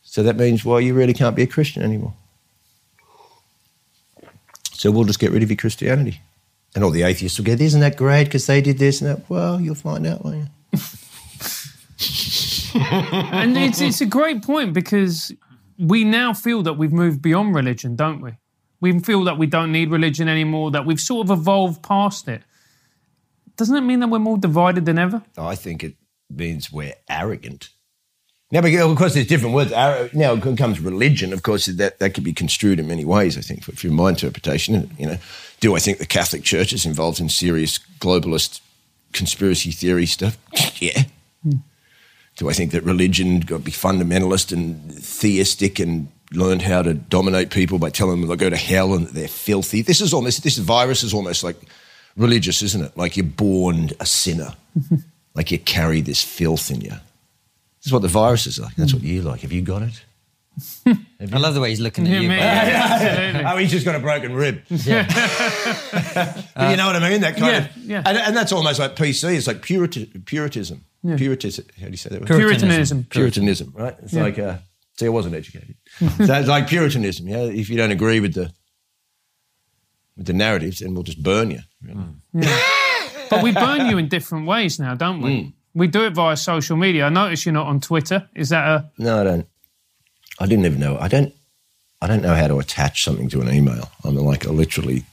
So 0.00 0.22
that 0.22 0.36
means, 0.36 0.64
well, 0.64 0.80
you 0.80 0.94
really 0.94 1.12
can't 1.12 1.36
be 1.36 1.42
a 1.42 1.46
Christian 1.46 1.82
anymore. 1.82 2.14
So 4.72 4.90
we'll 4.90 5.04
just 5.04 5.20
get 5.20 5.30
rid 5.30 5.42
of 5.42 5.50
your 5.50 5.58
Christianity. 5.58 6.22
And 6.74 6.82
all 6.82 6.90
the 6.90 7.02
atheists 7.02 7.36
will 7.36 7.44
go, 7.44 7.52
isn't 7.52 7.82
that 7.82 7.98
great 7.98 8.24
because 8.24 8.46
they 8.46 8.62
did 8.62 8.78
this 8.78 9.02
and 9.02 9.10
that? 9.10 9.28
Well, 9.28 9.60
you'll 9.60 9.74
find 9.74 10.06
out, 10.06 10.24
won't 10.24 10.38
you? 10.38 10.46
And 12.74 13.56
it's, 13.56 13.80
it's 13.80 14.00
a 14.00 14.06
great 14.06 14.42
point 14.42 14.72
because 14.72 15.32
we 15.78 16.04
now 16.04 16.32
feel 16.32 16.62
that 16.62 16.74
we've 16.74 16.92
moved 16.92 17.22
beyond 17.22 17.54
religion, 17.54 17.96
don't 17.96 18.20
we? 18.20 18.32
We 18.80 18.98
feel 19.00 19.24
that 19.24 19.38
we 19.38 19.46
don't 19.46 19.72
need 19.72 19.90
religion 19.90 20.28
anymore, 20.28 20.70
that 20.72 20.86
we've 20.86 21.00
sort 21.00 21.26
of 21.28 21.38
evolved 21.38 21.82
past 21.82 22.28
it. 22.28 22.42
Doesn't 23.56 23.76
it 23.76 23.82
mean 23.82 24.00
that 24.00 24.08
we're 24.08 24.18
more 24.18 24.38
divided 24.38 24.86
than 24.86 24.98
ever? 24.98 25.22
I 25.36 25.54
think 25.54 25.84
it 25.84 25.96
means 26.30 26.72
we're 26.72 26.94
arrogant. 27.08 27.68
Now, 28.52 28.60
of 28.60 28.96
course, 28.98 29.14
there's 29.14 29.26
different 29.26 29.54
words. 29.54 29.70
Now, 29.70 30.34
it 30.34 30.58
comes 30.58 30.78
religion, 30.78 31.32
of 31.32 31.42
course, 31.42 31.66
that, 31.66 31.98
that 32.00 32.12
could 32.12 32.24
be 32.24 32.34
construed 32.34 32.78
in 32.78 32.86
many 32.86 33.04
ways, 33.04 33.38
I 33.38 33.40
think, 33.40 33.64
for 33.64 33.88
my 33.88 34.10
interpretation. 34.10 34.90
You 34.98 35.06
know, 35.06 35.18
do 35.60 35.74
I 35.74 35.78
think 35.78 35.98
the 35.98 36.06
Catholic 36.06 36.42
Church 36.42 36.74
is 36.74 36.84
involved 36.84 37.18
in 37.18 37.30
serious 37.30 37.78
globalist 37.98 38.60
conspiracy 39.14 39.70
theory 39.70 40.04
stuff? 40.04 40.36
yeah. 40.82 41.04
Hmm. 41.42 41.58
Do 42.36 42.48
I 42.48 42.52
think 42.54 42.72
that 42.72 42.82
religion 42.84 43.40
got 43.40 43.58
to 43.58 43.62
be 43.62 43.70
fundamentalist 43.72 44.52
and 44.52 44.90
theistic 44.92 45.78
and 45.78 46.08
learned 46.32 46.62
how 46.62 46.80
to 46.82 46.94
dominate 46.94 47.50
people 47.50 47.78
by 47.78 47.90
telling 47.90 48.20
them 48.20 48.28
they'll 48.28 48.36
go 48.38 48.48
to 48.50 48.56
hell 48.56 48.94
and 48.94 49.06
that 49.06 49.12
they're 49.14 49.28
filthy? 49.28 49.82
This 49.82 50.00
is 50.00 50.14
almost 50.14 50.42
this 50.42 50.56
virus 50.56 51.02
is 51.02 51.12
almost 51.12 51.44
like 51.44 51.56
religious, 52.16 52.62
isn't 52.62 52.82
it? 52.82 52.96
Like 52.96 53.16
you're 53.16 53.26
born 53.26 53.90
a 54.00 54.06
sinner, 54.06 54.54
like 55.34 55.50
you 55.50 55.58
carry 55.58 56.00
this 56.00 56.22
filth 56.22 56.70
in 56.70 56.80
you. 56.80 56.90
This 56.90 57.86
is 57.86 57.92
what 57.92 58.02
the 58.02 58.08
virus 58.08 58.46
is 58.46 58.58
like. 58.58 58.74
That's 58.76 58.94
what 58.94 59.02
you 59.02 59.22
like. 59.22 59.40
Have 59.42 59.52
you 59.52 59.60
got 59.62 59.82
it? 59.82 60.02
I 61.32 61.38
love 61.38 61.54
the 61.54 61.60
way 61.60 61.70
he's 61.70 61.80
looking 61.80 62.06
at 62.06 62.12
you. 62.22 62.28
me, 62.28 62.36
but- 62.36 62.38
absolutely. 62.44 63.44
Oh, 63.50 63.56
he's 63.58 63.70
just 63.70 63.84
got 63.84 63.94
a 63.94 63.98
broken 64.00 64.34
rib. 64.34 64.62
but 64.68 64.78
you 66.70 66.76
know 66.76 66.86
what 66.86 66.96
I 66.96 67.08
mean? 67.10 67.20
That 67.22 67.36
kind 67.36 67.46
Yeah, 67.52 67.58
of, 67.58 67.76
yeah. 67.78 68.02
And, 68.06 68.18
and 68.18 68.36
that's 68.36 68.52
almost 68.52 68.78
like 68.78 68.96
PC. 68.96 69.34
It's 69.36 69.46
like 69.46 69.62
purity, 69.62 70.06
puritanism. 71.02 71.16
Puritanism. 71.16 71.66
How 71.80 71.84
do 71.86 71.90
you 71.90 71.96
say 71.96 72.10
that? 72.10 72.20
word? 72.20 72.28
Puritanism. 72.28 73.04
Puritanism, 73.04 73.72
right? 73.74 73.96
It's 74.02 74.14
like, 74.14 74.38
uh, 74.38 74.58
see, 74.96 75.06
I 75.06 75.08
wasn't 75.08 75.34
educated. 75.34 75.76
so 75.98 76.06
it's 76.18 76.48
like 76.48 76.68
Puritanism. 76.68 77.28
Yeah, 77.28 77.44
if 77.44 77.68
you 77.68 77.76
don't 77.76 77.90
agree 77.90 78.20
with 78.20 78.34
the 78.34 78.52
with 80.16 80.26
the 80.26 80.32
narratives, 80.32 80.80
then 80.80 80.94
we'll 80.94 81.02
just 81.02 81.22
burn 81.22 81.50
you. 81.50 81.60
But 83.30 83.42
we 83.42 83.52
burn 83.52 83.88
you 83.88 83.96
in 83.96 84.08
different 84.08 84.46
ways 84.46 84.78
now, 84.78 84.94
don't 84.94 85.22
we? 85.22 85.54
We 85.74 85.86
do 85.86 86.04
it 86.04 86.12
via 86.12 86.36
social 86.36 86.76
media. 86.76 87.06
I 87.06 87.08
notice 87.08 87.46
you're 87.46 87.54
not 87.54 87.66
on 87.66 87.80
Twitter. 87.80 88.28
Is 88.34 88.50
that 88.50 88.66
a. 88.66 88.90
No, 88.98 89.20
I 89.20 89.24
don't. 89.24 89.48
I 90.38 90.46
didn't 90.46 90.66
even 90.66 90.80
know. 90.80 90.98
I 90.98 91.08
don't. 91.08 91.32
I 92.02 92.08
don't 92.08 92.20
know 92.20 92.34
how 92.34 92.48
to 92.48 92.58
attach 92.58 93.04
something 93.04 93.28
to 93.30 93.40
an 93.40 93.50
email. 93.50 93.90
I'm 94.04 94.16
like, 94.16 94.46
I 94.46 94.50
literally. 94.50 95.04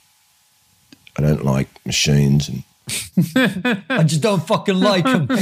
I 1.18 1.22
don't 1.22 1.46
like 1.46 1.68
machines, 1.86 2.50
and 2.50 2.64
I 3.90 4.04
just 4.04 4.22
don't 4.22 4.46
fucking 4.46 4.80
like 4.80 5.06
him. 5.06 5.26
they 5.28 5.42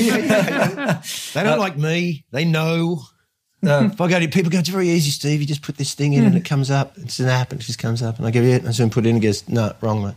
don't 1.34 1.48
uh, 1.48 1.58
like 1.58 1.78
me. 1.78 2.26
They 2.32 2.46
know. 2.46 3.02
Uh, 3.66 3.90
if 3.92 4.00
I 4.00 4.10
go 4.10 4.20
to 4.20 4.28
people, 4.28 4.52
go, 4.52 4.60
it's 4.60 4.70
very 4.70 4.90
easy, 4.90 5.12
Steve. 5.12 5.42
You 5.42 5.48
just 5.48 5.62
put 5.62 5.78
this 5.78 5.94
thing 5.94 6.14
in 6.14 6.24
and 6.24 6.36
it 6.36 6.40
hmm. 6.40 6.46
comes 6.46 6.72
up. 6.72 6.98
It's 6.98 7.20
an 7.20 7.28
app 7.28 7.52
and 7.52 7.62
it 7.62 7.64
just 7.64 7.80
comes 7.80 8.02
up. 8.02 8.18
And 8.18 8.28
I 8.28 8.32
go, 8.32 8.42
yeah. 8.42 8.56
And 8.56 8.68
I 8.68 8.72
soon 8.72 8.90
put 8.90 9.06
it 9.06 9.10
in 9.10 9.16
and 9.16 9.24
goes, 9.24 9.48
no, 9.50 9.74
wrong, 9.82 10.04
mate. 10.04 10.16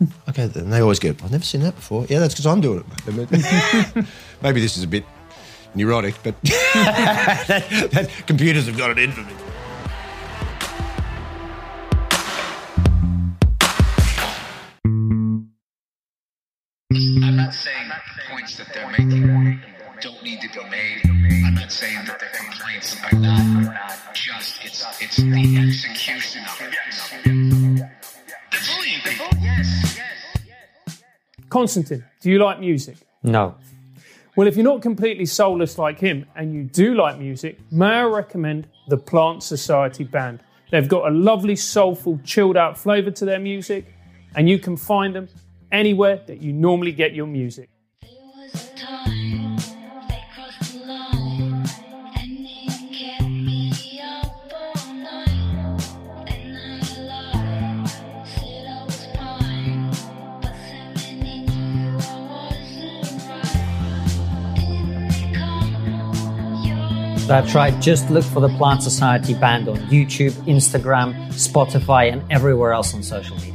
Okay, 0.28 0.46
then 0.46 0.70
they 0.70 0.80
always 0.80 1.00
go, 1.00 1.08
I've 1.08 1.32
never 1.32 1.44
seen 1.44 1.62
that 1.62 1.74
before. 1.74 2.06
Yeah, 2.08 2.20
that's 2.20 2.32
because 2.32 2.46
I'm 2.46 2.60
doing 2.60 2.84
it. 3.06 4.06
Maybe 4.42 4.60
this 4.60 4.76
is 4.76 4.84
a 4.84 4.86
bit 4.86 5.04
neurotic, 5.74 6.14
but 6.22 6.40
that, 6.42 7.88
that, 7.92 8.10
computers 8.26 8.66
have 8.66 8.78
got 8.78 8.90
it 8.90 8.98
in 8.98 9.10
for 9.10 9.22
me. 9.22 9.32
Points 18.38 18.56
that 18.56 18.72
they're 18.72 18.90
making 18.90 19.60
don't 20.00 20.22
need 20.22 20.40
to 20.40 20.48
be 20.48 20.64
made. 20.70 21.00
I'm 21.44 21.54
not 21.54 21.72
saying 21.72 22.04
that 22.06 22.20
their 22.20 22.28
complaints 22.28 22.96
are 23.02 23.18
not 23.18 24.14
just. 24.14 24.64
It's 24.64 24.86
it's 25.00 25.16
the 25.16 25.56
execution 25.66 26.42
of 26.42 26.60
it. 26.60 26.74
The 27.24 28.58
bullying 28.68 29.00
people. 29.02 29.26
Yes. 29.40 29.98
Constantine, 31.48 32.04
do 32.20 32.30
you 32.30 32.38
like 32.38 32.60
music? 32.60 32.96
No. 33.24 33.56
Well, 34.36 34.46
if 34.46 34.54
you're 34.54 34.62
not 34.62 34.82
completely 34.82 35.26
soulless 35.26 35.76
like 35.76 35.98
him 35.98 36.26
and 36.36 36.54
you 36.54 36.62
do 36.62 36.94
like 36.94 37.18
music, 37.18 37.58
may 37.72 37.86
I 37.86 38.04
recommend 38.04 38.68
the 38.86 38.98
Plant 38.98 39.42
Society 39.42 40.04
Band? 40.04 40.38
They've 40.70 40.88
got 40.88 41.08
a 41.08 41.10
lovely, 41.12 41.56
soulful, 41.56 42.20
chilled 42.22 42.56
out 42.56 42.78
flavour 42.78 43.10
to 43.10 43.24
their 43.24 43.40
music, 43.40 43.92
and 44.36 44.48
you 44.48 44.60
can 44.60 44.76
find 44.76 45.12
them 45.12 45.28
anywhere 45.72 46.22
that 46.28 46.40
you 46.40 46.52
normally 46.52 46.92
get 46.92 47.16
your 47.16 47.26
music. 47.26 47.68
That's 67.28 67.54
right. 67.54 67.78
Just 67.78 68.08
look 68.08 68.24
for 68.24 68.40
the 68.40 68.48
Plant 68.48 68.82
Society 68.82 69.34
Band 69.34 69.68
on 69.68 69.76
YouTube, 69.90 70.32
Instagram, 70.46 71.14
Spotify, 71.28 72.10
and 72.10 72.22
everywhere 72.32 72.72
else 72.72 72.94
on 72.94 73.02
social 73.02 73.36
media. 73.36 73.47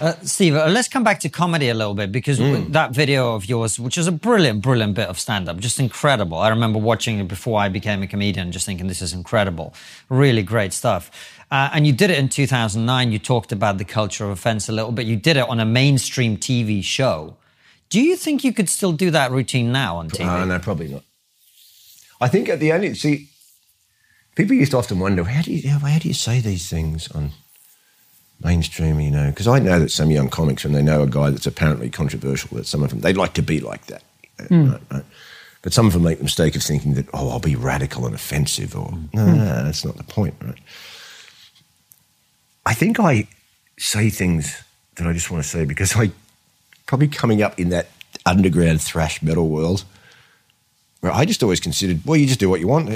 Uh, 0.00 0.14
Steve, 0.22 0.54
uh, 0.54 0.66
let's 0.68 0.86
come 0.88 1.02
back 1.02 1.18
to 1.20 1.28
comedy 1.28 1.68
a 1.68 1.74
little 1.74 1.94
bit 1.94 2.12
because 2.12 2.38
w- 2.38 2.68
that 2.70 2.92
video 2.92 3.34
of 3.34 3.48
yours, 3.48 3.80
which 3.80 3.98
is 3.98 4.06
a 4.06 4.12
brilliant, 4.12 4.62
brilliant 4.62 4.94
bit 4.94 5.08
of 5.08 5.18
stand 5.18 5.48
up, 5.48 5.58
just 5.58 5.80
incredible. 5.80 6.38
I 6.38 6.48
remember 6.50 6.78
watching 6.78 7.18
it 7.18 7.26
before 7.26 7.58
I 7.60 7.68
became 7.68 8.02
a 8.02 8.06
comedian, 8.06 8.52
just 8.52 8.64
thinking 8.64 8.86
this 8.86 9.02
is 9.02 9.12
incredible. 9.12 9.74
Really 10.08 10.42
great 10.42 10.72
stuff. 10.72 11.10
Uh, 11.50 11.70
and 11.72 11.86
you 11.86 11.92
did 11.92 12.10
it 12.10 12.18
in 12.18 12.28
2009. 12.28 13.10
You 13.10 13.18
talked 13.18 13.50
about 13.50 13.78
the 13.78 13.84
culture 13.84 14.24
of 14.24 14.30
offense 14.30 14.68
a 14.68 14.72
little 14.72 14.92
bit. 14.92 15.06
You 15.06 15.16
did 15.16 15.36
it 15.36 15.48
on 15.48 15.58
a 15.58 15.64
mainstream 15.64 16.36
TV 16.36 16.84
show. 16.84 17.36
Do 17.88 18.00
you 18.00 18.16
think 18.16 18.44
you 18.44 18.52
could 18.52 18.68
still 18.68 18.92
do 18.92 19.10
that 19.10 19.30
routine 19.30 19.72
now 19.72 19.96
on 19.96 20.10
TV? 20.10 20.28
Uh, 20.28 20.44
no, 20.44 20.58
probably 20.58 20.88
not. 20.88 21.02
I 22.20 22.28
think 22.28 22.48
at 22.48 22.60
the 22.60 22.70
end, 22.70 22.96
see, 22.96 23.28
people 24.36 24.54
used 24.54 24.72
to 24.72 24.78
often 24.78 24.98
wonder 24.98 25.24
how 25.24 25.42
do 25.42 25.52
you 25.52 25.68
how 25.70 25.98
do 25.98 26.08
you 26.08 26.14
say 26.14 26.40
these 26.40 26.68
things 26.68 27.10
on 27.12 27.30
mainstream? 28.42 29.00
You 29.00 29.10
know, 29.10 29.30
because 29.30 29.48
I 29.48 29.58
know 29.58 29.78
that 29.80 29.90
some 29.90 30.10
young 30.10 30.28
comics, 30.28 30.64
when 30.64 30.72
they 30.72 30.82
know 30.82 31.02
a 31.02 31.06
guy 31.06 31.30
that's 31.30 31.46
apparently 31.46 31.90
controversial, 31.90 32.56
that 32.56 32.66
some 32.66 32.82
of 32.82 32.90
them 32.90 33.00
they'd 33.00 33.16
like 33.16 33.34
to 33.34 33.42
be 33.42 33.60
like 33.60 33.86
that. 33.86 34.02
you 34.50 34.56
know, 34.56 34.72
right, 34.72 34.82
right? 34.90 35.04
But 35.62 35.72
some 35.72 35.86
of 35.86 35.92
them 35.92 36.04
make 36.04 36.18
the 36.18 36.24
mistake 36.24 36.54
of 36.56 36.62
thinking 36.62 36.94
that 36.94 37.06
oh, 37.12 37.30
I'll 37.30 37.40
be 37.40 37.56
radical 37.56 38.06
and 38.06 38.14
offensive, 38.14 38.76
or 38.76 38.88
hmm. 38.88 39.06
no, 39.12 39.26
no, 39.26 39.34
no, 39.34 39.64
that's 39.64 39.84
not 39.84 39.96
the 39.96 40.04
point, 40.04 40.34
right? 40.40 40.58
I 42.64 42.74
think 42.74 43.00
I 43.00 43.28
say 43.78 44.10
things 44.10 44.62
that 44.96 45.06
I 45.06 45.12
just 45.12 45.30
want 45.30 45.42
to 45.42 45.48
say 45.48 45.64
because 45.64 45.96
I 45.96 46.10
probably 46.86 47.08
coming 47.08 47.42
up 47.42 47.58
in 47.58 47.70
that 47.70 47.88
underground 48.26 48.82
thrash 48.82 49.22
metal 49.22 49.48
world 49.48 49.84
where 51.00 51.12
I 51.12 51.24
just 51.24 51.42
always 51.42 51.60
considered, 51.60 52.00
well, 52.04 52.16
you 52.16 52.26
just 52.26 52.40
do 52.40 52.48
what 52.48 52.60
you 52.60 52.68
want? 52.68 52.90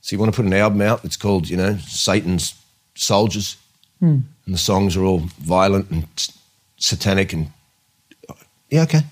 So 0.00 0.14
you 0.14 0.18
want 0.18 0.32
to 0.32 0.36
put 0.36 0.46
an 0.46 0.52
album 0.52 0.82
out 0.82 1.02
that's 1.02 1.16
called, 1.16 1.48
you 1.48 1.56
know, 1.56 1.76
Satan's 1.78 2.54
Soldiers, 2.94 3.56
hmm. 3.98 4.18
and 4.46 4.54
the 4.54 4.58
songs 4.58 4.96
are 4.96 5.04
all 5.04 5.22
violent 5.38 5.90
and 5.90 6.06
satanic, 6.76 7.32
and 7.32 7.50
yeah, 8.70 8.82
okay. 8.82 9.02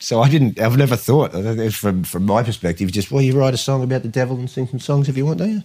So 0.00 0.20
I 0.22 0.28
didn't. 0.28 0.60
I've 0.60 0.76
never 0.76 0.96
thought 0.96 1.34
I 1.34 1.42
think 1.42 1.58
it's 1.58 1.76
from 1.76 2.04
from 2.04 2.24
my 2.24 2.42
perspective. 2.42 2.92
Just 2.92 3.10
well, 3.10 3.22
you 3.22 3.38
write 3.38 3.54
a 3.54 3.58
song 3.58 3.82
about 3.82 4.02
the 4.02 4.08
devil 4.08 4.36
and 4.36 4.48
sing 4.48 4.66
some 4.66 4.80
songs 4.80 5.08
if 5.08 5.16
you 5.16 5.26
want, 5.26 5.38
don't 5.38 5.52
you? 5.52 5.62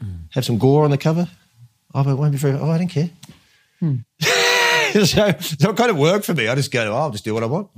Hmm. 0.00 0.16
Have 0.30 0.44
some 0.44 0.58
gore 0.58 0.84
on 0.84 0.90
the 0.90 0.98
cover. 0.98 1.28
Oh, 1.94 2.04
but 2.04 2.10
it 2.10 2.14
won't 2.14 2.32
be 2.32 2.38
very. 2.38 2.58
Oh, 2.58 2.70
I 2.70 2.78
don't 2.78 2.88
care. 2.88 3.10
Hmm. 3.80 3.96
so, 4.92 5.04
so 5.40 5.70
it 5.70 5.76
kind 5.76 5.90
of 5.90 5.98
worked 5.98 6.24
for 6.24 6.34
me. 6.34 6.48
I 6.48 6.54
just 6.54 6.70
go, 6.70 6.92
oh, 6.92 6.96
I'll 6.96 7.10
just 7.10 7.24
do 7.24 7.34
what 7.34 7.42
I 7.42 7.46
want. 7.46 7.68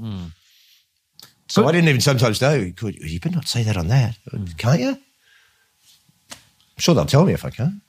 So 1.49 1.67
I 1.67 1.73
didn't 1.73 1.89
even 1.89 2.01
sometimes 2.01 2.41
know. 2.41 2.55
You 2.55 2.73
could 2.73 2.97
you 2.97 3.21
better 3.21 3.35
not 3.35 3.49
say 3.49 3.63
that 3.63 3.77
on 3.77 3.89
that, 3.89 4.17
can't 4.57 4.81
you? 4.81 4.99
Sure 6.83 6.97
they'll 6.97 7.05
tell 7.07 7.25
me 7.25 7.33
if 7.33 7.45
I 7.45 7.51
can. 7.51 7.81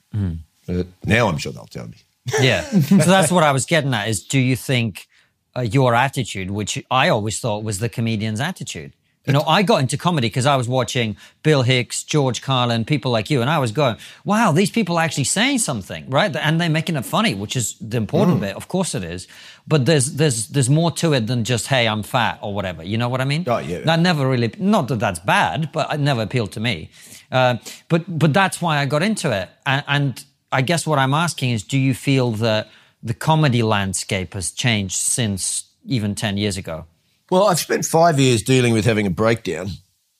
But 0.68 0.86
now 1.04 1.26
I'm 1.28 1.36
sure 1.36 1.50
they'll 1.52 1.66
tell 1.78 1.88
me. 1.88 1.96
Yeah. 2.40 2.62
so 2.62 3.10
that's 3.16 3.32
what 3.32 3.42
I 3.42 3.50
was 3.50 3.66
getting 3.66 3.92
at 3.92 4.08
is 4.08 4.22
do 4.24 4.38
you 4.38 4.54
think 4.56 5.08
uh, 5.56 5.62
your 5.62 5.94
attitude, 5.96 6.50
which 6.52 6.72
I 6.90 7.08
always 7.08 7.40
thought 7.40 7.64
was 7.64 7.80
the 7.80 7.88
comedian's 7.88 8.40
attitude? 8.40 8.92
You 9.26 9.32
know, 9.32 9.42
I 9.46 9.62
got 9.62 9.80
into 9.80 9.96
comedy 9.96 10.28
because 10.28 10.44
I 10.44 10.56
was 10.56 10.68
watching 10.68 11.16
Bill 11.42 11.62
Hicks, 11.62 12.02
George 12.02 12.42
Carlin, 12.42 12.84
people 12.84 13.10
like 13.10 13.30
you, 13.30 13.40
and 13.40 13.48
I 13.48 13.58
was 13.58 13.72
going, 13.72 13.96
wow, 14.24 14.52
these 14.52 14.70
people 14.70 14.98
are 14.98 15.04
actually 15.04 15.24
saying 15.24 15.60
something, 15.60 16.10
right? 16.10 16.34
And 16.36 16.60
they're 16.60 16.68
making 16.68 16.96
it 16.96 17.06
funny, 17.06 17.34
which 17.34 17.56
is 17.56 17.76
the 17.80 17.96
important 17.96 18.40
bit. 18.40 18.54
Of 18.54 18.68
course 18.68 18.94
it 18.94 19.02
is. 19.02 19.26
But 19.66 19.86
there's, 19.86 20.16
there's, 20.16 20.48
there's 20.48 20.68
more 20.68 20.90
to 20.92 21.14
it 21.14 21.26
than 21.26 21.44
just, 21.44 21.68
hey, 21.68 21.88
I'm 21.88 22.02
fat 22.02 22.38
or 22.42 22.54
whatever. 22.54 22.82
You 22.82 22.98
know 22.98 23.08
what 23.08 23.22
I 23.22 23.24
mean? 23.24 23.44
Oh, 23.46 23.58
yeah. 23.58 23.78
That 23.78 24.00
never 24.00 24.28
really, 24.28 24.52
not 24.58 24.88
that 24.88 25.00
that's 25.00 25.20
bad, 25.20 25.72
but 25.72 25.92
it 25.92 26.00
never 26.00 26.20
appealed 26.20 26.52
to 26.52 26.60
me. 26.60 26.90
Uh, 27.32 27.56
but, 27.88 28.04
but 28.06 28.34
that's 28.34 28.60
why 28.60 28.78
I 28.78 28.84
got 28.84 29.02
into 29.02 29.30
it. 29.30 29.48
And, 29.64 29.84
and 29.88 30.24
I 30.52 30.60
guess 30.60 30.86
what 30.86 30.98
I'm 30.98 31.14
asking 31.14 31.50
is, 31.52 31.62
do 31.62 31.78
you 31.78 31.94
feel 31.94 32.32
that 32.32 32.68
the 33.02 33.14
comedy 33.14 33.62
landscape 33.62 34.34
has 34.34 34.50
changed 34.52 34.96
since 34.96 35.64
even 35.86 36.14
10 36.14 36.36
years 36.36 36.58
ago? 36.58 36.84
Well, 37.30 37.44
I've 37.44 37.58
spent 37.58 37.84
five 37.84 38.18
years 38.20 38.42
dealing 38.42 38.72
with 38.72 38.84
having 38.84 39.06
a 39.06 39.10
breakdown, 39.10 39.68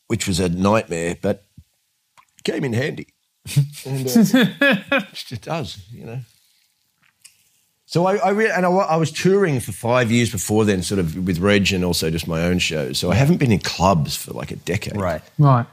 which 0.09 0.27
was 0.27 0.41
a 0.41 0.49
nightmare, 0.49 1.17
but 1.21 1.45
came 2.45 2.65
in 2.65 2.73
handy. 2.73 3.09
and, 3.87 4.07
uh, 4.09 5.01
it 5.31 5.43
does, 5.43 5.79
you 5.91 6.05
know. 6.05 6.21
So 7.87 8.07
I, 8.07 8.17
I 8.17 8.31
re- 8.31 8.51
and 8.51 8.67
I, 8.67 8.71
I 8.71 8.97
was 8.97 9.13
touring 9.13 9.61
for 9.61 9.73
five 9.73 10.11
years 10.11 10.33
before 10.33 10.65
then, 10.65 10.83
sort 10.83 10.99
of 10.99 11.27
with 11.27 11.39
Reg 11.39 11.73
and 11.73 11.85
also 11.85 12.11
just 12.11 12.27
my 12.27 12.43
own 12.43 12.59
shows. 12.59 12.99
So 12.99 13.11
I 13.11 13.15
haven't 13.15 13.37
been 13.37 13.53
in 13.53 13.61
clubs 13.61 14.17
for 14.17 14.33
like 14.33 14.51
a 14.51 14.57
decade. 14.57 14.97
Right. 14.97 15.23
Right. 15.39 15.67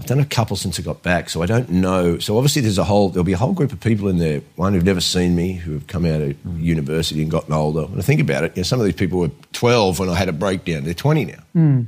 I've 0.00 0.06
done 0.06 0.18
a 0.18 0.24
couple 0.24 0.56
since 0.56 0.78
I 0.78 0.82
got 0.82 1.02
back, 1.02 1.28
so 1.28 1.42
I 1.42 1.46
don't 1.46 1.68
know. 1.68 2.18
So 2.18 2.38
obviously, 2.38 2.62
there's 2.62 2.78
a 2.78 2.84
whole 2.84 3.10
there'll 3.10 3.22
be 3.22 3.34
a 3.34 3.36
whole 3.36 3.52
group 3.52 3.70
of 3.70 3.80
people 3.80 4.08
in 4.08 4.16
there. 4.16 4.40
One 4.56 4.72
who've 4.72 4.82
never 4.82 5.02
seen 5.02 5.36
me, 5.36 5.52
who 5.52 5.74
have 5.74 5.88
come 5.88 6.06
out 6.06 6.22
of 6.22 6.36
university 6.58 7.20
and 7.20 7.30
gotten 7.30 7.52
older. 7.52 7.82
When 7.82 7.98
I 7.98 8.02
think 8.02 8.18
about 8.18 8.44
it, 8.44 8.56
you 8.56 8.60
know, 8.60 8.64
some 8.64 8.80
of 8.80 8.86
these 8.86 8.94
people 8.94 9.18
were 9.18 9.30
12 9.52 9.98
when 9.98 10.08
I 10.08 10.14
had 10.14 10.30
a 10.30 10.32
breakdown. 10.32 10.84
They're 10.84 10.94
20 10.94 11.26
now, 11.26 11.42
hmm. 11.52 11.82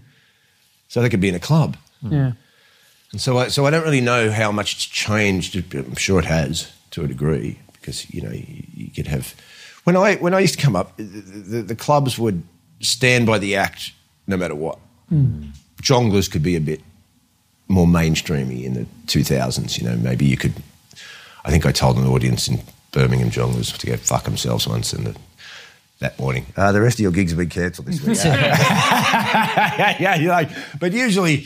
so 0.89 1.01
they 1.01 1.09
could 1.09 1.23
be 1.23 1.31
in 1.31 1.35
a 1.35 1.41
club. 1.41 1.79
Yeah. 2.03 2.33
And 3.13 3.21
so, 3.21 3.39
I, 3.39 3.49
so 3.49 3.65
I 3.65 3.71
don't 3.71 3.83
really 3.83 4.03
know 4.03 4.31
how 4.31 4.53
much 4.53 4.75
it's 4.75 4.85
changed. 4.85 5.57
I'm 5.75 5.95
sure 5.95 6.19
it 6.19 6.27
has 6.27 6.71
to 6.91 7.05
a 7.05 7.09
degree 7.09 7.61
because 7.73 8.13
you 8.13 8.21
know 8.21 8.31
you, 8.31 8.65
you 8.75 8.91
could 8.91 9.07
have. 9.07 9.35
When 9.85 9.97
I 9.97 10.17
when 10.17 10.35
I 10.35 10.41
used 10.41 10.59
to 10.59 10.63
come 10.63 10.77
up, 10.77 10.95
the, 10.99 11.03
the, 11.03 11.63
the 11.63 11.77
clubs 11.77 12.19
would 12.19 12.43
stand 12.81 13.25
by 13.25 13.39
the 13.39 13.57
act 13.57 13.93
no 14.27 14.37
matter 14.37 14.55
what. 14.55 14.79
Hmm. 15.09 15.47
Jongleurs 15.81 16.31
could 16.31 16.43
be 16.43 16.57
a 16.57 16.61
bit 16.61 16.83
more 17.69 17.87
mainstreamy 17.87 18.65
in 18.65 18.75
the 18.75 18.87
2000s. 19.07 19.79
You 19.81 19.89
know, 19.89 19.97
maybe 19.97 20.25
you 20.27 20.37
could. 20.37 20.53
I 21.45 21.51
think 21.51 21.67
I 21.67 21.73
told 21.73 21.97
an 21.99 22.07
audience 22.07 22.49
in 22.49 22.61
Birmingham 22.93 23.31
Jongleurs 23.31 23.77
to 23.79 23.87
go 23.87 23.97
fuck 23.97 24.25
themselves 24.25 24.67
once 24.69 24.93
in 24.93 25.05
the. 25.05 25.17
That 26.01 26.19
morning, 26.19 26.47
uh, 26.57 26.73
the 26.73 26.81
rest 26.81 26.97
of 26.97 27.01
your 27.01 27.13
gigs 27.13 27.31
have 27.31 27.39
been 27.39 27.49
cancelled 27.49 27.87
this 27.87 28.03
week. 28.05 28.17
yeah, 28.25 29.97
yeah, 30.01 30.15
you 30.17 30.27
know, 30.27 30.43
but 30.81 30.93
usually 30.93 31.45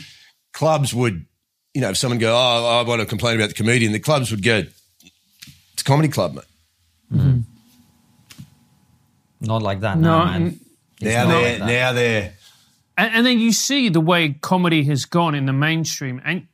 clubs 0.51 0.95
would, 0.95 1.27
you 1.75 1.81
know, 1.81 1.89
if 1.91 1.97
someone 1.97 2.17
go, 2.17 2.33
oh, 2.35 2.79
I 2.79 2.81
want 2.81 2.99
to 2.99 3.05
complain 3.05 3.35
about 3.35 3.49
the 3.49 3.53
comedian, 3.53 3.91
the 3.91 3.99
clubs 3.99 4.31
would 4.31 4.41
go, 4.41 4.63
it's 5.73 5.81
a 5.81 5.83
comedy 5.83 6.07
club, 6.07 6.39
mate. 7.11 7.43
Not 9.41 9.61
like 9.61 9.81
that. 9.81 9.99
No, 9.99 10.19
No, 10.19 10.25
man. 10.25 10.41
and- 10.41 10.59
It's 11.01 11.13
Now 11.13 11.23
not 11.25 11.29
they're, 11.29 11.49
like 11.51 11.59
that. 11.59 11.65
now 11.67 11.93
they're, 11.93 12.33
And, 12.97 13.13
and 13.13 13.25
then 13.25 13.39
you 13.39 13.51
see 13.51 13.89
the 13.89 14.01
way 14.01 14.33
comedy 14.33 14.83
has 14.85 15.05
gone 15.05 15.35
in 15.35 15.45
the 15.45 15.53
mainstream, 15.53 16.21
and 16.25 16.47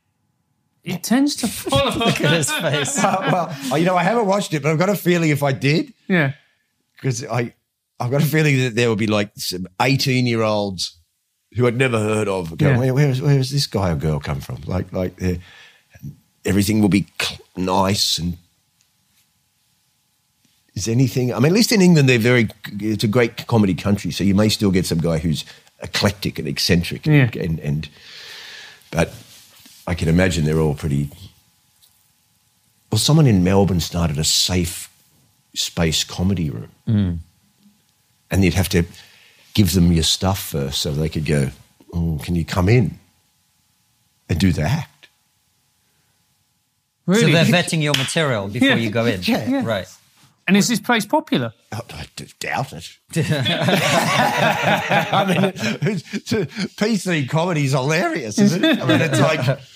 it 0.84 1.02
tends 1.02 1.36
to 1.36 1.48
follow. 1.48 1.96
Look 1.96 2.20
at 2.20 2.32
his 2.32 2.50
face. 2.52 3.02
well, 3.02 3.56
oh, 3.72 3.76
you 3.76 3.86
know, 3.86 3.96
I 3.96 4.02
haven't 4.02 4.26
watched 4.26 4.52
it, 4.54 4.62
but 4.62 4.70
I've 4.70 4.78
got 4.78 4.90
a 4.90 4.96
feeling 4.96 5.30
if 5.30 5.42
I 5.42 5.52
did, 5.52 5.92
yeah. 6.06 6.32
because 6.96 7.24
I, 7.24 7.54
I've 7.98 8.10
got 8.10 8.22
a 8.22 8.26
feeling 8.26 8.58
that 8.58 8.74
there 8.74 8.88
would 8.90 8.98
be 8.98 9.06
like 9.06 9.30
some 9.36 9.66
18 9.80 10.26
year 10.26 10.42
olds 10.42 10.98
who 11.56 11.66
I'd 11.66 11.76
never 11.76 11.98
heard 11.98 12.28
of. 12.28 12.56
Going, 12.58 12.74
Yeah. 12.74 12.78
where, 12.78 12.94
where, 12.94 13.08
is, 13.08 13.22
where 13.22 13.38
is 13.38 13.50
this 13.50 13.66
guy 13.66 13.90
or 13.90 13.96
girl 13.96 14.20
come 14.20 14.40
from? 14.40 14.60
Like, 14.66 14.92
like 14.92 15.18
everything 16.44 16.82
will 16.82 16.88
be 16.88 17.06
nice 17.56 18.18
and 18.18 18.36
is 20.74 20.88
anything? 20.88 21.32
I 21.32 21.38
mean, 21.38 21.46
at 21.46 21.52
least 21.52 21.70
in 21.72 21.80
England, 21.80 22.08
they're 22.08 22.18
very. 22.18 22.48
It's 22.80 23.04
a 23.04 23.08
great 23.08 23.46
comedy 23.46 23.74
country, 23.74 24.10
so 24.10 24.24
you 24.24 24.34
may 24.34 24.48
still 24.48 24.72
get 24.72 24.84
some 24.86 24.98
guy 24.98 25.18
who's 25.18 25.44
eclectic 25.82 26.38
and 26.38 26.48
eccentric, 26.48 27.06
Yeah. 27.06 27.30
and, 27.38 27.58
and 27.60 27.88
but 28.90 29.12
I 29.86 29.94
can 29.94 30.08
imagine 30.08 30.44
they're 30.44 30.60
all 30.60 30.74
pretty. 30.74 31.10
Well, 32.90 32.98
someone 32.98 33.26
in 33.26 33.42
Melbourne 33.42 33.80
started 33.80 34.18
a 34.18 34.24
safe 34.24 34.88
space 35.54 36.04
comedy 36.04 36.50
room, 36.50 36.70
hmm. 36.86 37.12
and 38.30 38.44
you'd 38.44 38.54
have 38.54 38.68
to 38.70 38.84
give 39.54 39.72
them 39.72 39.92
your 39.92 40.04
stuff 40.04 40.38
first, 40.40 40.80
so 40.80 40.92
they 40.92 41.08
could 41.08 41.26
go. 41.26 41.50
Oh, 41.92 42.18
can 42.22 42.34
you 42.34 42.44
come 42.44 42.68
in 42.68 42.98
and 44.28 44.38
do 44.40 44.52
the 44.52 44.62
act? 44.62 45.08
Really? 47.06 47.20
So 47.22 47.30
they're 47.32 47.44
vetting 47.62 47.82
your 47.82 47.94
material 47.96 48.48
before 48.48 48.68
Yeah. 48.68 48.74
you 48.76 48.90
go 48.90 49.06
in. 49.06 49.20
Yeah. 49.24 49.48
Yeah. 49.48 49.64
Right. 49.64 49.86
And 50.46 50.56
is 50.56 50.68
this 50.68 50.80
place 50.80 51.06
popular? 51.06 51.52
Oh, 51.72 51.80
I 51.92 52.06
doubt 52.38 52.72
it. 52.72 52.88
I 55.12 55.24
mean, 55.26 55.52
it's, 55.82 56.32
uh, 56.32 56.44
PC 56.76 57.28
comedy 57.28 57.64
is 57.64 57.72
hilarious, 57.72 58.38
isn't 58.38 58.64
it? 58.64 58.80
I 58.80 58.86
mean, 58.86 59.00
it's 59.00 59.20
like, 59.20 59.58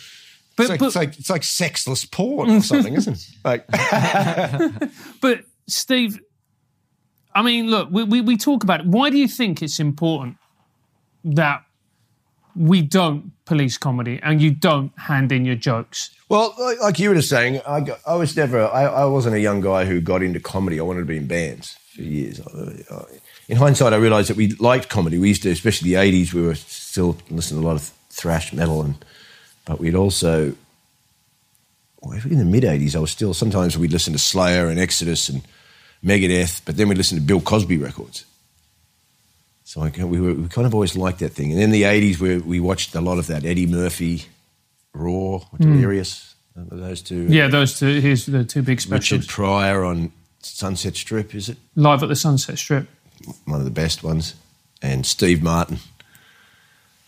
But, 0.59 0.63
it's 0.65 0.71
like, 0.71 0.81
but, 0.81 0.87
it's 0.87 0.97
like 0.97 1.19
it's 1.19 1.31
like 1.31 1.45
sexless 1.45 2.05
porn 2.05 2.51
or 2.51 2.61
something, 2.63 2.95
isn't 2.95 3.15
it? 3.15 3.29
Like, 3.45 3.65
but 5.21 5.45
Steve, 5.69 6.19
I 7.33 7.43
mean, 7.43 7.71
look, 7.71 7.91
we, 7.93 8.03
we, 8.03 8.21
we 8.23 8.37
talk 8.37 8.65
about 8.65 8.81
it. 8.81 8.87
Why 8.87 9.09
do 9.09 9.19
you 9.19 9.29
think 9.29 9.63
it's 9.63 9.79
important 9.79 10.37
that 11.23 11.63
we 12.59 12.83
don't 12.83 13.33
police 13.45 13.79
comedy 13.79 14.19
and 14.23 14.43
you 14.43 14.51
don't 14.51 14.93
hand 14.99 15.33
in 15.33 15.45
your 15.45 15.55
jokes? 15.55 16.11
well, 16.29 16.55
like, 16.83 16.99
you 16.99 17.09
were 17.09 17.15
just 17.15 17.31
saying, 17.31 17.61
I, 17.67 17.87
I 18.07 18.17
was 18.17 18.37
never, 18.37 18.67
I, 18.67 18.85
I 18.85 19.05
wasn't 19.07 19.35
a 19.35 19.41
young 19.41 19.63
guy 19.63 19.87
who 19.87 20.01
got 20.01 20.23
into 20.23 20.41
comedy. 20.41 20.79
I 20.79 20.83
wanted 20.83 21.01
to 21.01 21.07
be 21.07 21.17
in 21.17 21.27
bands 21.27 21.79
for 21.95 22.03
years. 22.03 22.41
In 23.49 23.57
hindsight, 23.57 23.95
I 23.95 23.97
realised 23.97 24.29
that 24.29 24.37
we 24.37 24.49
liked 24.57 24.91
comedy. 24.91 25.19
We 25.19 25.29
used 25.29 25.43
to, 25.45 25.51
especially 25.51 25.95
the 25.95 25.97
'80s, 25.97 26.35
we 26.35 26.43
were 26.43 26.55
still 26.55 27.17
listening 27.31 27.63
to 27.63 27.67
a 27.67 27.69
lot 27.69 27.77
of 27.77 27.91
thrash 28.11 28.53
metal, 28.53 28.83
and 28.83 29.03
but 29.65 29.81
we'd 29.81 29.95
also 29.95 30.55
well, 32.01 32.19
in 32.25 32.39
the 32.39 32.45
mid 32.45 32.63
80s, 32.63 32.95
I 32.95 33.01
was 33.01 33.11
still, 33.11 33.35
sometimes 33.35 33.77
we'd 33.77 33.93
listen 33.93 34.13
to 34.13 34.19
Slayer 34.19 34.69
and 34.69 34.79
Exodus 34.79 35.29
and 35.29 35.43
Megadeth, 36.05 36.63
but 36.65 36.77
then 36.77 36.89
we'd 36.89 36.99
listen 36.99 37.19
to 37.19 37.25
Bill 37.25 37.41
Cosby 37.41 37.77
records. 37.77 38.25
So 39.69 39.83
I, 39.83 39.91
we, 40.03 40.19
were, 40.19 40.33
we 40.33 40.49
kind 40.49 40.67
of 40.67 40.73
always 40.73 40.97
liked 40.97 41.19
that 41.19 41.35
thing. 41.35 41.53
And 41.53 41.61
in 41.61 41.71
the 41.71 41.83
80s, 41.83 42.19
we, 42.19 42.39
we 42.39 42.59
watched 42.59 42.95
a 42.95 43.03
lot 43.03 43.19
of 43.19 43.27
that 43.27 43.45
Eddie 43.45 43.67
Murphy, 43.67 44.25
Raw, 44.95 45.41
Delirious, 45.61 46.37
uh, 46.59 46.63
those 46.71 47.03
two. 47.03 47.27
Yeah, 47.27 47.49
those 47.49 47.79
two. 47.79 48.01
Here's 48.01 48.25
the 48.25 48.45
two 48.45 48.63
big 48.63 48.81
specials. 48.81 49.21
Richard 49.21 49.29
Pryor 49.29 49.85
on 49.85 50.11
Sunset 50.41 50.97
Strip, 50.97 51.35
is 51.35 51.51
it? 51.51 51.59
Live 51.77 52.03
at 52.03 52.09
the 52.09 52.17
Sunset 52.17 52.57
Strip. 52.57 52.89
One 53.45 53.59
of 53.59 53.67
the 53.67 53.71
best 53.71 54.03
ones. 54.03 54.37
And 54.81 55.05
Steve 55.05 55.43
Martin. 55.43 55.81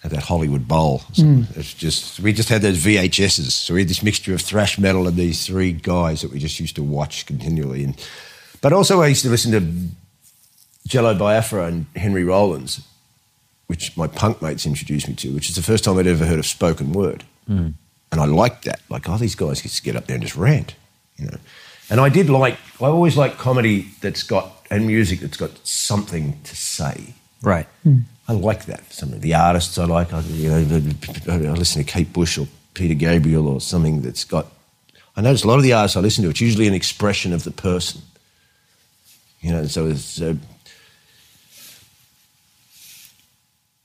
at 0.04 0.10
that 0.10 0.24
Hollywood 0.24 0.68
Bowl. 0.68 0.98
So 1.14 1.44
It's 1.56 1.72
just 1.72 2.20
we 2.20 2.34
just 2.34 2.50
had 2.50 2.60
those 2.60 2.84
VHSs. 2.84 3.52
So 3.52 3.72
we 3.72 3.80
had 3.80 3.88
this 3.88 4.02
mixture 4.02 4.34
of 4.34 4.42
thrash 4.42 4.78
metal 4.78 5.08
and 5.08 5.16
these 5.16 5.46
three 5.46 5.72
guys 5.72 6.20
that 6.20 6.30
we 6.30 6.38
just 6.38 6.60
used 6.60 6.76
to 6.76 6.82
watch 6.82 7.24
continually. 7.24 7.84
And 7.84 8.06
but 8.60 8.74
also 8.74 9.00
I 9.00 9.06
used 9.06 9.22
to 9.22 9.30
listen 9.30 9.52
to 9.52 9.60
Jello 10.90 11.14
Biafra 11.14 11.66
and 11.66 11.86
Henry 11.94 12.24
Rollins, 12.24 12.80
which 13.68 13.96
my 13.96 14.08
punk 14.08 14.42
mates 14.42 14.66
introduced 14.66 15.08
me 15.08 15.14
to, 15.14 15.32
which 15.32 15.48
is 15.48 15.54
the 15.54 15.62
first 15.62 15.84
time 15.84 15.96
I'd 15.96 16.06
ever 16.08 16.26
heard 16.26 16.40
of 16.40 16.46
spoken 16.46 16.92
word. 16.92 17.22
And 18.12 18.20
I 18.20 18.24
liked 18.24 18.64
that. 18.64 18.80
Like, 18.88 19.08
oh, 19.08 19.16
these 19.16 19.36
guys 19.36 19.62
just 19.62 19.84
get 19.84 19.94
up 19.94 20.06
there 20.06 20.16
and 20.16 20.22
just 20.22 20.36
rant, 20.36 20.74
you 21.16 21.26
know. 21.26 21.38
And 21.88 22.00
I 22.00 22.08
did 22.08 22.28
like, 22.28 22.58
I 22.80 22.86
always 22.86 23.16
like 23.16 23.38
comedy 23.38 23.86
that's 24.00 24.24
got, 24.24 24.66
and 24.68 24.86
music 24.86 25.20
that's 25.20 25.36
got 25.36 25.52
something 25.64 26.40
to 26.42 26.56
say. 26.56 27.14
Right. 27.40 27.68
I 28.28 28.32
like 28.32 28.66
that. 28.66 28.92
Some 28.92 29.12
of 29.12 29.20
the 29.20 29.34
artists 29.34 29.78
I 29.78 29.84
like, 29.84 30.12
I, 30.12 30.20
you 30.22 30.48
know, 30.50 30.56
I 31.28 31.36
listen 31.54 31.84
to 31.84 31.88
Kate 31.88 32.12
Bush 32.12 32.36
or 32.36 32.48
Peter 32.74 32.94
Gabriel 32.94 33.46
or 33.46 33.60
something 33.60 34.02
that's 34.02 34.24
got. 34.24 34.46
I 35.16 35.20
notice 35.20 35.44
a 35.44 35.48
lot 35.48 35.56
of 35.56 35.62
the 35.62 35.72
artists 35.72 35.96
I 35.96 36.00
listen 36.00 36.24
to, 36.24 36.30
it's 36.30 36.40
usually 36.40 36.66
an 36.66 36.74
expression 36.74 37.32
of 37.32 37.44
the 37.44 37.52
person. 37.52 38.02
You 39.40 39.52
know, 39.52 39.66
so 39.66 39.86
it's. 39.86 40.20
Uh, 40.20 40.34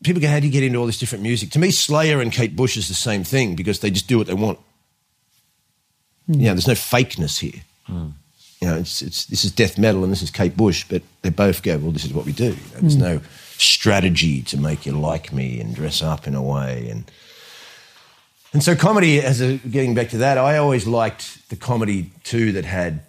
people 0.06 0.22
go, 0.22 0.28
how 0.28 0.40
do 0.40 0.46
you 0.46 0.52
get 0.52 0.64
into 0.64 0.78
all 0.78 0.86
this 0.86 1.00
different 1.00 1.24
music? 1.24 1.50
To 1.52 1.60
me, 1.60 1.72
Slayer 1.72 2.22
and 2.22 2.32
Kate 2.32 2.56
Bush 2.56 2.78
is 2.78 2.88
the 2.88 2.94
same 2.94 3.24
thing 3.24 3.56
because 3.56 3.80
they 3.80 3.90
just 3.90 4.08
do 4.08 4.18
what 4.18 4.28
they 4.28 4.34
want. 4.34 4.60
Hmm. 6.28 6.34
You 6.34 6.46
know, 6.48 6.54
there's 6.54 6.68
no 6.68 6.74
fakeness 6.74 7.40
here. 7.40 7.62
Hmm. 7.86 8.10
You 8.62 8.68
know, 8.68 8.78
it's, 8.78 9.02
it's, 9.02 9.26
this 9.26 9.44
is 9.44 9.52
death 9.52 9.78
metal 9.78 10.04
and 10.04 10.12
this 10.12 10.22
is 10.22 10.32
Kate 10.32 10.56
Bush, 10.56 10.86
but 10.90 11.02
they 11.22 11.30
both 11.30 11.62
go, 11.62 11.78
well, 11.78 11.92
this 11.92 12.06
is 12.06 12.14
what 12.14 12.26
we 12.26 12.32
do. 12.32 12.46
You 12.46 12.52
know, 12.52 12.80
there's 12.80 12.96
hmm. 12.96 13.02
no 13.02 13.22
strategy 13.58 14.42
to 14.44 14.58
make 14.58 14.86
you 14.86 14.94
like 14.94 15.32
me 15.32 15.60
and 15.60 15.76
dress 15.76 16.02
up 16.02 16.28
in 16.28 16.36
a 16.36 16.42
way. 16.42 16.88
And, 16.90 17.10
and 18.54 18.64
so 18.64 18.76
comedy, 18.76 19.22
as 19.22 19.42
a, 19.42 19.58
getting 19.58 19.94
back 19.94 20.10
to 20.10 20.18
that, 20.20 20.38
I 20.38 20.58
always 20.58 20.88
liked 20.88 21.50
the 21.50 21.56
comedy 21.56 22.12
too 22.24 22.54
that 22.54 22.66
had, 22.66 23.02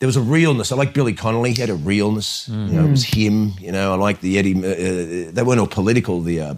there 0.00 0.06
was 0.06 0.16
a 0.16 0.20
realness. 0.20 0.72
I 0.72 0.76
like 0.76 0.92
Billy 0.92 1.12
Connolly, 1.14 1.52
he 1.52 1.60
had 1.60 1.70
a 1.70 1.74
realness. 1.74 2.48
You 2.48 2.56
know, 2.56 2.84
it 2.84 2.90
was 2.90 3.04
him. 3.04 3.52
You 3.60 3.72
know, 3.72 3.92
I 3.92 3.96
like 3.96 4.20
the 4.20 4.38
Eddie, 4.38 4.56
uh, 4.56 5.30
they 5.32 5.42
weren't 5.42 5.60
all 5.60 5.66
political, 5.66 6.20
the 6.20 6.40
uh, 6.40 6.54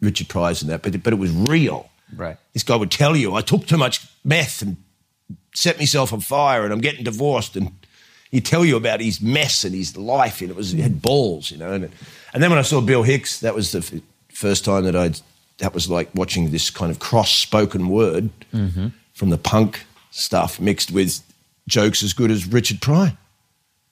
Richard 0.00 0.28
Pryors 0.28 0.60
and 0.62 0.70
that, 0.70 0.82
but, 0.82 1.02
but 1.02 1.12
it 1.12 1.16
was 1.18 1.30
real. 1.30 1.88
Right. 2.14 2.36
This 2.52 2.62
guy 2.62 2.76
would 2.76 2.90
tell 2.90 3.16
you, 3.16 3.34
I 3.34 3.40
took 3.40 3.66
too 3.66 3.78
much 3.78 4.06
meth 4.24 4.62
and 4.62 4.76
set 5.54 5.78
myself 5.78 6.12
on 6.12 6.20
fire 6.20 6.64
and 6.64 6.72
I'm 6.72 6.80
getting 6.80 7.04
divorced. 7.04 7.56
And 7.56 7.72
he'd 8.30 8.44
tell 8.44 8.64
you 8.64 8.76
about 8.76 9.00
his 9.00 9.20
mess 9.20 9.64
and 9.64 9.74
his 9.74 9.96
life. 9.96 10.40
And 10.40 10.50
it 10.50 10.56
was, 10.56 10.72
he 10.72 10.80
had 10.82 11.00
balls, 11.00 11.50
you 11.50 11.56
know. 11.56 11.72
And, 11.72 11.90
and 12.32 12.42
then 12.42 12.50
when 12.50 12.58
I 12.58 12.62
saw 12.62 12.80
Bill 12.80 13.02
Hicks, 13.02 13.40
that 13.40 13.54
was 13.54 13.72
the 13.72 13.78
f- 13.78 14.02
first 14.28 14.64
time 14.64 14.84
that 14.84 14.96
I'd, 14.96 15.20
that 15.58 15.72
was 15.72 15.88
like 15.88 16.10
watching 16.14 16.50
this 16.50 16.70
kind 16.70 16.90
of 16.90 16.98
cross 16.98 17.30
spoken 17.30 17.88
word 17.88 18.30
from 19.14 19.30
the 19.30 19.38
punk 19.38 19.86
stuff 20.10 20.60
mixed 20.60 20.90
with 20.90 21.22
jokes 21.66 22.02
as 22.02 22.12
good 22.12 22.30
as 22.30 22.46
Richard 22.46 22.80
Pryor. 22.80 23.16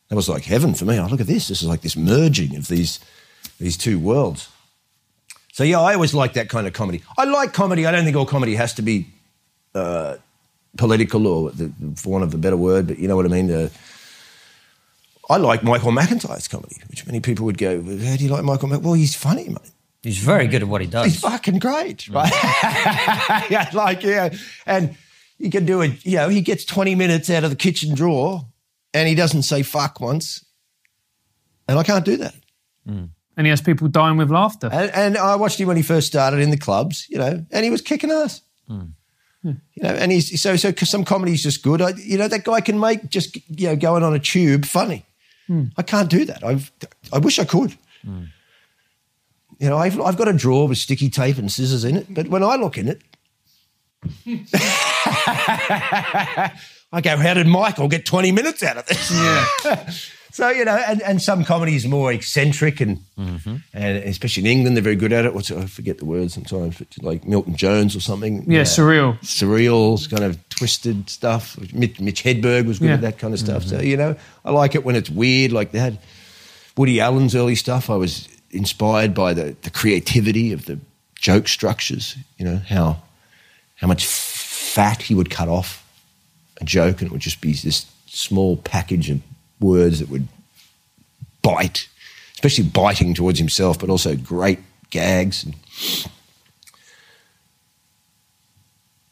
That 0.09 0.17
was 0.17 0.29
like 0.29 0.45
heaven 0.45 0.75
for 0.75 0.85
me. 0.85 0.99
Oh, 0.99 1.07
look 1.07 1.21
at 1.21 1.27
this. 1.27 1.49
This 1.49 1.63
is 1.63 1.69
like 1.69 1.81
this 1.81 1.97
merging 1.97 2.57
of 2.57 2.69
these, 2.69 3.01
these 3.59 3.77
two 3.77 3.99
worlds. 3.99 4.49
So 5.53 5.65
yeah, 5.65 5.81
I 5.81 5.95
always 5.95 6.15
like 6.15 6.35
that 6.35 6.49
kind 6.49 6.67
of 6.67 6.73
comedy. 6.73 7.03
I 7.17 7.25
like 7.25 7.53
comedy. 7.53 7.87
I 7.87 7.93
don't 7.93 8.05
think 8.05 8.17
all 8.17 8.27
comedy 8.27 8.55
has 8.55 8.75
to 8.75 8.83
be 8.83 9.07
uh, 9.75 10.17
political 10.77 11.27
or, 11.27 11.51
the, 11.51 11.73
for 11.97 12.11
want 12.11 12.25
of 12.25 12.35
a 12.35 12.39
better 12.39 12.57
word, 12.57 12.87
but 12.87 12.99
you 12.99 13.09
know 13.09 13.17
what 13.17 13.27
I 13.27 13.29
mean. 13.29 13.51
Uh, 13.51 13.69
I 15.31 15.37
like 15.37 15.63
Michael 15.63 15.93
McIntyre's 15.93 16.49
comedy, 16.49 16.77
which 16.89 17.07
many 17.07 17.21
people 17.21 17.45
would 17.47 17.59
go, 17.59 17.81
"Well, 17.81 17.99
"How 17.99 18.17
do 18.17 18.25
you 18.25 18.31
like 18.31 18.45
Michael?" 18.45 18.69
Mc-? 18.69 18.83
Well, 18.83 18.95
he's 18.95 19.15
funny, 19.15 19.49
mate. 19.49 19.71
He's 20.03 20.19
very 20.19 20.49
good 20.49 20.63
at 20.63 20.69
what 20.69 20.81
he 20.81 20.87
does. 20.87 21.07
He's 21.07 21.21
fucking 21.21 21.59
great, 21.59 22.09
right? 22.09 22.33
yeah, 23.51 23.71
like 23.73 24.03
yeah, 24.03 24.35
and 24.67 24.97
he 25.38 25.51
can 25.51 25.64
do 25.64 25.81
it. 25.81 26.05
You 26.05 26.16
know, 26.16 26.29
he 26.29 26.40
gets 26.40 26.64
twenty 26.64 26.95
minutes 26.95 27.31
out 27.31 27.45
of 27.45 27.51
the 27.51 27.57
kitchen 27.57 27.95
drawer, 27.95 28.47
and 28.95 29.09
he 29.09 29.14
doesn't 29.14 29.42
say 29.42 29.62
fuck 29.62 30.01
once, 30.01 30.45
and 31.68 31.79
I 31.79 31.83
can't 31.83 32.05
do 32.05 32.16
that. 32.18 32.35
Mm. 32.88 33.11
And 33.37 33.47
he 33.47 33.51
has 33.51 33.62
people 33.62 33.88
dying 33.88 34.18
with 34.18 34.31
laughter. 34.31 34.68
And, 34.71 34.90
and 34.90 35.16
I 35.16 35.37
watched 35.37 35.59
him 35.59 35.68
when 35.68 35.77
he 35.77 35.83
first 35.83 36.07
started 36.07 36.40
in 36.40 36.51
the 36.51 36.59
clubs, 36.59 37.07
you 37.09 37.16
know, 37.16 37.45
and 37.51 37.64
he 37.64 37.71
was 37.71 37.81
kicking 37.81 38.11
ass. 38.11 38.42
Mm. 38.68 38.92
You 39.45 39.57
know, 39.83 39.88
and 39.88 40.12
he's 40.12 40.40
so 40.40 40.55
so. 40.57 40.73
Cause 40.73 40.90
some 40.90 41.05
comedy's 41.05 41.42
just 41.42 41.62
good. 41.62 41.83
I, 41.83 41.90
you 41.97 42.16
know, 42.16 42.29
that 42.29 42.45
guy 42.45 42.61
can 42.61 42.79
make 42.79 43.09
just 43.09 43.37
you 43.59 43.68
know 43.68 43.77
going 43.77 44.05
on 44.05 44.14
a 44.14 44.18
tube 44.21 44.64
funny. 44.64 45.05
Mm. 45.49 45.73
I 45.77 45.83
can't 45.83 46.09
do 46.09 46.25
that. 46.27 46.45
I've 46.45 46.71
I 47.12 47.18
wish 47.18 47.38
I 47.40 47.45
could. 47.45 47.77
You 49.59 49.68
know, 49.68 49.79
I've 49.79 50.01
I've 50.01 50.16
got 50.16 50.29
a 50.29 50.33
drawer 50.33 50.68
with 50.68 50.79
sticky 50.79 51.11
tape 51.11 51.38
and 51.38 51.51
scissors 51.51 51.85
in 51.85 51.97
it, 51.97 52.07
but 52.12 52.29
when 52.29 52.42
I 52.42 52.57
look 52.57 52.79
in 52.79 52.87
it, 52.87 53.03
I 56.95 57.01
go, 57.03 57.17
"How 57.17 57.35
did 57.35 57.47
Michael 57.47 57.88
get 57.88 58.05
twenty 58.05 58.33
minutes 58.33 58.62
out 58.62 58.77
of 58.77 58.87
this?" 58.87 59.11
Yeah. 59.11 59.91
So 60.33 60.49
you 60.49 60.65
know, 60.65 60.77
and, 60.77 61.03
and 61.03 61.21
some 61.21 61.45
comedy 61.45 61.77
is 61.77 61.87
more 61.87 62.11
eccentric, 62.11 62.81
and 62.81 63.05
mm-hmm. 63.19 63.57
and 63.75 63.99
especially 64.05 64.45
in 64.45 64.47
England, 64.47 64.77
they're 64.79 64.83
very 64.83 64.97
good 64.97 65.12
at 65.12 65.27
it. 65.27 65.35
What's 65.35 65.51
I 65.51 65.67
forget 65.67 65.99
the 65.99 66.07
word 66.07 66.31
sometimes, 66.31 66.79
but 66.79 66.88
like 67.03 67.27
Milton 67.27 67.55
Jones 67.55 67.95
or 67.95 68.01
something. 68.01 68.51
Yeah, 68.51 68.62
surreal. 68.62 69.19
surreal, 69.21 70.09
kind 70.11 70.25
of 70.25 70.38
twisted 70.49 71.11
stuff. 71.11 71.59
Mitch, 71.75 72.01
Mitch 72.01 72.25
Hedberg 72.25 72.67
was 72.67 72.79
good 72.79 72.87
Yeah. 72.87 72.95
at 72.95 73.01
that 73.03 73.19
kind 73.19 73.35
of 73.35 73.41
stuff. 73.41 73.65
Mm-hmm. 73.65 73.77
So 73.77 73.83
you 73.83 73.99
know, 73.99 74.17
I 74.43 74.53
like 74.53 74.75
it 74.75 74.85
when 74.85 74.97
it's 74.97 75.11
weird. 75.11 75.53
Like 75.53 75.73
they 75.73 75.81
had 75.81 75.99
Woody 76.79 76.99
Allen's 76.99 77.35
early 77.35 77.55
stuff. 77.55 77.91
I 77.91 77.97
was 77.97 78.27
inspired 78.53 79.12
by 79.12 79.35
the 79.35 79.55
the 79.61 79.71
creativity 79.71 80.55
of 80.55 80.65
the 80.65 80.79
joke 81.15 81.47
structures. 81.47 82.17
You 82.38 82.47
know 82.47 82.57
how 82.57 83.03
how 83.83 83.88
much 83.88 84.07
fat 84.07 85.03
he 85.03 85.14
would 85.14 85.29
cut 85.29 85.49
off 85.49 85.85
a 86.61 86.64
joke, 86.64 87.01
and 87.01 87.09
it 87.09 87.12
would 87.12 87.21
just 87.21 87.40
be 87.40 87.53
this 87.53 87.85
small 88.07 88.57
package 88.57 89.11
of 89.11 89.21
words 89.61 89.99
that 89.99 90.09
would 90.09 90.29
bite, 91.42 91.88
especially 92.35 92.64
biting 92.64 93.12
towards 93.12 93.40
himself, 93.40 93.81
but 93.81 93.90
also 93.90 94.14
great 94.14 94.61
gags. 94.90 95.45
And, 95.45 95.57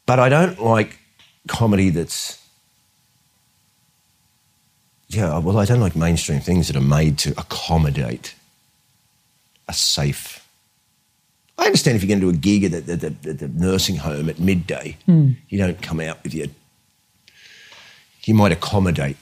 but 0.05 0.19
I 0.19 0.29
don't 0.29 0.59
like 0.59 0.97
comedy 1.47 1.89
that's. 1.89 2.39
Yeah, 5.09 5.39
well, 5.39 5.57
I 5.57 5.65
don't 5.65 5.81
like 5.81 5.97
mainstream 5.97 6.39
things 6.39 6.67
that 6.67 6.77
are 6.77 6.81
made 6.81 7.17
to 7.19 7.31
accommodate 7.31 8.33
a 9.67 9.73
safe. 9.73 10.47
I 11.61 11.65
understand 11.65 11.95
if 11.95 12.03
you're 12.03 12.07
going 12.07 12.19
to 12.21 12.31
do 12.31 12.35
a 12.35 12.41
gig 12.41 12.63
at 12.63 12.87
the, 12.87 12.95
the, 12.95 13.09
the, 13.09 13.33
the 13.33 13.47
nursing 13.49 13.95
home 13.95 14.29
at 14.29 14.39
midday, 14.39 14.97
hmm. 15.05 15.33
you 15.47 15.59
don't 15.59 15.79
come 15.79 15.99
out 15.99 16.21
with 16.23 16.33
your. 16.33 16.47
You 18.23 18.33
might 18.33 18.51
accommodate 18.51 19.17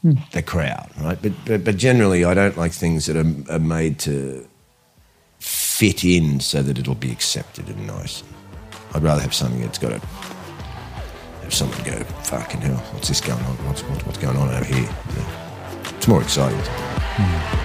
hmm. 0.00 0.12
the 0.30 0.42
crowd, 0.42 0.90
right? 1.00 1.20
But, 1.20 1.32
but 1.44 1.64
but 1.64 1.76
generally, 1.76 2.24
I 2.24 2.34
don't 2.34 2.56
like 2.56 2.70
things 2.70 3.06
that 3.06 3.16
are, 3.16 3.52
are 3.52 3.58
made 3.58 3.98
to 4.00 4.46
fit 5.40 6.04
in 6.04 6.38
so 6.38 6.62
that 6.62 6.78
it'll 6.78 6.94
be 6.94 7.10
accepted 7.10 7.68
and 7.68 7.84
nice. 7.84 8.22
I'd 8.94 9.02
rather 9.02 9.20
have 9.20 9.34
something 9.34 9.60
that's 9.60 9.78
got 9.78 9.88
to 9.88 9.98
have 11.42 11.52
someone 11.52 11.82
go, 11.82 11.98
"Fucking 12.22 12.60
hell, 12.60 12.76
what's 12.92 13.08
this 13.08 13.20
going 13.20 13.42
on? 13.44 13.56
What's 13.66 13.82
what's, 13.82 14.06
what's 14.06 14.18
going 14.18 14.36
on 14.36 14.48
over 14.50 14.64
here?" 14.64 14.86
Know? 14.86 15.96
It's 15.96 16.06
more 16.06 16.22
exciting. 16.22 16.60
Hmm. 16.60 17.61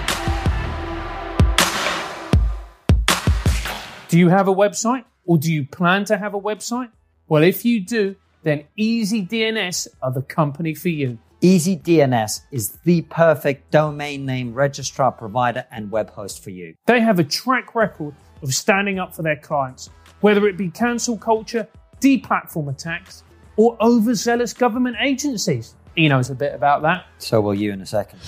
Do 4.08 4.18
you 4.18 4.30
have 4.30 4.48
a 4.48 4.54
website 4.54 5.04
or 5.26 5.36
do 5.36 5.52
you 5.52 5.66
plan 5.66 6.06
to 6.06 6.16
have 6.16 6.32
a 6.32 6.40
website? 6.40 6.88
Well, 7.28 7.42
if 7.42 7.66
you 7.66 7.84
do, 7.84 8.16
then 8.42 8.64
EasyDNS 8.78 9.86
are 10.00 10.10
the 10.10 10.22
company 10.22 10.74
for 10.74 10.88
you. 10.88 11.18
EasyDNS 11.42 12.40
is 12.50 12.78
the 12.84 13.02
perfect 13.02 13.70
domain 13.70 14.24
name 14.24 14.54
registrar 14.54 15.12
provider 15.12 15.66
and 15.70 15.90
web 15.90 16.08
host 16.08 16.42
for 16.42 16.48
you. 16.48 16.74
They 16.86 17.00
have 17.00 17.18
a 17.18 17.24
track 17.24 17.74
record 17.74 18.14
of 18.42 18.54
standing 18.54 18.98
up 18.98 19.14
for 19.14 19.20
their 19.20 19.36
clients, 19.36 19.90
whether 20.22 20.48
it 20.48 20.56
be 20.56 20.70
cancel 20.70 21.18
culture, 21.18 21.68
deplatform 22.00 22.70
attacks, 22.70 23.24
or 23.56 23.76
overzealous 23.82 24.54
government 24.54 24.96
agencies. 25.00 25.74
He 25.94 26.08
knows 26.08 26.30
a 26.30 26.34
bit 26.34 26.54
about 26.54 26.80
that. 26.80 27.04
So 27.18 27.42
will 27.42 27.54
you 27.54 27.72
in 27.72 27.82
a 27.82 27.86
second. 27.86 28.20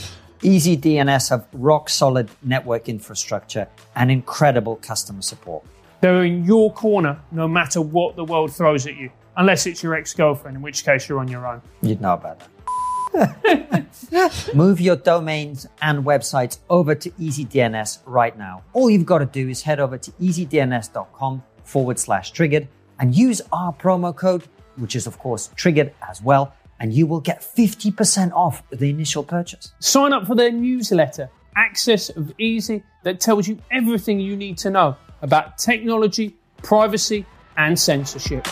EasyDNS 0.43 1.29
have 1.31 1.47
rock 1.53 1.91
solid 1.91 2.31
network 2.43 2.89
infrastructure 2.89 3.69
and 3.95 4.11
incredible 4.11 4.77
customer 4.77 5.21
support. 5.21 5.65
They're 6.01 6.25
in 6.25 6.45
your 6.45 6.73
corner 6.73 7.21
no 7.31 7.47
matter 7.47 7.83
what 7.83 8.17
the 8.17 8.25
world 8.25 8.53
throws 8.55 8.87
at 8.87 8.97
you, 8.97 9.11
unless 9.37 9.67
it's 9.67 9.83
your 9.83 9.95
ex 9.95 10.15
girlfriend, 10.15 10.57
in 10.57 10.63
which 10.63 10.85
case 10.85 11.09
you're 11.09 11.19
on 11.19 11.29
your 11.29 11.47
own. 11.47 11.61
You'd 11.83 12.01
know 12.01 12.15
about 12.15 12.41
that. 12.41 12.49
Move 14.55 14.81
your 14.81 14.97
domains 14.97 15.67
and 15.83 16.05
websites 16.05 16.59
over 16.71 16.95
to 16.95 17.11
EasyDNS 17.11 17.99
right 18.07 18.37
now. 18.39 18.63
All 18.73 18.89
you've 18.89 19.05
got 19.05 19.19
to 19.19 19.27
do 19.27 19.49
is 19.49 19.63
head 19.63 19.79
over 19.79 19.99
to 19.99 20.11
easydns.com 20.13 21.43
forward 21.65 21.99
slash 21.99 22.31
triggered 22.31 22.67
and 22.99 23.15
use 23.15 23.43
our 23.53 23.75
promo 23.75 24.15
code, 24.17 24.45
which 24.77 24.97
is 24.97 25.07
of 25.07 25.19
course 25.19 25.51
triggered 25.55 25.93
as 26.09 26.23
well, 26.23 26.55
and 26.81 26.93
you 26.95 27.07
will 27.07 27.21
get 27.21 27.41
50% 27.43 28.33
off 28.33 28.63
the 28.71 28.91
initial 28.91 29.23
purchase. 29.23 29.73
Sign 29.79 30.13
up 30.13 30.27
for 30.27 30.35
their 30.35 30.51
newsletter, 30.51 31.31
Axis 31.55 32.09
of 32.11 32.33
Easy, 32.39 32.83
that 33.05 33.21
tells 33.21 33.47
you 33.47 33.59
everything 33.71 34.19
you 34.19 34.35
need 34.35 34.59
to 34.59 34.71
know 34.71 34.97
about 35.23 35.59
technology, 35.59 36.35
privacy 36.63 37.27
and 37.57 37.79
censorship. 37.79 38.49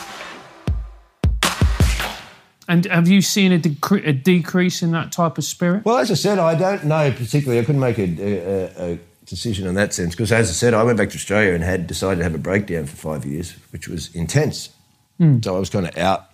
And 2.69 2.85
have 2.85 3.09
you 3.09 3.23
seen 3.23 3.53
a, 3.53 3.59
decre- 3.59 4.07
a 4.07 4.13
decrease 4.13 4.83
in 4.83 4.91
that 4.93 5.11
type 5.11 5.39
of 5.39 5.45
spirit? 5.45 5.87
Well, 5.87 5.97
as 5.97 6.11
I 6.11 6.15
said, 6.15 6.39
I 6.39 6.55
don't 6.55 6.85
know 6.85 7.11
particularly. 7.11 7.61
I 7.61 7.65
couldn't 7.65 7.81
make 7.81 7.99
a, 7.99 8.03
a, 8.03 8.93
a 8.93 8.99
decision 9.25 9.67
in 9.67 9.75
that 9.77 9.95
sense 9.95 10.15
because, 10.15 10.31
as 10.33 10.51
I 10.51 10.53
said, 10.53 10.75
I 10.75 10.83
went 10.83 10.99
back 10.99 11.09
to 11.11 11.17
Australia 11.17 11.55
and 11.55 11.65
had 11.65 11.87
decided 11.87 12.19
to 12.19 12.25
have 12.25 12.35
a 12.35 12.39
breakdown 12.39 12.85
for 12.85 12.97
five 12.97 13.25
years, 13.25 13.53
which 13.71 13.89
was 13.89 14.15
intense. 14.15 14.69
Hmm. 15.17 15.41
So 15.43 15.57
I 15.57 15.59
was 15.59 15.71
kind 15.71 15.89
of 15.89 15.97
out, 15.97 16.28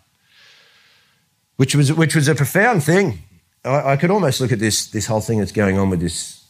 which 1.57 1.75
was 1.75 1.93
which 1.93 2.14
was 2.14 2.29
a 2.29 2.35
profound 2.35 2.83
thing. 2.83 3.19
I, 3.64 3.93
I 3.93 3.97
could 3.97 4.11
almost 4.11 4.40
look 4.40 4.53
at 4.53 4.59
this 4.59 4.87
this 4.90 5.07
whole 5.07 5.21
thing 5.21 5.38
that's 5.38 5.53
going 5.53 5.79
on 5.79 5.90
with 5.90 6.01
this. 6.01 6.45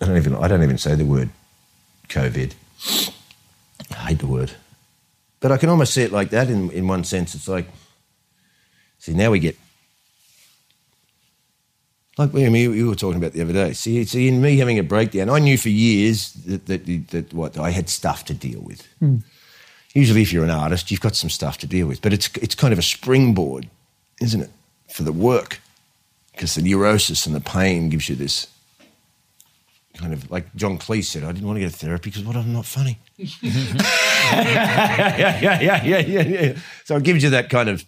I 0.00 0.06
don't 0.06 0.16
even 0.16 0.34
I 0.34 0.48
don't 0.48 0.62
even 0.62 0.78
say 0.78 0.94
the 0.94 1.04
word 1.04 1.30
COVID. 2.08 2.54
I 3.90 3.94
hate 3.94 4.18
the 4.18 4.26
word. 4.26 4.52
But 5.40 5.52
I 5.52 5.56
can 5.56 5.70
almost 5.70 5.94
see 5.94 6.02
it 6.02 6.12
like 6.12 6.30
that 6.30 6.50
in, 6.50 6.70
in 6.70 6.86
one 6.86 7.04
sense. 7.04 7.34
It's 7.34 7.48
like, 7.48 7.66
see, 8.98 9.14
now 9.14 9.30
we 9.30 9.38
get, 9.38 9.56
like 12.18 12.32
we, 12.34 12.46
we 12.50 12.68
we 12.68 12.84
were 12.84 12.94
talking 12.94 13.16
about 13.16 13.32
the 13.32 13.40
other 13.40 13.54
day. 13.54 13.72
See, 13.72 14.04
see, 14.04 14.28
in 14.28 14.42
me 14.42 14.58
having 14.58 14.78
a 14.78 14.82
breakdown, 14.82 15.30
I 15.30 15.38
knew 15.38 15.56
for 15.56 15.70
years 15.70 16.32
that, 16.44 16.66
that, 16.66 17.08
that 17.08 17.32
what 17.32 17.58
I 17.58 17.70
had 17.70 17.88
stuff 17.88 18.26
to 18.26 18.34
deal 18.34 18.60
with. 18.60 18.86
Hmm. 18.98 19.18
Usually, 19.94 20.22
if 20.22 20.32
you're 20.32 20.44
an 20.44 20.50
artist, 20.50 20.90
you've 20.90 21.00
got 21.00 21.16
some 21.16 21.30
stuff 21.30 21.58
to 21.58 21.66
deal 21.66 21.86
with, 21.86 22.00
but 22.00 22.12
it's, 22.12 22.28
it's 22.36 22.54
kind 22.54 22.72
of 22.72 22.78
a 22.78 22.82
springboard, 22.82 23.68
isn't 24.20 24.40
it, 24.40 24.50
for 24.88 25.02
the 25.02 25.12
work? 25.12 25.60
Because 26.32 26.54
the 26.54 26.62
neurosis 26.62 27.26
and 27.26 27.34
the 27.34 27.40
pain 27.40 27.88
gives 27.88 28.08
you 28.08 28.14
this 28.14 28.46
kind 30.00 30.12
of 30.12 30.30
like 30.30 30.54
John 30.54 30.78
Cleese 30.78 31.04
said, 31.04 31.24
I 31.24 31.32
didn't 31.32 31.46
want 31.46 31.58
to 31.58 31.64
go 31.64 31.68
to 31.68 31.76
therapy 31.76 32.10
because 32.10 32.24
what 32.24 32.36
I'm 32.36 32.52
not 32.52 32.64
funny. 32.64 32.98
yeah, 33.16 33.28
yeah, 35.18 35.60
yeah, 35.60 35.84
yeah, 35.84 35.98
yeah, 35.98 36.22
yeah. 36.22 36.58
So 36.84 36.96
it 36.96 37.02
gives 37.02 37.22
you 37.22 37.30
that 37.30 37.50
kind 37.50 37.68
of 37.68 37.84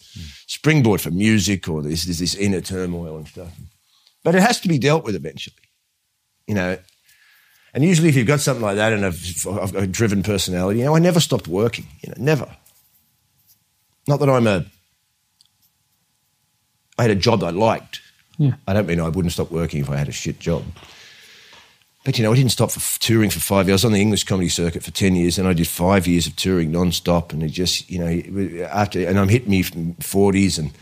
springboard 0.46 1.00
for 1.00 1.10
music 1.10 1.68
or 1.68 1.82
this, 1.82 2.04
this, 2.04 2.18
this 2.18 2.34
inner 2.34 2.60
turmoil 2.60 3.16
and 3.16 3.26
stuff. 3.26 3.52
But 4.22 4.34
it 4.34 4.42
has 4.42 4.60
to 4.60 4.68
be 4.68 4.78
dealt 4.78 5.04
with 5.04 5.14
eventually, 5.14 5.56
you 6.46 6.54
know. 6.54 6.78
And 7.74 7.82
usually, 7.82 8.08
if 8.08 8.16
you've 8.16 8.26
got 8.26 8.40
something 8.40 8.62
like 8.62 8.76
that 8.76 8.92
and 8.92 9.02
got 9.44 9.74
a 9.74 9.86
driven 9.86 10.22
personality, 10.22 10.80
you 10.80 10.84
know, 10.84 10.94
I 10.94 10.98
never 10.98 11.20
stopped 11.20 11.48
working, 11.48 11.86
you 12.02 12.10
know, 12.10 12.16
never. 12.18 12.56
Not 14.06 14.20
that 14.20 14.28
I'm 14.28 14.46
a, 14.46 14.66
I 16.98 17.02
had 17.02 17.10
a 17.10 17.16
job 17.16 17.42
I 17.42 17.50
liked. 17.50 18.00
Yeah. 18.36 18.54
I 18.66 18.72
don't 18.74 18.86
mean 18.86 19.00
I 19.00 19.08
wouldn't 19.08 19.32
stop 19.32 19.50
working 19.50 19.80
if 19.80 19.88
I 19.88 19.96
had 19.96 20.08
a 20.08 20.12
shit 20.12 20.38
job. 20.38 20.64
But 22.04 22.18
you 22.18 22.24
know, 22.24 22.32
I 22.32 22.36
didn't 22.36 22.50
stop 22.50 22.72
for 22.72 23.00
touring 23.00 23.30
for 23.30 23.38
five 23.38 23.68
years. 23.68 23.72
I 23.72 23.74
was 23.74 23.84
on 23.86 23.92
the 23.92 24.00
English 24.00 24.24
comedy 24.24 24.48
circuit 24.48 24.82
for 24.82 24.90
ten 24.90 25.14
years, 25.14 25.38
and 25.38 25.46
I 25.46 25.52
did 25.52 25.68
five 25.68 26.06
years 26.06 26.26
of 26.26 26.34
touring 26.34 26.72
non-stop. 26.72 27.32
And 27.32 27.42
it 27.42 27.52
just, 27.52 27.88
you 27.88 27.98
know, 27.98 28.64
after 28.64 29.06
and 29.06 29.18
I'm 29.18 29.28
hitting 29.28 29.50
me 29.50 29.62
forties, 30.00 30.58
and 30.58 30.72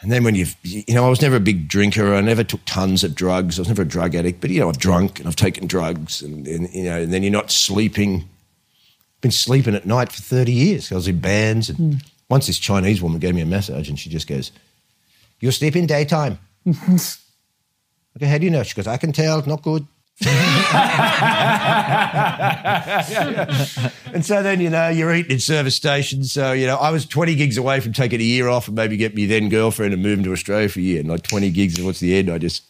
and 0.00 0.10
then 0.10 0.24
when 0.24 0.34
you've, 0.34 0.56
you 0.62 0.94
know, 0.94 1.06
I 1.06 1.08
was 1.10 1.20
never 1.20 1.36
a 1.36 1.40
big 1.40 1.68
drinker. 1.68 2.14
I 2.14 2.20
never 2.20 2.42
took 2.42 2.64
tons 2.64 3.04
of 3.04 3.14
drugs. 3.14 3.58
I 3.58 3.62
was 3.62 3.68
never 3.68 3.82
a 3.82 3.88
drug 3.88 4.14
addict. 4.14 4.40
But 4.40 4.50
you 4.50 4.60
know, 4.60 4.68
I've 4.68 4.78
drunk 4.78 5.18
and 5.18 5.28
I've 5.28 5.36
taken 5.36 5.66
drugs, 5.66 6.22
and, 6.22 6.46
and 6.46 6.72
you 6.72 6.84
know, 6.84 7.02
and 7.02 7.12
then 7.12 7.22
you're 7.22 7.32
not 7.32 7.50
sleeping. 7.50 8.16
I've 8.16 9.20
Been 9.20 9.30
sleeping 9.30 9.74
at 9.74 9.86
night 9.86 10.12
for 10.12 10.22
thirty 10.22 10.52
years. 10.52 10.90
I 10.90 10.94
was 10.94 11.08
in 11.08 11.20
bands, 11.20 11.68
and 11.68 11.78
hmm. 11.78 11.98
once 12.28 12.46
this 12.46 12.58
Chinese 12.58 13.02
woman 13.02 13.18
gave 13.18 13.34
me 13.34 13.42
a 13.42 13.46
massage, 13.46 13.88
and 13.88 13.98
she 13.98 14.08
just 14.10 14.26
goes, 14.26 14.52
"You're 15.40 15.52
sleeping 15.52 15.86
daytime." 15.86 16.38
Okay, 18.16 18.26
how 18.26 18.38
do 18.38 18.44
you 18.44 18.50
know? 18.50 18.62
She 18.62 18.74
goes, 18.74 18.86
I 18.86 18.96
can 18.96 19.12
tell, 19.12 19.44
not 19.46 19.62
good. 19.62 19.86
and 24.12 24.22
so 24.22 24.42
then, 24.42 24.60
you 24.60 24.68
know, 24.68 24.90
you're 24.90 25.14
eating 25.14 25.32
in 25.32 25.40
service 25.40 25.74
stations. 25.74 26.30
So, 26.32 26.52
you 26.52 26.66
know, 26.66 26.76
I 26.76 26.90
was 26.90 27.06
20 27.06 27.34
gigs 27.36 27.56
away 27.56 27.80
from 27.80 27.94
taking 27.94 28.20
a 28.20 28.24
year 28.24 28.48
off 28.48 28.68
and 28.68 28.76
maybe 28.76 28.98
get 28.98 29.14
me 29.14 29.24
then 29.24 29.48
girlfriend 29.48 29.94
and 29.94 30.02
moving 30.02 30.24
to 30.24 30.32
Australia 30.32 30.68
for 30.68 30.78
a 30.80 30.82
year. 30.82 31.00
And 31.00 31.08
like 31.08 31.22
20 31.22 31.50
gigs, 31.50 31.78
and 31.78 31.86
what's 31.86 32.00
the 32.00 32.14
end? 32.14 32.30
I 32.30 32.36
just 32.36 32.64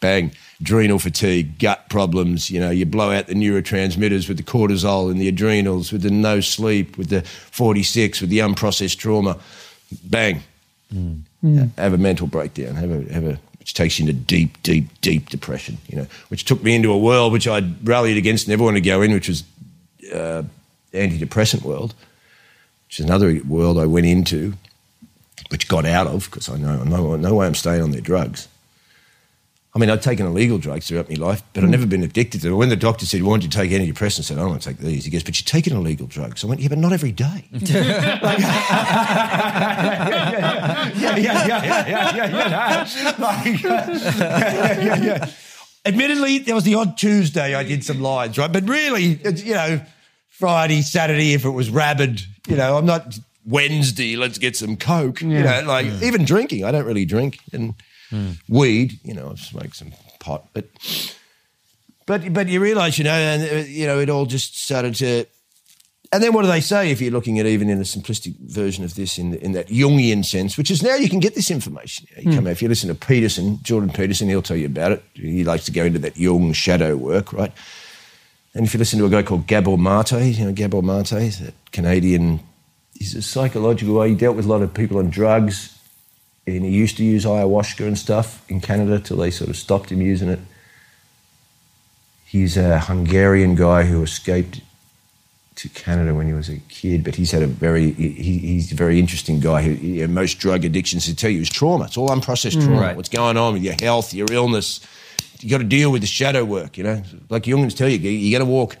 bang, 0.00 0.32
adrenal 0.60 0.98
fatigue, 0.98 1.58
gut 1.58 1.90
problems. 1.90 2.50
You 2.50 2.60
know, 2.60 2.70
you 2.70 2.86
blow 2.86 3.10
out 3.10 3.26
the 3.26 3.34
neurotransmitters 3.34 4.26
with 4.26 4.38
the 4.38 4.42
cortisol 4.42 5.10
and 5.10 5.20
the 5.20 5.28
adrenals, 5.28 5.92
with 5.92 6.02
the 6.02 6.10
no 6.10 6.40
sleep, 6.40 6.96
with 6.96 7.10
the 7.10 7.20
46, 7.22 8.22
with 8.22 8.30
the 8.30 8.38
unprocessed 8.38 8.96
trauma. 8.96 9.38
Bang. 10.04 10.42
Hmm. 10.90 11.16
Have 11.76 11.92
a 11.92 11.98
mental 11.98 12.26
breakdown. 12.26 12.76
Have 12.76 12.90
a, 12.90 13.12
have 13.12 13.24
a, 13.24 13.38
which 13.64 13.72
takes 13.72 13.98
you 13.98 14.06
into 14.06 14.12
deep, 14.12 14.62
deep, 14.62 15.00
deep 15.00 15.30
depression, 15.30 15.78
you 15.88 15.96
know, 15.96 16.06
which 16.28 16.44
took 16.44 16.62
me 16.62 16.74
into 16.74 16.92
a 16.92 16.98
world 16.98 17.32
which 17.32 17.48
I'd 17.48 17.88
rallied 17.88 18.18
against 18.18 18.44
and 18.44 18.50
never 18.50 18.62
wanted 18.62 18.84
to 18.84 18.90
go 18.90 19.00
in, 19.00 19.10
which 19.10 19.26
was 19.26 19.42
uh, 20.12 20.42
antidepressant 20.92 21.62
world, 21.62 21.94
which 22.86 23.00
is 23.00 23.06
another 23.06 23.40
world 23.48 23.78
I 23.78 23.86
went 23.86 24.04
into, 24.04 24.52
which 25.48 25.66
got 25.66 25.86
out 25.86 26.06
of 26.06 26.26
because 26.26 26.50
I 26.50 26.58
know, 26.58 26.84
know 26.84 27.16
no 27.16 27.34
way 27.36 27.46
I'm 27.46 27.54
staying 27.54 27.80
on 27.80 27.92
their 27.92 28.02
drugs. 28.02 28.48
I 29.76 29.80
mean, 29.80 29.90
I'd 29.90 30.02
taken 30.02 30.24
illegal 30.24 30.58
drugs 30.58 30.86
throughout 30.86 31.08
my 31.10 31.16
life, 31.16 31.42
but 31.52 31.64
I've 31.64 31.70
never 31.70 31.84
been 31.84 32.04
addicted 32.04 32.40
to 32.42 32.48
them. 32.50 32.56
When 32.58 32.68
the 32.68 32.76
doctor 32.76 33.06
said, 33.06 33.24
Why 33.24 33.32
don't 33.32 33.42
you 33.42 33.48
take 33.48 33.72
antidepressants? 33.72 34.20
I 34.20 34.22
said, 34.22 34.38
I 34.38 34.42
don't 34.42 34.50
want 34.50 34.62
to 34.62 34.68
take 34.68 34.78
these. 34.78 35.04
He 35.04 35.10
goes, 35.10 35.24
But 35.24 35.36
you're 35.40 35.44
taking 35.46 35.74
illegal 35.76 36.06
drugs. 36.06 36.44
I 36.44 36.46
went, 36.46 36.60
Yeah, 36.60 36.68
but 36.68 36.78
not 36.78 36.92
every 36.92 37.10
day. 37.10 37.48
Like- 37.52 38.38
yeah, 40.94 41.16
yeah, 41.16 41.16
yeah, 41.16 41.46
yeah, 41.46 41.86
yeah, 41.86 42.14
yeah, 42.14 42.86
yeah. 42.86 43.14
Like, 43.18 43.62
yeah, 43.62 44.80
yeah, 44.80 44.96
yeah. 45.02 45.30
Admittedly, 45.84 46.38
there 46.38 46.54
was 46.54 46.64
the 46.64 46.76
odd 46.76 46.96
Tuesday 46.96 47.54
I 47.54 47.64
did 47.64 47.84
some 47.84 48.00
lines, 48.00 48.38
right? 48.38 48.52
But 48.52 48.68
really, 48.68 49.18
it's, 49.24 49.42
you 49.44 49.54
know, 49.54 49.80
Friday, 50.28 50.82
Saturday, 50.82 51.34
if 51.34 51.44
it 51.44 51.50
was 51.50 51.68
rabid, 51.70 52.22
you 52.46 52.56
know, 52.56 52.76
I'm 52.78 52.86
not 52.86 53.18
Wednesday, 53.44 54.16
let's 54.16 54.38
get 54.38 54.56
some 54.56 54.76
Coke. 54.76 55.20
You 55.20 55.42
know, 55.42 55.62
like 55.66 55.86
even 56.02 56.24
drinking, 56.24 56.64
I 56.64 56.70
don't 56.70 56.86
really 56.86 57.04
drink. 57.04 57.38
And 57.52 57.74
weed, 58.48 58.98
you 59.02 59.14
know, 59.14 59.30
I've 59.30 59.40
smoked 59.40 59.76
some 59.76 59.92
pot, 60.20 60.48
but 60.52 60.66
but 62.06 62.32
but 62.32 62.48
you 62.48 62.60
realise, 62.60 62.98
you 62.98 63.04
know, 63.04 63.10
and 63.10 63.42
uh, 63.42 63.68
you 63.68 63.86
know, 63.86 63.98
it 63.98 64.10
all 64.10 64.26
just 64.26 64.60
started 64.62 64.94
to. 64.96 65.26
And 66.12 66.22
then 66.22 66.32
what 66.32 66.42
do 66.42 66.48
they 66.48 66.60
say 66.60 66.92
if 66.92 67.00
you're 67.00 67.10
looking 67.10 67.40
at 67.40 67.46
even 67.46 67.68
in 67.68 67.78
a 67.78 67.82
simplistic 67.82 68.36
version 68.38 68.84
of 68.84 68.94
this 68.94 69.18
in 69.18 69.34
in 69.34 69.52
that 69.52 69.68
Jungian 69.68 70.24
sense, 70.24 70.56
which 70.56 70.70
is 70.70 70.82
now 70.82 70.94
you 70.94 71.08
can 71.08 71.18
get 71.18 71.34
this 71.34 71.50
information. 71.50 72.06
You, 72.10 72.16
know, 72.16 72.30
you 72.30 72.36
come 72.36 72.46
out, 72.46 72.52
if 72.52 72.62
you 72.62 72.68
listen 72.68 72.88
to 72.88 72.94
Peterson, 72.94 73.58
Jordan 73.62 73.90
Peterson, 73.90 74.28
he'll 74.28 74.42
tell 74.42 74.56
you 74.56 74.66
about 74.66 74.92
it. 74.92 75.02
He 75.14 75.42
likes 75.42 75.64
to 75.64 75.72
go 75.72 75.84
into 75.84 75.98
that 76.00 76.16
Jung 76.16 76.52
shadow 76.52 76.96
work, 76.96 77.32
right? 77.32 77.52
And 78.54 78.64
if 78.64 78.72
you 78.72 78.78
listen 78.78 79.00
to 79.00 79.06
a 79.06 79.10
guy 79.10 79.24
called 79.24 79.48
Gabor 79.48 79.76
Mate, 79.76 80.12
you 80.12 80.44
know 80.44 80.52
Gabor 80.52 80.82
Mate, 80.82 81.08
that 81.08 81.54
Canadian, 81.72 82.38
he's 82.94 83.16
a 83.16 83.22
psychological 83.22 83.98
guy. 83.98 84.08
He 84.08 84.14
dealt 84.14 84.36
with 84.36 84.44
a 84.44 84.48
lot 84.48 84.62
of 84.62 84.72
people 84.72 84.98
on 84.98 85.10
drugs, 85.10 85.73
and 86.46 86.64
he 86.64 86.70
used 86.70 86.96
to 86.98 87.04
use 87.04 87.24
ayahuasca 87.24 87.86
and 87.86 87.98
stuff 87.98 88.44
in 88.50 88.60
Canada 88.60 88.98
till 88.98 89.16
they 89.16 89.30
sort 89.30 89.50
of 89.50 89.56
stopped 89.56 89.90
him 89.90 90.02
using 90.02 90.28
it. 90.28 90.40
He's 92.26 92.56
a 92.56 92.80
Hungarian 92.80 93.54
guy 93.54 93.84
who 93.84 94.02
escaped 94.02 94.60
to 95.56 95.68
Canada 95.68 96.14
when 96.14 96.26
he 96.26 96.32
was 96.32 96.48
a 96.48 96.58
kid, 96.68 97.04
but 97.04 97.14
he's 97.14 97.30
had 97.30 97.42
a 97.42 97.46
very 97.46 97.92
he, 97.92 98.38
he's 98.38 98.72
a 98.72 98.74
very 98.74 98.98
interesting 98.98 99.40
guy. 99.40 99.60
You 99.60 100.06
know, 100.06 100.12
most 100.12 100.38
drug 100.38 100.64
addictions 100.64 101.04
to 101.06 101.14
tell 101.14 101.30
you 101.30 101.40
is 101.40 101.48
trauma. 101.48 101.84
It's 101.84 101.96
all 101.96 102.08
unprocessed 102.08 102.56
mm. 102.56 102.64
trauma. 102.64 102.80
Right. 102.80 102.96
What's 102.96 103.08
going 103.08 103.36
on 103.36 103.54
with 103.54 103.62
your 103.62 103.76
health, 103.80 104.12
your 104.12 104.26
illness? 104.32 104.80
You 105.40 105.50
got 105.50 105.58
to 105.58 105.64
deal 105.64 105.92
with 105.92 106.00
the 106.00 106.08
shadow 106.08 106.44
work. 106.44 106.76
You 106.76 106.84
know, 106.84 107.02
like 107.28 107.44
Jungians 107.44 107.76
tell 107.76 107.88
you, 107.88 107.98
you 107.98 108.36
got 108.36 108.44
to 108.44 108.50
walk. 108.50 108.76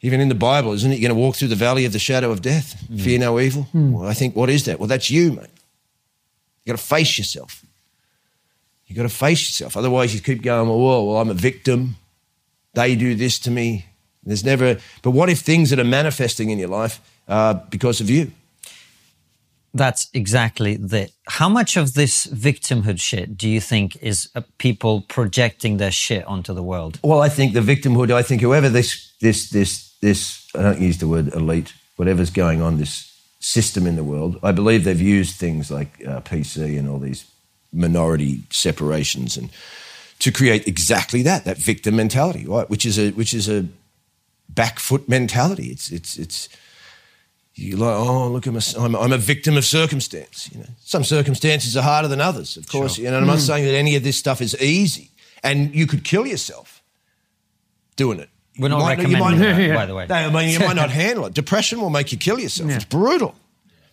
Even 0.00 0.20
in 0.20 0.28
the 0.28 0.34
Bible, 0.34 0.74
isn't 0.74 0.92
it? 0.92 0.98
You're 0.98 1.08
going 1.08 1.18
to 1.18 1.22
walk 1.22 1.34
through 1.34 1.48
the 1.48 1.54
valley 1.56 1.86
of 1.86 1.94
the 1.94 1.98
shadow 1.98 2.30
of 2.30 2.42
death. 2.42 2.78
Fear 2.88 3.18
mm. 3.18 3.20
no 3.22 3.40
evil. 3.40 3.66
Mm. 3.74 3.92
Well, 3.92 4.06
I 4.06 4.12
think, 4.12 4.36
what 4.36 4.50
is 4.50 4.66
that? 4.66 4.78
Well, 4.78 4.86
that's 4.86 5.10
you, 5.10 5.32
mate. 5.32 5.48
You 6.64 6.72
got 6.72 6.78
to 6.78 6.84
face 6.84 7.18
yourself. 7.18 7.64
You 8.86 8.96
got 8.96 9.02
to 9.02 9.08
face 9.08 9.40
yourself. 9.48 9.76
Otherwise, 9.76 10.14
you 10.14 10.20
keep 10.20 10.42
going. 10.42 10.68
Well, 10.68 11.06
well, 11.06 11.16
I'm 11.18 11.30
a 11.30 11.34
victim. 11.34 11.96
They 12.74 12.96
do 12.96 13.14
this 13.14 13.38
to 13.40 13.50
me. 13.50 13.86
There's 14.22 14.44
never. 14.44 14.78
But 15.02 15.10
what 15.10 15.28
if 15.28 15.40
things 15.40 15.70
that 15.70 15.78
are 15.78 15.84
manifesting 15.84 16.50
in 16.50 16.58
your 16.58 16.68
life 16.68 17.00
are 17.28 17.54
because 17.70 18.00
of 18.00 18.08
you? 18.10 18.32
That's 19.74 20.08
exactly 20.14 20.76
the. 20.76 21.10
How 21.26 21.48
much 21.48 21.76
of 21.76 21.94
this 21.94 22.26
victimhood 22.26 23.00
shit 23.00 23.36
do 23.36 23.48
you 23.48 23.60
think 23.60 23.96
is 23.96 24.28
uh, 24.34 24.42
people 24.58 25.02
projecting 25.02 25.78
their 25.78 25.90
shit 25.90 26.24
onto 26.26 26.54
the 26.54 26.62
world? 26.62 27.00
Well, 27.02 27.20
I 27.20 27.28
think 27.28 27.52
the 27.54 27.60
victimhood. 27.60 28.10
I 28.12 28.22
think 28.22 28.40
whoever 28.40 28.68
this 28.68 29.12
this 29.20 29.50
this 29.50 29.94
this. 30.00 30.48
I 30.54 30.62
don't 30.62 30.80
use 30.80 30.98
the 30.98 31.08
word 31.08 31.34
elite. 31.34 31.74
Whatever's 31.96 32.30
going 32.30 32.62
on, 32.62 32.78
this 32.78 33.13
system 33.44 33.86
in 33.86 33.94
the 33.94 34.02
world. 34.02 34.38
I 34.42 34.52
believe 34.52 34.84
they've 34.84 34.98
used 34.98 35.36
things 35.36 35.70
like 35.70 36.02
uh, 36.06 36.20
PC 36.22 36.78
and 36.78 36.88
all 36.88 36.98
these 36.98 37.26
minority 37.72 38.42
separations 38.50 39.36
and 39.36 39.50
to 40.20 40.32
create 40.32 40.66
exactly 40.66 41.22
that 41.22 41.44
that 41.44 41.58
victim 41.58 41.96
mentality, 41.96 42.46
right? 42.46 42.70
Which 42.70 42.86
is 42.86 42.98
a 42.98 43.10
which 43.10 43.34
is 43.34 43.48
a 43.48 43.66
back 44.48 44.78
foot 44.78 45.08
mentality. 45.10 45.66
It's 45.66 45.90
it's 45.90 46.16
it's 46.16 46.48
you 47.54 47.76
like 47.76 47.94
oh 47.94 48.28
look 48.28 48.46
I'm 48.46 48.56
a, 48.56 48.62
I'm, 48.78 48.96
I'm 48.96 49.12
a 49.12 49.18
victim 49.18 49.58
of 49.58 49.66
circumstance. 49.66 50.48
You 50.50 50.60
know, 50.60 50.70
some 50.80 51.04
circumstances 51.04 51.76
are 51.76 51.82
harder 51.82 52.08
than 52.08 52.22
others, 52.22 52.56
of 52.56 52.66
course. 52.66 52.96
You 52.96 53.04
know, 53.04 53.16
and 53.16 53.16
I'm 53.18 53.26
not 53.26 53.40
saying 53.40 53.66
that 53.66 53.74
any 53.74 53.94
of 53.96 54.02
this 54.04 54.16
stuff 54.16 54.40
is 54.40 54.58
easy, 54.58 55.10
and 55.42 55.74
you 55.74 55.86
could 55.86 56.02
kill 56.02 56.26
yourself 56.26 56.82
doing 57.96 58.20
it. 58.20 58.30
We're 58.58 58.68
not 58.68 58.78
might- 58.80 58.98
recommending 58.98 59.20
might- 59.20 59.38
that, 59.38 59.60
Yeah. 59.60 59.74
by 59.74 59.86
the 59.86 59.94
way. 59.94 60.06
No, 60.08 60.14
I 60.14 60.30
mean, 60.30 60.50
you 60.50 60.60
might 60.60 60.76
not 60.76 60.90
handle 61.02 61.26
it. 61.26 61.34
Depression 61.34 61.80
will 61.80 61.90
make 61.90 62.12
you 62.12 62.18
kill 62.18 62.38
yourself. 62.38 62.70
Yeah. 62.70 62.76
It's 62.76 62.84
brutal. 62.84 63.34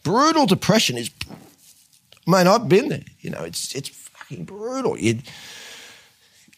Brutal 0.04 0.46
depression 0.46 0.98
is, 0.98 1.10
man, 2.28 2.48
I've 2.48 2.68
been 2.70 2.90
there. 2.90 3.04
You 3.22 3.30
know, 3.32 3.44
it's 3.44 3.74
it's 3.76 3.90
fucking 3.90 4.46
brutal. 4.46 4.98
You, 4.98 5.20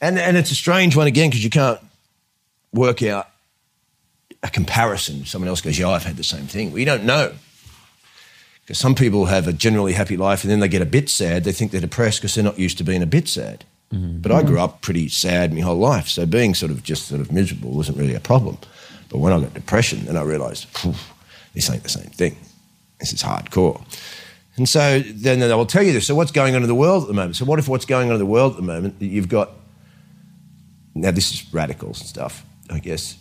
and 0.01 0.17
and 0.19 0.37
it's 0.37 0.51
a 0.51 0.55
strange 0.55 0.95
one 0.95 1.07
again 1.07 1.29
because 1.29 1.43
you 1.43 1.49
can't 1.49 1.79
work 2.73 3.03
out 3.03 3.29
a 4.41 4.49
comparison. 4.49 5.25
Someone 5.25 5.47
else 5.49 5.61
goes, 5.61 5.77
"Yeah, 5.79 5.89
I've 5.89 6.03
had 6.03 6.17
the 6.17 6.23
same 6.23 6.47
thing." 6.47 6.71
We 6.71 6.85
don't 6.85 7.03
know 7.05 7.33
because 8.61 8.77
some 8.77 8.95
people 8.95 9.25
have 9.25 9.47
a 9.47 9.53
generally 9.53 9.93
happy 9.93 10.15
life 10.17 10.43
and 10.43 10.51
then 10.51 10.59
they 10.61 10.67
get 10.69 10.81
a 10.81 10.85
bit 10.85 11.09
sad. 11.09 11.43
They 11.43 11.51
think 11.51 11.71
they're 11.71 11.81
depressed 11.81 12.19
because 12.21 12.35
they're 12.35 12.43
not 12.45 12.57
used 12.59 12.77
to 12.77 12.83
being 12.85 13.01
a 13.03 13.05
bit 13.05 13.27
sad. 13.27 13.65
But 13.91 14.31
I 14.31 14.41
grew 14.41 14.59
up 14.59 14.81
pretty 14.81 15.07
sad 15.07 15.53
my 15.53 15.61
whole 15.61 15.77
life, 15.77 16.07
so 16.07 16.25
being 16.25 16.55
sort 16.55 16.71
of 16.71 16.81
just 16.81 17.07
sort 17.07 17.21
of 17.21 17.31
miserable 17.31 17.69
wasn't 17.71 17.99
really 17.99 18.15
a 18.15 18.19
problem. 18.19 18.57
But 19.09 19.19
when 19.19 19.31
I 19.31 19.39
got 19.39 19.53
depression, 19.53 20.05
then 20.05 20.17
I 20.17 20.23
realised 20.23 20.65
this 21.53 21.69
ain't 21.69 21.83
the 21.83 21.89
same 21.89 22.09
thing. 22.09 22.35
This 22.99 23.13
is 23.13 23.21
hardcore. 23.21 23.85
And 24.55 24.67
so 24.67 24.99
then 24.99 25.39
they 25.39 25.53
will 25.53 25.67
tell 25.67 25.83
you 25.83 25.93
this. 25.93 26.07
So 26.07 26.15
what's 26.15 26.31
going 26.31 26.55
on 26.55 26.63
in 26.63 26.67
the 26.67 26.75
world 26.75 27.03
at 27.03 27.07
the 27.07 27.13
moment? 27.13 27.35
So 27.35 27.45
what 27.45 27.59
if 27.59 27.67
what's 27.67 27.85
going 27.85 28.07
on 28.07 28.13
in 28.13 28.19
the 28.19 28.25
world 28.25 28.53
at 28.53 28.57
the 28.57 28.63
moment? 28.63 28.97
that 28.99 29.05
You've 29.05 29.29
got 29.29 29.51
now 30.95 31.11
this 31.11 31.31
is 31.31 31.53
radicals 31.53 31.99
and 31.99 32.09
stuff, 32.09 32.45
I 32.69 32.79
guess. 32.79 33.17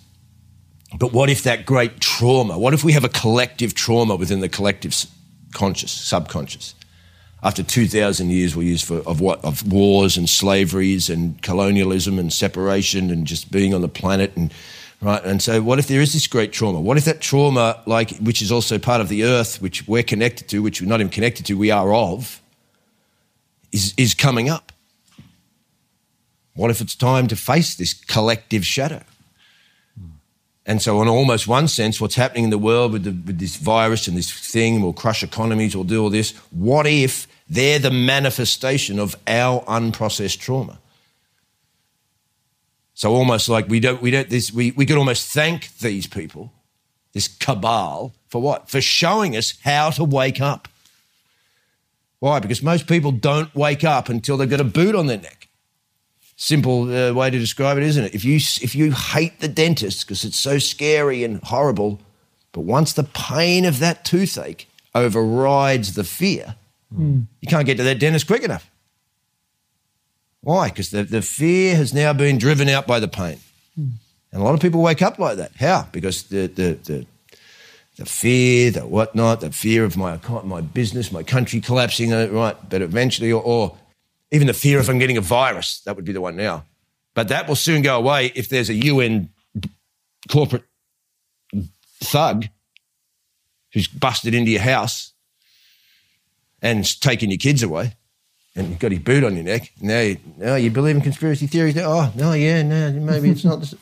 But 0.99 1.13
what 1.13 1.31
if 1.31 1.43
that 1.45 1.65
great 1.65 2.01
trauma? 2.01 2.59
What 2.59 2.75
if 2.75 2.85
we 2.85 2.93
have 2.93 3.05
a 3.05 3.09
collective 3.09 3.75
trauma 3.75 4.15
within 4.17 4.41
the 4.41 4.49
collective 4.49 4.95
conscious, 5.55 5.91
subconscious? 5.91 6.75
After 7.45 7.65
2,000 7.65 8.31
years 8.31 8.55
we 8.55 8.67
use 8.67 8.83
for, 8.83 8.99
of 8.99 9.21
what? 9.21 9.45
Of 9.45 9.71
wars 9.71 10.17
and 10.17 10.29
slaveries 10.29 11.11
and 11.11 11.41
colonialism 11.43 12.19
and 12.19 12.33
separation 12.33 13.11
and 13.11 13.27
just 13.27 13.51
being 13.51 13.75
on 13.75 13.81
the 13.81 13.89
planet 13.89 14.33
and 14.37 14.53
right. 15.01 15.23
And 15.25 15.43
so 15.43 15.61
what 15.61 15.81
if 15.81 15.89
there 15.89 16.01
is 16.01 16.13
this 16.13 16.29
great 16.29 16.53
trauma? 16.53 16.81
What 16.81 16.97
if 16.99 17.05
that 17.07 17.21
trauma, 17.21 17.83
like 17.85 18.17
which 18.19 18.43
is 18.43 18.53
also 18.53 18.79
part 18.79 19.01
of 19.01 19.09
the 19.09 19.25
earth, 19.25 19.61
which 19.61 19.89
we're 19.89 20.05
connected 20.05 20.49
to, 20.51 20.63
which 20.63 20.81
we're 20.81 20.89
not 20.89 21.01
even 21.01 21.11
connected 21.11 21.45
to, 21.47 21.55
we 21.55 21.73
are 21.73 21.93
of, 21.93 22.41
is, 23.73 23.93
is 23.97 24.15
coming 24.15 24.49
up? 24.49 24.71
What 26.55 26.71
if 26.71 26.81
it's 26.81 26.95
time 26.95 27.27
to 27.29 27.37
face 27.37 27.75
this 27.75 27.93
collective 27.93 28.65
shadow? 28.65 29.03
And 30.65 30.81
so, 30.81 31.03
in 31.03 31.09
almost 31.09 31.49
one 31.49 31.67
sense, 31.67 32.01
what's 32.01 32.15
happening 32.15 32.45
in 32.45 32.51
the 32.51 32.59
world 32.59 32.93
with, 32.93 33.03
the, 33.03 33.11
with 33.11 33.41
this 33.41 33.57
virus 33.57 34.07
and 34.07 34.17
this 34.17 34.31
thing 34.31 34.81
will 34.81 34.93
crush 34.93 35.25
economies, 35.25 35.75
will 35.75 35.83
do 35.83 36.05
all 36.05 36.11
this. 36.11 36.37
What 36.51 36.87
if 36.87 37.27
they're 37.49 37.79
the 37.79 37.91
manifestation 37.91 38.99
of 38.99 39.17
our 39.27 39.63
unprocessed 39.65 40.39
trauma? 40.39 40.79
So, 42.95 43.13
almost 43.13 43.49
like 43.49 43.69
we 43.69 43.81
don't, 43.81 44.01
we 44.03 44.11
don't, 44.11 44.29
this, 44.29 44.53
we, 44.53 44.71
we 44.73 44.87
could 44.87 44.99
almost 44.99 45.33
thank 45.33 45.77
these 45.79 46.07
people, 46.07 46.53
this 47.13 47.29
cabal, 47.29 48.13
for 48.29 48.41
what? 48.41 48.71
For 48.71 48.81
showing 48.81 49.37
us 49.37 49.55
how 49.65 49.91
to 49.91 50.05
wake 50.05 50.41
up. 50.41 50.69
Why? 52.21 52.39
Because 52.39 52.63
most 52.63 52.87
people 52.87 53.11
don't 53.11 53.53
wake 53.55 53.83
up 53.83 54.09
until 54.09 54.37
they've 54.37 54.49
got 54.49 54.61
a 54.61 54.65
boot 54.65 54.95
on 54.95 55.07
their 55.07 55.19
neck 55.19 55.43
simple 56.43 56.93
uh, 56.93 57.13
way 57.13 57.31
to 57.31 57.39
describe 57.39 57.79
it, 57.79 57.85
isn't 57.85 58.05
it? 58.05 58.15
If 58.15 58.25
you 58.25 58.37
if 58.37 58.75
you 58.75 58.93
hate 58.93 59.41
the 59.41 59.49
dentist 59.49 60.07
because 60.07 60.25
it's 60.25 60.39
so 60.39 60.59
scary 60.59 61.23
and 61.23 61.41
horrible, 61.43 62.01
but 62.51 62.63
once 62.63 62.93
the 62.93 63.05
pain 63.05 63.65
of 63.65 63.79
that 63.79 64.05
toothache 64.05 64.69
overrides 64.95 65.95
the 65.95 66.05
fear, 66.05 66.57
you 67.41 67.49
can't 67.49 67.67
get 67.67 67.77
to 67.79 67.83
that 67.85 67.99
dentist 67.99 68.27
quick 68.27 68.43
enough. 68.43 68.71
Why? 70.41 70.69
Because 70.69 70.91
the, 70.91 71.05
the 71.05 71.23
fear 71.23 71.77
has 71.77 71.95
now 71.95 72.13
been 72.13 72.39
driven 72.39 72.69
out 72.69 72.87
by 72.87 73.01
the 73.01 73.09
pain. 73.09 73.39
And 74.33 74.41
a 74.41 74.45
lot 74.45 74.55
of 74.55 74.61
people 74.61 74.83
wake 74.83 75.03
up 75.03 75.19
like 75.19 75.37
that. 75.37 75.53
How? 75.57 75.87
Because 75.93 76.25
the 76.25 76.47
the 76.47 76.79
the, 76.85 77.07
the 77.97 78.07
fear, 78.07 78.71
the 78.71 78.87
whatnot, 78.87 79.41
the 79.41 79.53
fear 79.53 79.85
of 79.85 79.97
my 79.97 80.19
my 80.45 80.61
business, 80.61 81.13
my 81.13 81.23
country 81.23 81.61
collapsing, 81.61 82.13
uh, 82.13 82.29
right? 82.29 82.57
But 82.69 82.83
eventually, 82.83 83.31
or, 83.31 83.43
or 83.43 83.77
even 84.31 84.47
the 84.47 84.55
fear 84.55 84.81
of 84.81 84.89
I'm 84.89 84.99
getting 84.99 85.19
a 85.19 85.23
virus, 85.23 85.81
that 85.85 85.97
would 85.97 86.05
be 86.05 86.13
the 86.13 86.21
one 86.21 86.37
now. 86.37 86.65
But 87.15 87.29
that 87.29 87.47
will 87.47 87.57
soon 87.57 87.83
go 87.83 87.97
away 87.97 88.33
if 88.35 88.49
there's 88.49 88.71
a 88.71 88.75
UN 88.75 89.29
corporate 90.31 90.65
thug 92.01 92.47
who's 93.75 93.87
busted 93.87 94.35
into 94.35 94.51
your 94.51 94.63
house 94.63 95.12
and 96.63 97.01
taking 97.01 97.31
your 97.31 97.39
kids 97.39 97.63
away 97.63 97.95
and 98.55 98.69
you've 98.69 98.79
got 98.79 98.93
his 98.93 99.01
boot 99.01 99.25
on 99.25 99.35
your 99.35 99.45
neck. 99.45 99.73
Now 99.81 100.01
you, 100.01 100.19
now 100.37 100.55
you 100.55 100.71
believe 100.71 100.97
in 100.97 101.03
conspiracy 101.03 101.47
theories. 101.47 101.75
Now, 101.75 101.91
oh, 101.91 102.13
no, 102.17 102.33
yeah, 102.33 102.63
no, 102.63 102.93
maybe 102.93 103.31
it's 103.31 103.45
not. 103.45 103.61
This. 103.61 103.75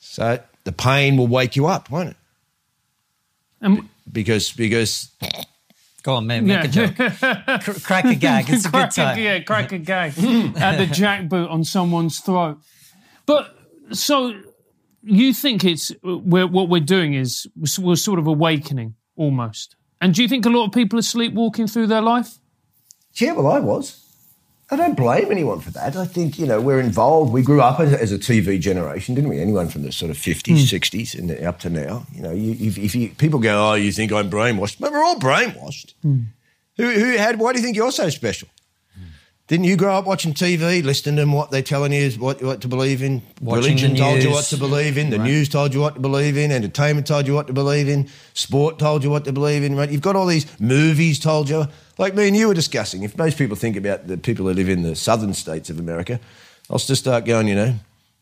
So 0.00 0.40
the 0.64 0.72
pain 0.72 1.16
will 1.16 1.26
wake 1.26 1.56
you 1.56 1.66
up, 1.66 1.90
won't 1.90 2.10
it? 2.10 2.16
And 3.60 3.88
Because, 4.10 4.52
because 4.52 5.10
Go 6.02 6.14
on, 6.14 6.26
man, 6.26 6.46
make 6.46 6.64
a 6.64 6.68
joke. 6.68 6.94
Cr- 6.94 7.80
crack 7.80 8.04
a 8.04 8.14
gag. 8.14 8.48
It's 8.48 8.64
a 8.64 8.68
good 8.68 8.72
crack 8.72 8.94
time. 8.94 9.18
A, 9.18 9.20
yeah, 9.20 9.40
crack 9.40 9.72
a 9.72 9.78
gag 9.78 10.12
at 10.12 10.78
the 10.78 10.86
jackboot 10.86 11.50
on 11.50 11.64
someone's 11.64 12.20
throat. 12.20 12.58
But 13.26 13.54
so 13.90 14.40
you 15.02 15.34
think 15.34 15.64
it's 15.64 15.92
we're, 16.02 16.46
what 16.46 16.68
we're 16.68 16.80
doing 16.80 17.14
is 17.14 17.46
we're 17.78 17.96
sort 17.96 18.18
of 18.18 18.26
awakening 18.26 18.94
almost. 19.16 19.76
And 20.00 20.14
do 20.14 20.22
you 20.22 20.28
think 20.28 20.46
a 20.46 20.50
lot 20.50 20.66
of 20.66 20.72
people 20.72 20.98
are 20.98 21.02
sleepwalking 21.02 21.66
through 21.66 21.88
their 21.88 22.02
life? 22.02 22.38
Yeah, 23.14 23.32
well, 23.32 23.48
I 23.48 23.58
was. 23.60 24.04
I 24.70 24.76
don't 24.76 24.96
blame 24.96 25.30
anyone 25.30 25.60
for 25.60 25.70
that. 25.70 25.96
I 25.96 26.04
think, 26.04 26.38
you 26.38 26.46
know, 26.46 26.60
we're 26.60 26.80
involved. 26.80 27.32
We 27.32 27.42
grew 27.42 27.62
up 27.62 27.80
as, 27.80 27.94
as 27.94 28.12
a 28.12 28.18
TV 28.18 28.60
generation, 28.60 29.14
didn't 29.14 29.30
we? 29.30 29.40
Anyone 29.40 29.68
from 29.68 29.82
the 29.82 29.92
sort 29.92 30.10
of 30.10 30.18
50s, 30.18 30.56
60s 30.56 31.14
hmm. 31.14 31.30
and 31.30 31.44
up 31.44 31.58
to 31.60 31.70
now. 31.70 32.06
You 32.12 32.22
know, 32.22 32.32
you, 32.32 32.52
if, 32.68 32.76
if 32.76 32.94
you, 32.94 33.08
people 33.10 33.40
go, 33.40 33.70
oh, 33.70 33.74
you 33.74 33.92
think 33.92 34.12
I'm 34.12 34.30
brainwashed? 34.30 34.78
But 34.78 34.92
we're 34.92 35.02
all 35.02 35.16
brainwashed. 35.16 35.94
Hmm. 36.02 36.20
Who, 36.76 36.90
who 36.90 37.16
had, 37.16 37.38
why 37.38 37.52
do 37.52 37.58
you 37.58 37.64
think 37.64 37.76
you're 37.76 37.90
so 37.90 38.10
special? 38.10 38.48
Didn't 39.48 39.64
you 39.64 39.76
grow 39.76 39.94
up 39.94 40.04
watching 40.04 40.34
TV, 40.34 40.84
listening 40.84 41.16
to 41.16 41.34
what 41.34 41.50
they're 41.50 41.62
telling 41.62 41.90
you 41.90 42.02
is 42.02 42.18
what, 42.18 42.42
what 42.42 42.60
to 42.60 42.68
believe 42.68 43.02
in? 43.02 43.22
Watching 43.40 43.76
Religion 43.76 43.92
the 43.94 43.98
told 43.98 44.22
you 44.22 44.30
what 44.30 44.44
to 44.44 44.58
believe 44.58 44.98
in. 44.98 45.08
The 45.08 45.16
news 45.16 45.48
told 45.48 45.72
you 45.72 45.80
what 45.80 45.94
to 45.94 46.00
believe 46.00 46.36
in. 46.36 46.52
Entertainment 46.52 47.06
told 47.06 47.26
you 47.26 47.32
what 47.32 47.46
to 47.46 47.54
believe 47.54 47.88
in. 47.88 48.10
Sport 48.34 48.78
told 48.78 49.02
you 49.02 49.08
what 49.08 49.24
to 49.24 49.32
believe 49.32 49.64
in. 49.64 49.74
Right? 49.74 49.90
You've 49.90 50.02
got 50.02 50.16
all 50.16 50.26
these 50.26 50.44
movies 50.60 51.18
told 51.18 51.48
you. 51.48 51.66
Like 51.96 52.14
me 52.14 52.28
and 52.28 52.36
you 52.36 52.46
were 52.46 52.52
discussing. 52.54 53.04
If 53.04 53.16
most 53.16 53.38
people 53.38 53.56
think 53.56 53.76
about 53.76 54.06
the 54.06 54.18
people 54.18 54.46
who 54.46 54.52
live 54.52 54.68
in 54.68 54.82
the 54.82 54.94
southern 54.94 55.32
states 55.32 55.70
of 55.70 55.78
America, 55.78 56.20
I'll 56.68 56.76
just 56.76 57.00
start 57.00 57.24
going, 57.24 57.48
you 57.48 57.54
know, 57.54 57.74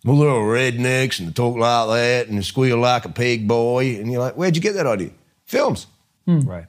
well, 0.05 0.19
they're 0.19 0.31
all 0.31 0.43
rednecks 0.43 1.19
and 1.19 1.29
they 1.29 1.33
talk 1.33 1.57
like 1.57 1.89
that 1.89 2.29
and 2.29 2.39
they 2.39 2.43
squeal 2.43 2.79
like 2.79 3.05
a 3.05 3.09
pig 3.09 3.49
boy. 3.49 3.97
And 3.97 4.13
you're 4.13 4.21
like, 4.21 4.35
where'd 4.35 4.55
you 4.55 4.63
get 4.63 4.75
that 4.75 4.87
idea? 4.87 5.11
Films. 5.45 5.89
Hmm. 6.25 6.43
Right. 6.43 6.67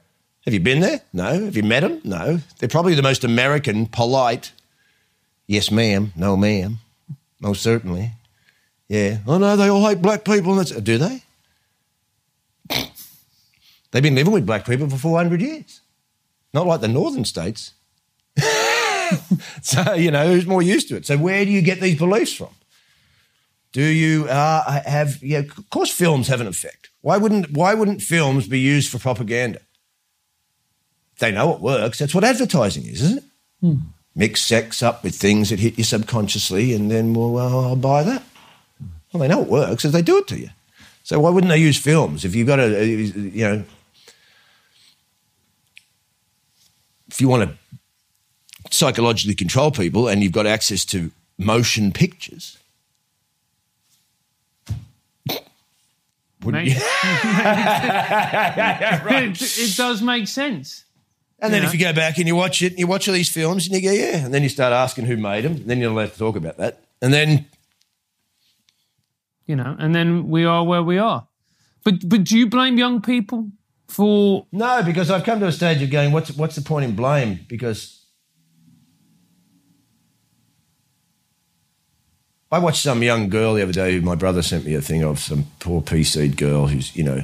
Have 0.48 0.54
you 0.54 0.62
been 0.62 0.80
there? 0.80 1.02
No. 1.12 1.44
Have 1.44 1.58
you 1.58 1.64
met 1.64 1.82
them? 1.82 2.00
No. 2.06 2.40
They're 2.58 2.70
probably 2.70 2.96
the 2.96 3.02
most 3.02 3.26
American, 3.26 3.86
polite. 3.86 4.54
Yes, 5.46 5.72
ma'am. 5.72 6.14
No, 6.16 6.38
ma'am. 6.38 6.80
Most 7.42 7.62
certainly. 7.62 8.14
Yeah. 8.88 9.18
Oh 9.28 9.40
no, 9.40 9.58
they 9.58 9.68
all 9.68 9.86
hate 9.86 10.02
black 10.02 10.24
people. 10.24 10.64
Do 10.64 10.98
they? 10.98 11.22
They've 13.92 14.02
been 14.02 14.16
living 14.16 14.32
with 14.32 14.46
black 14.46 14.66
people 14.66 14.90
for 14.90 14.96
400 14.96 15.42
years. 15.42 15.82
Not 16.54 16.66
like 16.66 16.80
the 16.80 16.88
northern 16.88 17.26
states. 17.26 17.74
so, 19.62 19.96
you 19.96 20.12
know, 20.12 20.28
who's 20.28 20.46
more 20.46 20.62
used 20.62 20.88
to 20.88 20.96
it? 20.96 21.06
So, 21.06 21.18
where 21.18 21.44
do 21.44 21.52
you 21.52 21.62
get 21.62 21.82
these 21.82 21.98
beliefs 21.98 22.34
from? 22.34 22.56
Do 23.74 23.84
you 23.84 24.30
uh, 24.30 24.82
have, 24.86 25.22
yeah, 25.22 25.40
of 25.40 25.70
course, 25.72 25.92
films 25.92 26.30
have 26.30 26.40
an 26.40 26.48
effect. 26.48 26.90
Why 27.02 27.18
wouldn't, 27.18 27.52
why 27.52 27.74
wouldn't 27.74 28.02
films 28.02 28.48
be 28.48 28.62
used 28.62 28.90
for 28.90 28.98
propaganda? 28.98 29.60
They 31.20 31.32
know 31.32 31.54
it 31.54 31.62
works. 31.62 32.00
That's 32.00 32.14
what 32.14 32.24
advertising 32.24 32.86
is, 32.86 33.02
isn't 33.02 33.18
it? 33.20 33.24
Hmm. 33.62 33.76
Mix 34.16 34.42
sex 34.42 34.84
up 34.84 35.04
with 35.04 35.16
things 35.16 35.50
that 35.50 35.60
hit 35.60 35.78
you 35.78 35.84
subconsciously, 35.84 36.74
and 36.74 36.90
then, 36.90 37.14
well, 37.14 37.38
I'll 37.38 37.76
buy 37.76 38.04
that. 38.04 38.24
Well, 39.12 39.22
they 39.22 39.28
know 39.28 39.42
it 39.42 39.48
works 39.48 39.86
if 39.86 39.92
they 39.92 40.02
do 40.02 40.18
it 40.18 40.28
to 40.28 40.40
you. 40.40 40.50
So 41.04 41.20
why 41.20 41.30
wouldn't 41.30 41.50
they 41.50 41.58
use 41.58 41.78
films? 41.78 42.26
If 42.26 42.36
you've 42.36 42.48
got 42.48 42.60
a, 42.60 42.86
you 42.86 43.44
know, 43.44 43.64
if 47.10 47.22
you 47.22 47.30
want 47.30 47.50
to 47.50 48.76
psychologically 48.76 49.36
control 49.36 49.72
people 49.72 50.08
and 50.08 50.22
you've 50.22 50.34
got 50.34 50.46
access 50.46 50.84
to 50.86 51.12
motion 51.38 51.92
pictures, 51.92 52.58
wouldn't 56.44 56.66
you? 56.66 56.74
it, 56.76 56.82
it 59.42 59.78
does 59.78 60.02
make 60.02 60.28
sense. 60.28 60.84
And 61.40 61.54
then 61.54 61.64
if 61.64 61.74
you 61.74 61.80
go 61.80 61.94
back 61.94 62.18
and 62.18 62.28
you 62.28 62.36
watch 62.36 62.62
it, 62.64 62.80
you 62.80 62.88
watch 62.88 63.08
all 63.08 63.14
these 63.14 63.30
films 63.30 63.68
and 63.68 63.76
you 63.76 63.82
go, 63.82 63.92
yeah. 63.92 64.26
And 64.26 64.34
then 64.34 64.42
you 64.42 64.50
start 64.50 64.74
asking 64.74 65.06
who 65.06 65.18
made 65.18 65.44
them. 65.44 65.68
Then 65.68 65.80
you're 65.80 65.92
allowed 65.92 66.12
to 66.14 66.18
talk 66.18 66.36
about 66.36 66.58
that. 66.58 66.82
And 67.00 67.14
then, 67.14 67.46
You 69.46 69.56
know, 69.56 69.76
and 69.80 69.96
then 69.96 70.30
we 70.30 70.46
are 70.46 70.64
where 70.64 70.84
we 70.84 70.98
are. 70.98 71.28
But 71.84 72.10
but 72.10 72.24
do 72.26 72.38
you 72.38 72.48
blame 72.48 72.78
young 72.78 73.02
people 73.02 73.50
for 73.88 74.46
no, 74.52 74.84
because 74.84 75.10
I've 75.10 75.24
come 75.24 75.40
to 75.40 75.48
a 75.48 75.52
stage 75.52 75.82
of 75.82 75.90
going, 75.90 76.12
what's, 76.12 76.36
what's 76.36 76.56
the 76.56 76.62
point 76.62 76.86
in 76.86 76.96
blame? 76.96 77.46
Because 77.48 78.06
I 82.52 82.60
watched 82.60 82.82
some 82.82 83.04
young 83.04 83.30
girl 83.30 83.54
the 83.54 83.64
other 83.64 83.74
day 83.74 83.94
who 83.94 84.02
my 84.02 84.16
brother 84.16 84.42
sent 84.42 84.66
me 84.66 84.74
a 84.74 84.82
thing 84.82 85.04
of 85.04 85.20
some 85.20 85.46
poor 85.60 85.82
pea-seed 85.82 86.36
girl 86.36 86.68
who's, 86.68 86.96
you 86.96 87.04
know, 87.04 87.24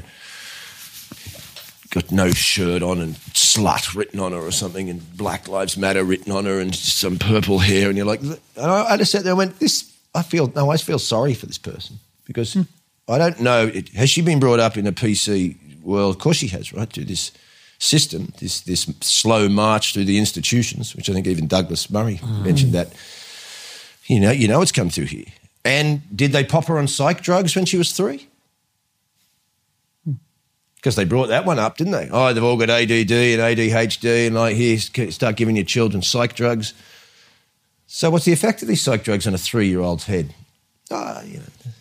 got 1.94 2.12
no 2.12 2.32
shirt 2.32 2.82
on 2.82 3.00
and 3.00 3.14
slut 3.14 3.96
written 3.96 4.20
on 4.20 4.32
her 4.32 4.40
or 4.40 4.52
something 4.52 4.90
and 4.90 5.16
Black 5.16 5.48
Lives 5.48 5.78
Matter 5.78 6.04
written 6.04 6.32
on 6.32 6.46
her 6.46 6.60
and 6.60 6.74
some 6.74 7.20
purple 7.20 7.60
hair. 7.60 7.88
And 7.88 7.96
you're 7.96 8.08
like, 8.08 8.22
and 8.22 8.40
I, 8.58 8.94
I 8.94 8.98
just 8.98 9.12
sat 9.12 9.24
there 9.24 9.34
and 9.34 9.38
went, 9.38 9.60
this, 9.60 9.94
I 10.16 10.24
feel, 10.24 10.52
no, 10.56 10.72
I 10.72 10.78
feel 10.78 10.98
sorry 10.98 11.36
for 11.36 11.46
this 11.46 11.60
person 11.60 12.00
because 12.26 12.56
hmm. 12.56 12.64
I 13.08 13.20
don't 13.20 13.40
know. 13.40 13.68
It, 13.68 13.90
has 13.90 14.10
she 14.10 14.22
been 14.22 14.40
brought 14.40 14.60
up 14.60 14.76
in 14.76 14.88
a 14.88 14.92
PC 14.92 15.82
world? 15.84 16.16
Of 16.16 16.22
course 16.22 16.38
she 16.38 16.48
has, 16.48 16.74
right? 16.74 16.92
To 16.94 17.06
this 17.06 17.32
system, 17.78 18.34
this, 18.40 18.62
this 18.62 18.92
slow 19.02 19.48
march 19.48 19.94
through 19.94 20.06
the 20.06 20.18
institutions, 20.18 20.96
which 20.96 21.10
I 21.10 21.14
think 21.14 21.28
even 21.28 21.48
Douglas 21.48 21.90
Murray 21.90 22.18
mm. 22.18 22.44
mentioned 22.44 22.74
that. 22.74 22.94
You 24.06 24.20
know, 24.20 24.32
you 24.32 24.50
know 24.50 24.62
it's 24.62 24.72
come 24.72 24.90
through 24.90 25.06
here. 25.06 25.28
And 25.64 26.02
did 26.14 26.34
they 26.34 26.44
pop 26.44 26.66
her 26.66 26.78
on 26.78 26.88
psych 26.88 27.22
drugs 27.22 27.56
when 27.56 27.66
she 27.66 27.78
was 27.78 27.94
three? 27.94 28.28
Because 30.84 30.98
they 30.98 31.06
brought 31.06 31.30
that 31.30 31.46
one 31.46 31.60
up, 31.60 31.78
didn't 31.78 31.94
they? 31.94 32.10
Oh, 32.12 32.34
they've 32.34 32.44
all 32.44 32.58
got 32.58 32.70
ADD 32.70 32.92
and 32.92 33.10
ADHD, 33.10 34.28
and 34.28 34.36
like 34.36 34.58
here, 34.58 34.78
start 34.78 35.38
giving 35.38 35.56
your 35.56 35.64
children 35.64 36.02
psych 36.04 36.36
drugs. 36.36 36.74
So, 37.88 38.10
what's 38.10 38.26
the 38.26 38.34
effect 38.34 38.62
of 38.62 38.68
these 38.68 38.82
psych 38.82 39.06
drugs 39.06 39.26
on 39.26 39.34
a 39.34 39.38
three-year-old's 39.38 40.08
head? 40.08 40.36
Ah, 40.92 41.22
you 41.22 41.38
know. 41.38 41.72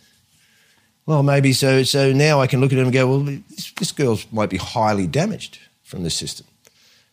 Well, 1.05 1.25
maybe 1.25 1.53
so. 1.53 1.83
So 1.83 2.13
now 2.13 2.41
I 2.41 2.47
can 2.47 2.61
look 2.61 2.73
at 2.73 2.79
him 2.79 2.85
and 2.85 2.93
go, 2.93 3.09
well, 3.09 3.19
this, 3.19 3.73
this 3.73 3.91
girl 3.91 4.21
might 4.31 4.51
be 4.51 4.57
highly 4.57 5.09
damaged 5.09 5.59
from 5.83 6.05
this 6.05 6.15
system, 6.15 6.47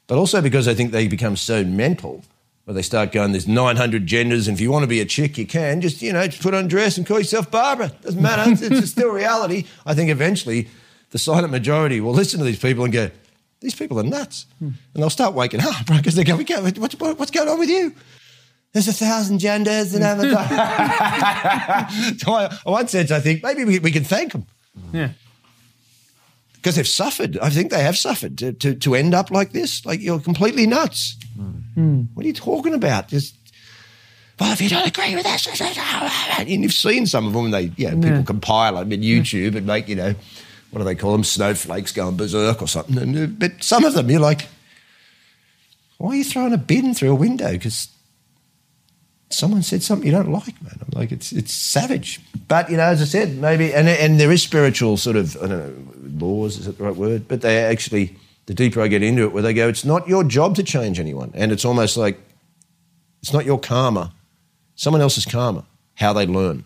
but 0.06 0.20
also 0.20 0.42
because 0.44 0.68
I 0.68 0.76
think 0.76 0.92
they 0.92 1.08
become 1.08 1.36
so 1.36 1.64
mental 1.64 2.24
where 2.66 2.76
they 2.76 2.84
start 2.84 3.12
going, 3.12 3.32
there's 3.32 3.48
900 3.48 4.06
genders, 4.06 4.48
and 4.48 4.56
if 4.56 4.62
you 4.62 4.72
want 4.72 4.84
to 4.84 4.88
be 4.88 5.00
a 5.00 5.06
chick, 5.06 5.40
you 5.40 5.48
can. 5.48 5.82
Just, 5.82 6.04
you 6.04 6.14
know, 6.14 6.28
just 6.28 6.44
put 6.44 6.54
on 6.54 6.68
dress 6.68 6.98
and 6.98 7.08
call 7.08 7.18
yourself 7.18 7.50
Barbara. 7.50 7.92
Doesn't 8.04 8.22
matter. 8.22 8.52
it's, 8.52 8.62
it's 8.62 8.92
still 8.92 9.10
reality. 9.10 9.66
I 9.88 9.96
think 9.96 10.12
eventually 10.12 10.68
the 11.12 11.18
silent 11.20 11.52
majority 11.52 12.02
will 12.02 12.14
listen 12.14 12.40
to 12.40 12.46
these 12.46 12.60
people 12.60 12.84
and 12.84 12.94
go, 12.94 13.10
these 13.62 13.76
people 13.76 14.00
are 14.00 14.04
nuts. 14.04 14.46
And 14.60 14.76
they'll 14.94 15.10
start 15.10 15.34
waking 15.34 15.62
up, 15.62 15.76
right? 15.90 15.98
Because 15.98 16.16
they 16.16 16.24
go, 16.24 16.36
"We 16.38 16.44
go, 16.46 16.62
what's, 16.64 16.96
what's 17.00 17.32
going 17.32 17.50
on 17.50 17.60
with 17.60 17.70
you? 17.70 17.94
There's 18.72 18.88
a 18.88 18.94
thousand 18.94 19.40
genders 19.40 19.94
and 19.96 20.04
a 20.04 20.16
so 22.20 22.32
I, 22.34 22.46
in 22.66 22.72
one 22.72 22.88
sense, 22.88 23.10
I 23.12 23.20
think 23.20 23.42
maybe 23.44 23.66
we, 23.66 23.80
we 23.80 23.92
can 23.92 24.04
thank 24.04 24.32
them 24.32 24.46
Yeah. 24.94 25.10
because 26.54 26.76
they've 26.76 26.88
suffered. 26.88 27.38
I 27.40 27.50
think 27.50 27.72
they 27.72 27.82
have 27.82 27.98
suffered 27.98 28.38
to, 28.38 28.54
to, 28.54 28.76
to 28.76 28.96
end 28.96 29.14
up 29.16 29.32
like 29.32 29.52
this. 29.54 29.86
Like 29.86 30.02
you're 30.02 30.20
completely 30.20 30.68
nuts. 30.68 31.18
Hmm. 31.74 32.02
What 32.14 32.24
are 32.26 32.28
you 32.28 32.34
talking 32.34 32.74
about? 32.76 33.08
Just, 33.08 33.36
well, 34.40 34.54
if 34.54 34.62
you 34.62 34.70
don't 34.70 34.88
agree 34.88 35.16
with 35.16 35.26
us, 35.26 35.48
and 36.40 36.48
you've 36.48 36.72
seen 36.74 37.08
some 37.08 37.26
of 37.28 37.34
them, 37.34 37.52
they, 37.52 37.72
you 37.76 37.90
know, 37.90 37.96
people 37.96 38.10
Yeah. 38.20 38.24
compile 38.24 38.76
them 38.76 38.92
in 38.92 39.02
YouTube 39.02 39.56
and 39.56 39.66
make, 39.66 39.88
you 39.90 39.96
know, 39.96 40.14
what 40.72 40.80
do 40.80 40.86
they 40.86 40.96
call 40.96 41.14
them? 41.14 41.24
Snowflakes 41.24 41.92
going 41.92 42.18
berserk 42.18 42.62
or 42.62 42.68
something. 42.68 42.98
And, 42.98 43.18
uh, 43.18 43.28
but 43.28 43.64
some 43.64 43.86
of 43.86 43.94
them, 43.94 44.10
you're 44.10 44.20
like, 44.20 44.48
why 45.98 46.12
are 46.12 46.16
you 46.16 46.24
throwing 46.24 46.54
a 46.54 46.58
bin 46.58 46.94
through 46.94 47.12
a 47.12 47.16
window? 47.16 47.52
Because 47.52 47.90
someone 49.30 49.62
said 49.64 49.84
something 49.84 50.06
you 50.06 50.12
don't 50.12 50.32
like, 50.32 50.62
man. 50.62 50.78
I'm 50.82 51.00
like, 51.00 51.12
it's 51.12 51.32
it's 51.32 51.54
savage. 51.54 52.22
But 52.48 52.70
you 52.70 52.78
know, 52.78 52.84
as 52.84 53.02
I 53.02 53.06
said, 53.06 53.38
maybe 53.38 53.74
and 53.74 53.88
and 53.88 54.20
there 54.20 54.32
is 54.32 54.42
spiritual 54.42 54.98
sort 54.98 55.16
of 55.16 55.36
I 55.38 55.48
don't 55.48 55.50
know 55.50 56.26
laws 56.26 56.58
is 56.58 56.66
that 56.66 56.78
the 56.78 56.84
right 56.84 56.96
word? 56.96 57.28
But 57.28 57.42
they 57.42 57.60
actually 57.60 58.16
the 58.46 58.54
deeper 58.54 58.82
I 58.82 58.88
get 58.88 59.04
into 59.04 59.24
it, 59.24 59.32
where 59.32 59.44
they 59.44 59.54
go, 59.54 59.68
it's 59.68 59.86
not 59.86 60.08
your 60.08 60.24
job 60.24 60.56
to 60.56 60.64
change 60.64 61.00
anyone, 61.00 61.32
and 61.36 61.52
it's 61.52 61.66
almost 61.66 61.98
like 61.98 62.20
it's 63.22 63.34
not 63.34 63.46
your 63.46 63.60
karma, 63.60 64.14
someone 64.76 65.02
else's 65.02 65.26
karma, 65.26 65.66
how 65.96 66.14
they 66.14 66.26
learn. 66.26 66.64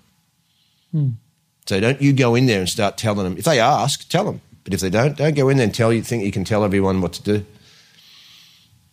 So 1.65 1.79
don't 1.79 2.01
you 2.01 2.13
go 2.13 2.35
in 2.35 2.45
there 2.45 2.59
and 2.59 2.69
start 2.69 2.97
telling 2.97 3.23
them. 3.23 3.37
If 3.37 3.45
they 3.45 3.59
ask, 3.59 4.07
tell 4.09 4.25
them. 4.25 4.41
But 4.63 4.73
if 4.73 4.79
they 4.79 4.89
don't, 4.89 5.17
don't 5.17 5.35
go 5.35 5.49
in 5.49 5.57
there 5.57 5.65
and 5.65 5.73
tell 5.73 5.91
you 5.91 6.01
think 6.01 6.23
you 6.23 6.31
can 6.31 6.43
tell 6.43 6.63
everyone 6.63 7.01
what 7.01 7.13
to 7.13 7.23
do. 7.23 7.45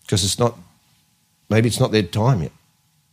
Because 0.03 0.25
it's 0.25 0.39
not 0.39 0.57
maybe 1.49 1.69
it's 1.69 1.81
not 1.81 1.93
their 1.93 2.03
time 2.03 2.43
yet. 2.43 2.53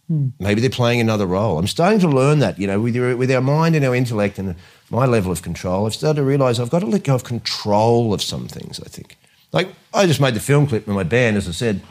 Hmm. 0.07 0.27
Maybe 0.39 0.61
they're 0.61 0.69
playing 0.69 1.01
another 1.01 1.25
role. 1.25 1.59
I'm 1.59 1.67
starting 1.67 1.99
to 1.99 2.07
learn 2.07 2.39
that, 2.39 2.57
you 2.57 2.67
know, 2.67 2.79
with, 2.79 2.95
your, 2.95 3.17
with 3.17 3.29
our 3.31 3.41
mind 3.41 3.75
and 3.75 3.83
our 3.83 3.93
intellect 3.93 4.39
and 4.39 4.55
my 4.89 5.05
level 5.05 5.31
of 5.31 5.41
control, 5.41 5.85
I've 5.85 5.95
started 5.95 6.21
to 6.21 6.23
realize 6.23 6.59
I've 6.59 6.69
got 6.69 6.79
to 6.79 6.85
let 6.85 7.03
go 7.03 7.15
of 7.15 7.25
control 7.25 8.13
of 8.13 8.21
some 8.21 8.47
things, 8.47 8.79
I 8.79 8.87
think. 8.87 9.17
Like, 9.51 9.67
I 9.93 10.05
just 10.05 10.21
made 10.21 10.33
the 10.33 10.39
film 10.39 10.67
clip 10.67 10.87
with 10.87 10.95
my 10.95 11.03
band, 11.03 11.35
as 11.35 11.47
I 11.47 11.51
said, 11.51 11.81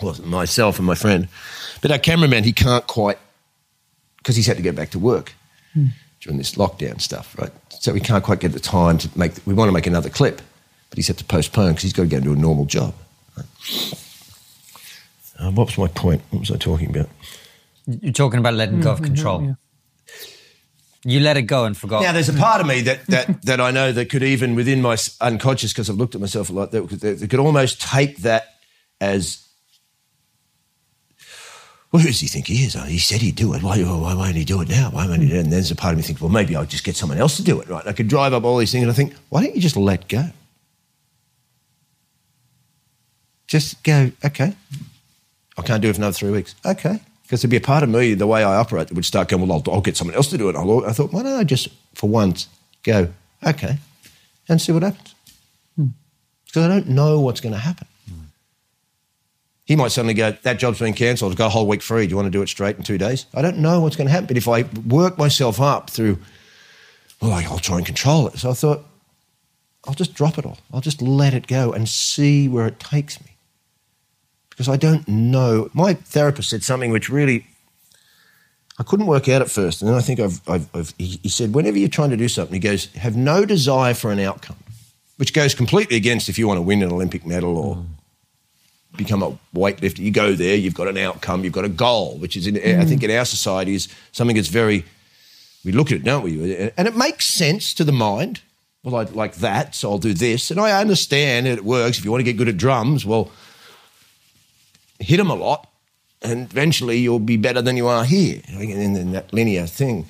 well, 0.00 0.16
myself 0.24 0.78
and 0.78 0.86
my 0.86 0.94
friend. 0.94 1.28
But 1.82 1.90
our 1.90 1.98
cameraman, 1.98 2.44
he 2.44 2.52
can't 2.52 2.86
quite, 2.86 3.18
because 4.18 4.36
he's 4.36 4.46
had 4.46 4.56
to 4.56 4.62
go 4.62 4.72
back 4.72 4.90
to 4.90 4.98
work 4.98 5.34
hmm. 5.74 5.88
During 6.20 6.38
this 6.38 6.54
lockdown 6.54 7.00
stuff, 7.00 7.36
right? 7.38 7.52
So 7.70 7.92
we 7.92 8.00
can't 8.00 8.22
quite 8.22 8.40
get 8.40 8.52
the 8.52 8.60
time 8.60 8.98
to 8.98 9.18
make, 9.18 9.32
we 9.46 9.54
want 9.54 9.68
to 9.68 9.72
make 9.72 9.86
another 9.86 10.10
clip, 10.10 10.42
but 10.90 10.96
he's 10.96 11.08
had 11.08 11.18
to 11.18 11.24
postpone 11.24 11.70
because 11.70 11.82
he's 11.82 11.92
got 11.92 12.02
to 12.02 12.08
go 12.08 12.18
into 12.18 12.32
a 12.32 12.36
normal 12.36 12.66
job. 12.66 12.94
Right? 13.36 13.46
Uh, 15.38 15.50
what 15.52 15.68
was 15.68 15.78
my 15.78 15.86
point? 15.88 16.20
What 16.30 16.40
was 16.40 16.50
I 16.50 16.56
talking 16.56 16.90
about? 16.90 17.08
You're 17.86 18.12
talking 18.12 18.38
about 18.38 18.54
letting 18.54 18.80
go 18.80 18.92
of 18.92 19.02
control. 19.02 19.42
yeah. 19.42 19.54
You 21.02 21.20
let 21.20 21.38
it 21.38 21.42
go 21.42 21.64
and 21.64 21.74
forgot. 21.74 22.02
Now, 22.02 22.12
there's 22.12 22.28
a 22.28 22.34
part 22.34 22.60
of 22.60 22.66
me 22.66 22.82
that 22.82 23.06
that 23.06 23.42
that 23.44 23.58
I 23.58 23.70
know 23.70 23.90
that 23.90 24.10
could 24.10 24.22
even 24.22 24.54
within 24.54 24.82
my 24.82 24.98
unconscious, 25.22 25.72
because 25.72 25.88
I've 25.88 25.96
looked 25.96 26.14
at 26.14 26.20
myself 26.20 26.50
a 26.50 26.52
lot, 26.52 26.72
that 26.72 26.86
could, 26.88 27.00
that 27.00 27.30
could 27.30 27.40
almost 27.40 27.80
take 27.80 28.18
that 28.18 28.56
as. 29.00 29.46
Well, 31.92 32.00
who 32.02 32.08
does 32.08 32.20
he 32.20 32.28
think 32.28 32.46
he 32.46 32.64
is? 32.64 32.74
He 32.84 32.98
said 32.98 33.20
he'd 33.20 33.34
do 33.34 33.52
it. 33.54 33.62
Why, 33.64 33.82
why 33.82 34.14
won't 34.14 34.36
he 34.36 34.44
do 34.44 34.60
it 34.60 34.68
now? 34.68 34.90
Why 34.90 35.08
won't 35.08 35.22
he 35.22 35.28
do 35.28 35.34
it? 35.34 35.40
And 35.40 35.52
there's 35.52 35.72
a 35.72 35.76
part 35.76 35.92
of 35.92 35.98
me 35.98 36.04
thinks, 36.04 36.20
well, 36.20 36.30
maybe 36.30 36.54
I'll 36.54 36.64
just 36.64 36.84
get 36.84 36.94
someone 36.94 37.18
else 37.18 37.36
to 37.38 37.42
do 37.42 37.60
it, 37.60 37.68
right? 37.68 37.80
And 37.80 37.90
I 37.90 37.92
could 37.92 38.06
drive 38.06 38.32
up 38.32 38.44
all 38.44 38.58
these 38.58 38.70
things, 38.70 38.82
and 38.82 38.90
I 38.90 38.94
think, 38.94 39.14
why 39.28 39.42
don't 39.42 39.56
you 39.56 39.60
just 39.60 39.76
let 39.76 40.08
go? 40.08 40.26
Just 43.48 43.82
go, 43.82 44.12
okay. 44.24 44.54
I 45.58 45.62
can't 45.62 45.82
do 45.82 45.88
it 45.88 45.94
for 45.94 46.00
another 46.00 46.12
three 46.12 46.30
weeks. 46.30 46.54
Okay. 46.64 47.00
Because 47.22 47.42
there'd 47.42 47.50
be 47.50 47.56
a 47.56 47.60
part 47.60 47.82
of 47.82 47.88
me, 47.88 48.14
the 48.14 48.26
way 48.26 48.44
I 48.44 48.54
operate, 48.56 48.86
that 48.86 48.94
would 48.94 49.04
start 49.04 49.28
going, 49.28 49.46
well, 49.46 49.60
I'll, 49.66 49.74
I'll 49.74 49.80
get 49.80 49.96
someone 49.96 50.14
else 50.14 50.28
to 50.30 50.38
do 50.38 50.48
it. 50.48 50.54
I'll, 50.54 50.86
I 50.86 50.92
thought, 50.92 51.12
why 51.12 51.24
don't 51.24 51.38
I 51.38 51.42
just, 51.42 51.68
for 51.94 52.08
once, 52.08 52.46
go, 52.84 53.12
okay, 53.44 53.78
and 54.48 54.62
see 54.62 54.70
what 54.70 54.84
happens? 54.84 55.14
Hmm. 55.74 55.86
Because 56.46 56.64
I 56.64 56.68
don't 56.68 56.88
know 56.88 57.18
what's 57.18 57.40
going 57.40 57.54
to 57.54 57.58
happen. 57.58 57.88
He 59.70 59.76
might 59.76 59.92
suddenly 59.92 60.14
go, 60.14 60.32
that 60.32 60.58
job's 60.58 60.80
been 60.80 60.94
cancelled, 60.94 61.36
got 61.36 61.46
a 61.46 61.50
whole 61.50 61.68
week 61.68 61.80
free. 61.80 62.04
Do 62.04 62.10
you 62.10 62.16
want 62.16 62.26
to 62.26 62.30
do 62.30 62.42
it 62.42 62.48
straight 62.48 62.76
in 62.76 62.82
two 62.82 62.98
days? 62.98 63.26
I 63.32 63.40
don't 63.40 63.58
know 63.58 63.78
what's 63.78 63.94
going 63.94 64.08
to 64.08 64.10
happen. 64.10 64.26
But 64.26 64.36
if 64.36 64.48
I 64.48 64.62
work 64.84 65.16
myself 65.16 65.60
up 65.60 65.90
through, 65.90 66.18
well, 67.22 67.30
I'll 67.30 67.60
try 67.60 67.76
and 67.76 67.86
control 67.86 68.26
it. 68.26 68.36
So 68.36 68.50
I 68.50 68.54
thought, 68.54 68.84
I'll 69.86 69.94
just 69.94 70.12
drop 70.12 70.38
it 70.38 70.44
all. 70.44 70.58
I'll 70.72 70.80
just 70.80 71.00
let 71.00 71.34
it 71.34 71.46
go 71.46 71.72
and 71.72 71.88
see 71.88 72.48
where 72.48 72.66
it 72.66 72.80
takes 72.80 73.20
me 73.20 73.36
because 74.48 74.68
I 74.68 74.76
don't 74.76 75.06
know. 75.06 75.70
My 75.72 75.94
therapist 75.94 76.50
said 76.50 76.64
something 76.64 76.90
which 76.90 77.08
really 77.08 77.46
I 78.76 78.82
couldn't 78.82 79.06
work 79.06 79.28
out 79.28 79.40
at 79.40 79.52
first, 79.52 79.82
and 79.82 79.88
then 79.88 79.96
I 79.96 80.00
think 80.00 80.18
I've, 80.18 80.40
I've, 80.48 80.68
I've 80.74 80.92
he, 80.98 81.20
he 81.22 81.28
said, 81.28 81.54
whenever 81.54 81.78
you're 81.78 81.88
trying 81.88 82.10
to 82.10 82.16
do 82.16 82.26
something, 82.26 82.54
he 82.54 82.58
goes, 82.58 82.86
have 82.94 83.16
no 83.16 83.44
desire 83.44 83.94
for 83.94 84.10
an 84.10 84.18
outcome, 84.18 84.56
which 85.16 85.32
goes 85.32 85.54
completely 85.54 85.96
against 85.96 86.28
if 86.28 86.40
you 86.40 86.48
want 86.48 86.58
to 86.58 86.62
win 86.62 86.82
an 86.82 86.90
Olympic 86.90 87.24
medal 87.24 87.56
or 87.56 87.76
mm. 87.76 87.86
Become 89.00 89.22
a 89.22 89.36
weightlifter. 89.54 89.98
You 89.98 90.12
go 90.12 90.34
there, 90.34 90.54
you've 90.54 90.74
got 90.74 90.88
an 90.88 90.96
outcome, 90.96 91.42
you've 91.42 91.52
got 91.52 91.64
a 91.64 91.68
goal, 91.68 92.18
which 92.18 92.36
is, 92.36 92.46
in, 92.46 92.56
I 92.56 92.84
think, 92.84 93.02
in 93.02 93.10
our 93.10 93.24
society 93.24 93.74
is 93.74 93.88
something 94.12 94.36
that's 94.36 94.48
very. 94.48 94.84
We 95.64 95.72
look 95.72 95.92
at 95.92 95.98
it, 95.98 96.04
don't 96.04 96.22
we? 96.22 96.70
And 96.76 96.88
it 96.88 96.96
makes 96.96 97.26
sense 97.26 97.74
to 97.74 97.84
the 97.84 97.92
mind. 97.92 98.40
Well, 98.82 98.96
I 98.96 99.04
like 99.04 99.34
that, 99.36 99.74
so 99.74 99.90
I'll 99.90 99.98
do 99.98 100.14
this, 100.14 100.50
and 100.50 100.58
I 100.58 100.80
understand 100.80 101.46
it 101.46 101.64
works. 101.64 101.98
If 101.98 102.04
you 102.04 102.10
want 102.10 102.20
to 102.20 102.24
get 102.24 102.38
good 102.38 102.48
at 102.48 102.56
drums, 102.56 103.04
well 103.04 103.30
hit 105.00 105.16
them 105.16 105.30
a 105.30 105.34
lot, 105.34 105.66
and 106.22 106.50
eventually 106.50 106.98
you'll 106.98 107.18
be 107.18 107.36
better 107.36 107.62
than 107.62 107.76
you 107.76 107.88
are 107.88 108.04
here. 108.04 108.42
In 108.48 109.12
that 109.12 109.32
linear 109.32 109.66
thing. 109.66 110.06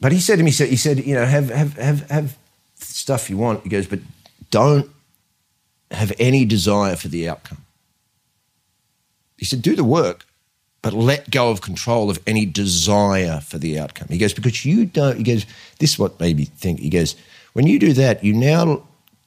But 0.00 0.12
he 0.12 0.20
said 0.20 0.36
to 0.36 0.42
me, 0.42 0.50
he 0.50 0.56
said, 0.56 0.68
he 0.68 0.76
said, 0.76 1.04
you 1.04 1.14
know, 1.14 1.24
have 1.24 1.50
have 1.50 1.76
have 1.76 2.10
have 2.10 2.38
stuff 2.76 3.30
you 3.30 3.36
want. 3.36 3.62
He 3.62 3.68
goes, 3.68 3.86
but 3.86 4.00
don't 4.50 4.90
have 5.94 6.12
any 6.18 6.44
desire 6.44 6.96
for 6.96 7.08
the 7.08 7.28
outcome. 7.28 7.64
He 9.38 9.44
said, 9.44 9.62
do 9.62 9.74
the 9.74 9.84
work, 9.84 10.24
but 10.82 10.92
let 10.92 11.30
go 11.30 11.50
of 11.50 11.60
control 11.60 12.10
of 12.10 12.18
any 12.26 12.46
desire 12.46 13.40
for 13.40 13.58
the 13.58 13.78
outcome. 13.78 14.08
He 14.08 14.18
goes, 14.18 14.34
because 14.34 14.64
you 14.64 14.86
don't, 14.86 15.16
he 15.18 15.22
goes, 15.22 15.46
this 15.78 15.92
is 15.92 15.98
what 15.98 16.20
made 16.20 16.36
me 16.36 16.44
think. 16.44 16.80
He 16.80 16.90
goes, 16.90 17.16
when 17.52 17.66
you 17.66 17.78
do 17.78 17.92
that, 17.94 18.22
you 18.22 18.32
now 18.32 18.82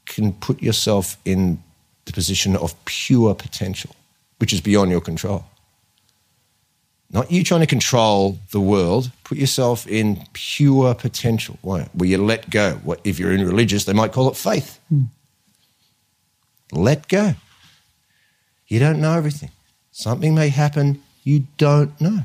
can 0.05 0.33
put 0.33 0.61
yourself 0.61 1.17
in 1.25 1.61
the 2.05 2.13
position 2.13 2.55
of 2.55 2.73
pure 2.85 3.35
potential, 3.35 3.95
which 4.37 4.53
is 4.53 4.61
beyond 4.61 4.91
your 4.91 5.01
control. 5.01 5.45
Not 7.09 7.31
you 7.31 7.43
trying 7.43 7.61
to 7.61 7.67
control 7.67 8.37
the 8.51 8.59
world. 8.59 9.11
Put 9.23 9.37
yourself 9.37 9.87
in 9.87 10.25
pure 10.33 10.93
potential. 10.93 11.57
Why? 11.61 11.87
Where 11.93 12.09
you 12.09 12.17
let 12.17 12.49
go. 12.49 12.73
What 12.83 12.99
if 13.03 13.17
you're 13.17 13.31
in 13.31 13.45
religious, 13.45 13.85
they 13.85 13.93
might 13.93 14.11
call 14.11 14.29
it 14.29 14.35
faith. 14.35 14.79
Hmm. 14.89 15.03
Let 16.71 17.07
go. 17.07 17.35
You 18.67 18.79
don't 18.79 18.99
know 18.99 19.13
everything. 19.13 19.51
Something 19.91 20.35
may 20.35 20.49
happen 20.49 21.01
you 21.27 21.45
don't 21.57 21.99
know. 21.99 22.19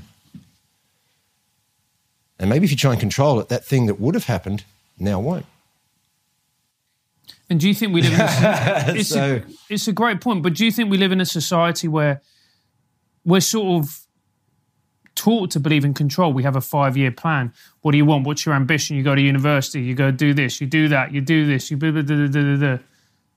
And 2.39 2.49
maybe 2.49 2.65
if 2.65 2.71
you 2.71 2.77
try 2.77 2.93
and 2.93 3.01
control 3.01 3.41
it, 3.41 3.49
that 3.49 3.65
thing 3.65 3.87
that 3.87 3.99
would 3.99 4.15
have 4.15 4.27
happened 4.27 4.63
now 4.97 5.19
won't. 5.19 5.45
And 7.51 7.59
do 7.59 7.67
you 7.67 7.75
think 7.75 7.93
we 7.93 8.03
live 8.03 8.13
in 8.13 8.21
a, 8.21 8.85
it's, 8.99 9.09
So- 9.09 9.43
a, 9.45 9.53
it's 9.69 9.89
a 9.89 9.93
great 9.93 10.21
point, 10.21 10.45
but 10.45 10.55
do 10.55 10.65
you 10.65 10.71
think 10.71 10.89
we 10.89 10.99
live 10.99 11.11
in 11.11 11.21
a 11.21 11.27
society 11.27 11.89
where 11.89 12.23
we're 13.25 13.41
sort 13.41 13.83
of 13.85 14.07
taught 15.17 15.51
to 15.51 15.59
believe 15.59 15.85
in 15.85 15.95
control? 15.95 16.33
We 16.33 16.45
have 16.45 16.55
a 16.55 16.61
five 16.61 16.97
year 16.97 17.11
plan. 17.11 17.53
What 17.81 17.91
do 17.91 17.99
you 17.99 18.05
want? 18.05 18.25
What's 18.25 18.47
your 18.47 18.55
ambition? 18.55 18.97
You 18.97 19.03
go 19.03 19.17
to 19.17 19.21
university, 19.21 19.83
you 19.83 19.95
go 19.97 20.13
do 20.13 20.33
this, 20.33 20.61
you 20.61 20.69
do 20.69 20.87
that, 20.89 21.13
you 21.13 21.21
do 21.21 21.45
this, 21.47 21.73
you 21.73 21.77
blah, 21.77 21.91
blah, 21.91 22.03
blah, 22.03 22.29
blah, 22.29 22.29
blah, 22.43 22.57
blah. 22.57 22.79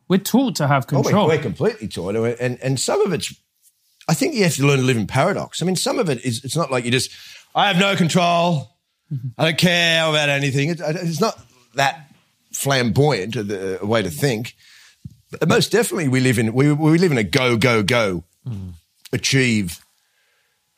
We're 0.08 0.20
taught 0.20 0.56
to 0.58 0.68
have 0.68 0.84
Oh, 0.86 1.02
control. 1.04 1.28
we're, 1.28 1.36
we're 1.38 1.42
completely 1.42 1.88
taught, 1.88 2.16
and 2.16 2.60
and 2.62 2.80
some 2.80 3.02
of 3.02 3.14
it's. 3.14 3.34
I 4.08 4.14
think 4.14 4.36
you 4.36 4.44
have 4.44 4.56
to 4.56 4.66
learn 4.68 4.78
to 4.80 4.86
live 4.86 4.98
in 4.98 5.08
paradox. 5.08 5.62
I 5.62 5.66
mean, 5.66 5.76
some 5.76 5.98
of 5.98 6.10
it 6.10 6.24
is. 6.24 6.44
It's 6.44 6.56
not 6.56 6.72
like 6.72 6.86
you 6.86 6.92
just. 6.92 7.12
I 7.56 7.68
have 7.68 7.78
no 7.80 7.96
control. 7.96 8.76
Mm-hmm. 9.12 9.28
I 9.38 9.44
don't 9.46 9.58
care 9.58 10.08
about 10.08 10.30
anything. 10.30 10.70
It, 10.70 10.80
it's 10.80 11.22
not 11.22 11.40
that 11.76 12.12
flamboyant 12.52 13.36
a, 13.36 13.44
the- 13.44 13.82
uh, 13.82 13.86
way 13.86 14.02
to 14.02 14.10
think. 14.10 14.56
But 15.32 15.50
most 15.50 15.72
definitely, 15.72 16.08
we 16.08 16.20
live 16.20 16.38
in 16.40 16.54
we 16.54 16.72
we 16.72 16.98
live 16.98 17.12
in 17.12 17.18
a 17.18 17.24
go 17.24 17.58
go 17.58 17.82
go, 17.84 18.24
mm. 18.48 18.74
achieve. 19.12 19.82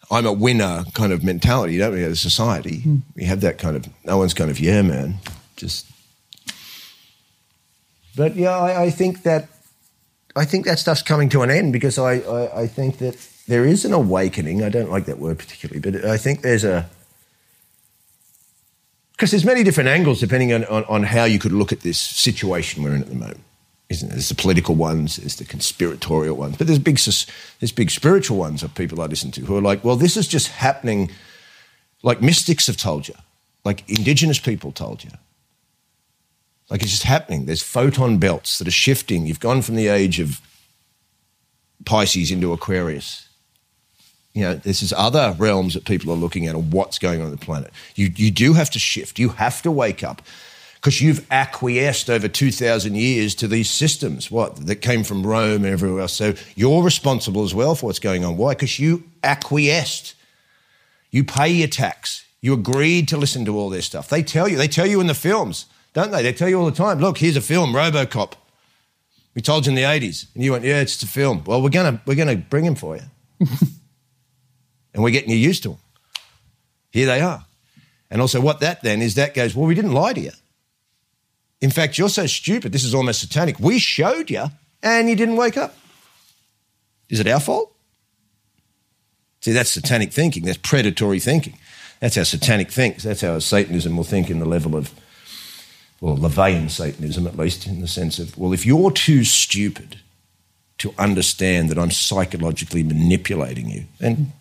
I'm 0.10 0.26
a 0.26 0.32
winner 0.32 0.86
kind 0.94 1.12
of 1.12 1.22
mentality, 1.22 1.78
don't 1.78 1.92
we? 1.94 2.02
As 2.04 2.14
a 2.14 2.16
society, 2.16 2.82
mm. 2.82 3.02
we 3.14 3.26
have 3.26 3.42
that 3.42 3.58
kind 3.58 3.76
of. 3.76 3.88
No 4.06 4.18
one's 4.18 4.34
kind 4.34 4.50
of 4.50 4.58
yeah, 4.60 4.82
man. 4.82 5.16
Just. 5.58 5.86
But 8.18 8.36
yeah, 8.36 8.58
I, 8.58 8.86
I 8.86 8.90
think 8.90 9.24
that 9.24 9.48
I 10.36 10.44
think 10.44 10.66
that 10.66 10.80
stuff's 10.80 11.04
coming 11.04 11.30
to 11.30 11.44
an 11.44 11.50
end 11.50 11.72
because 11.72 11.98
I, 11.98 12.16
I, 12.16 12.62
I 12.64 12.68
think 12.68 12.98
that 12.98 13.16
there 13.48 13.64
is 13.64 13.86
an 13.86 13.94
awakening. 13.94 14.64
I 14.64 14.70
don't 14.70 14.92
like 14.92 15.06
that 15.06 15.20
word 15.20 15.38
particularly, 15.38 15.80
but 15.80 16.04
I 16.04 16.18
think 16.18 16.42
there's 16.42 16.64
a 16.64 16.90
because 19.12 19.32
there's 19.32 19.46
many 19.46 19.64
different 19.64 19.90
angles 19.90 20.20
depending 20.20 20.52
on, 20.52 20.66
on, 20.66 20.84
on 20.86 21.04
how 21.04 21.24
you 21.24 21.40
could 21.40 21.52
look 21.52 21.72
at 21.72 21.82
this 21.82 22.00
situation 22.00 22.84
we're 22.84 22.96
in 22.96 23.02
at 23.02 23.10
the 23.10 23.16
moment. 23.16 23.42
Isn't 23.90 24.10
there? 24.10 24.16
There's 24.16 24.30
the 24.30 24.36
political 24.36 24.76
ones, 24.76 25.16
there's 25.18 25.38
the 25.38 25.46
conspiratorial 25.46 26.36
ones, 26.36 26.58
but 26.58 26.68
there's 26.68 26.80
big 26.80 26.98
there's 26.98 27.72
big 27.72 27.90
spiritual 27.90 28.38
ones 28.38 28.64
of 28.64 28.76
people 28.76 29.02
I 29.02 29.06
listen 29.06 29.32
to 29.32 29.42
who 29.42 29.56
are 29.56 29.62
like, 29.62 29.84
well, 29.84 29.96
this 29.96 30.18
is 30.18 30.28
just 30.28 30.50
happening, 30.50 31.12
like 32.04 32.22
mystics 32.22 32.68
have 32.68 32.78
told 32.78 33.08
you, 33.08 33.16
like 33.64 33.88
indigenous 33.88 34.40
people 34.40 34.72
told 34.72 35.04
you. 35.04 35.12
Like 36.70 36.82
it's 36.82 36.92
just 36.92 37.04
happening. 37.04 37.46
There's 37.46 37.62
photon 37.62 38.18
belts 38.18 38.58
that 38.58 38.68
are 38.68 38.72
shifting. 38.72 39.26
You've 39.26 39.40
gone 39.40 39.62
from 39.62 39.76
the 39.76 39.88
age 39.88 40.20
of 40.20 40.42
Pisces 41.86 42.32
into 42.32 42.52
Aquarius. 42.52 43.28
You 44.34 44.44
know, 44.44 44.54
this 44.56 44.84
is 44.84 44.94
other 44.94 45.36
realms 45.40 45.74
that 45.74 45.86
people 45.86 46.12
are 46.12 46.18
looking 46.18 46.46
at 46.46 46.56
and 46.56 46.72
what's 46.72 47.00
going 47.00 47.22
on 47.22 47.28
on 47.28 47.32
the 47.32 47.38
planet. 47.38 47.72
You, 47.96 48.12
you 48.16 48.30
do 48.30 48.54
have 48.54 48.70
to 48.72 48.80
shift. 48.80 49.18
You 49.18 49.30
have 49.30 49.62
to 49.64 49.72
wake 49.72 50.04
up 50.04 50.22
because 50.76 51.02
you've 51.02 51.26
acquiesced 51.32 52.10
over 52.10 52.28
2,000 52.28 52.96
years 52.96 53.34
to 53.36 53.48
these 53.48 53.70
systems, 53.70 54.30
what, 54.30 54.68
that 54.68 54.78
came 54.78 55.04
from 55.04 55.26
Rome 55.26 55.66
and 55.66 55.74
everywhere 55.74 56.02
else. 56.02 56.14
So 56.14 56.36
you're 56.56 56.84
responsible 56.84 57.44
as 57.44 57.56
well 57.56 57.74
for 57.74 57.88
what's 57.88 58.00
going 58.00 58.24
on. 58.24 58.38
Why? 58.38 58.54
Because 58.54 58.80
you 58.80 59.04
acquiesced. 59.24 60.14
You 61.10 61.24
pay 61.24 61.50
your 61.50 61.68
tax. 61.68 62.26
You 62.42 62.54
agreed 62.54 63.08
to 63.08 63.18
listen 63.18 63.44
to 63.46 63.58
all 63.58 63.70
this 63.70 63.86
stuff. 63.86 64.08
They 64.08 64.22
tell 64.22 64.48
you, 64.48 64.58
they 64.58 64.68
tell 64.68 64.86
you 64.86 65.02
in 65.02 65.08
the 65.08 65.16
films, 65.16 65.66
don't 65.98 66.12
they? 66.12 66.22
They 66.22 66.32
tell 66.32 66.48
you 66.48 66.60
all 66.60 66.70
the 66.70 66.72
time, 66.72 67.00
look, 67.00 67.18
here's 67.18 67.38
a 67.38 67.42
film, 67.42 67.74
Robocop. 67.74 68.34
We 69.34 69.42
told 69.42 69.66
you 69.66 69.72
in 69.72 69.76
the 69.76 69.82
80s. 69.82 70.28
And 70.36 70.44
you 70.44 70.52
went, 70.52 70.64
yeah, 70.64 70.80
it's 70.80 70.92
just 70.92 71.04
a 71.04 71.08
film. 71.08 71.44
Well, 71.44 71.60
we're 71.60 71.72
going 71.72 71.92
to 71.92 72.02
we're 72.06 72.14
gonna 72.16 72.36
bring 72.36 72.66
him 72.66 72.76
for 72.76 72.96
you. 72.96 73.02
and 74.94 75.02
we're 75.02 75.10
getting 75.10 75.32
you 75.32 75.38
used 75.38 75.64
to 75.64 75.70
them. 75.70 75.78
Here 76.92 77.08
they 77.08 77.20
are. 77.20 77.44
And 78.12 78.22
also, 78.22 78.40
what 78.40 78.60
that 78.60 78.84
then 78.84 79.02
is 79.02 79.16
that 79.16 79.34
goes, 79.34 79.56
well, 79.56 79.66
we 79.66 79.74
didn't 79.74 79.94
lie 79.94 80.14
to 80.14 80.22
you. 80.22 80.34
In 81.62 81.72
fact, 81.72 81.98
you're 81.98 82.10
so 82.10 82.28
stupid, 82.28 82.74
this 82.74 82.84
is 82.84 82.94
almost 82.94 83.20
satanic. 83.20 83.60
We 83.60 83.80
showed 83.80 84.30
you 84.30 84.46
and 84.84 85.10
you 85.10 85.16
didn't 85.16 85.36
wake 85.36 85.58
up. 85.58 85.76
Is 87.10 87.20
it 87.20 87.28
our 87.28 87.40
fault? 87.40 87.74
See, 89.42 89.52
that's 89.52 89.72
satanic 89.72 90.14
thinking. 90.14 90.46
That's 90.46 90.60
predatory 90.60 91.20
thinking. 91.20 91.58
That's 92.00 92.18
how 92.18 92.24
satanic 92.24 92.70
thinks. 92.70 93.02
That's 93.02 93.22
how 93.22 93.40
Satanism 93.40 93.98
will 93.98 94.04
think 94.04 94.30
in 94.30 94.38
the 94.38 94.46
level 94.46 94.76
of, 94.76 94.94
well, 96.02 96.18
LaVeyan 96.18 96.70
Satanism, 96.70 97.26
at 97.26 97.38
least, 97.38 97.66
in 97.66 97.82
the 97.82 97.88
sense 97.88 98.20
of, 98.20 98.38
well, 98.38 98.54
if 98.54 98.66
you're 98.66 98.92
too 98.92 99.24
stupid 99.24 99.98
to 100.78 100.94
understand 100.98 101.70
that 101.70 101.80
I'm 101.80 101.92
psychologically 101.92 102.84
manipulating 102.84 103.70
you, 103.70 103.86
then 104.00 104.32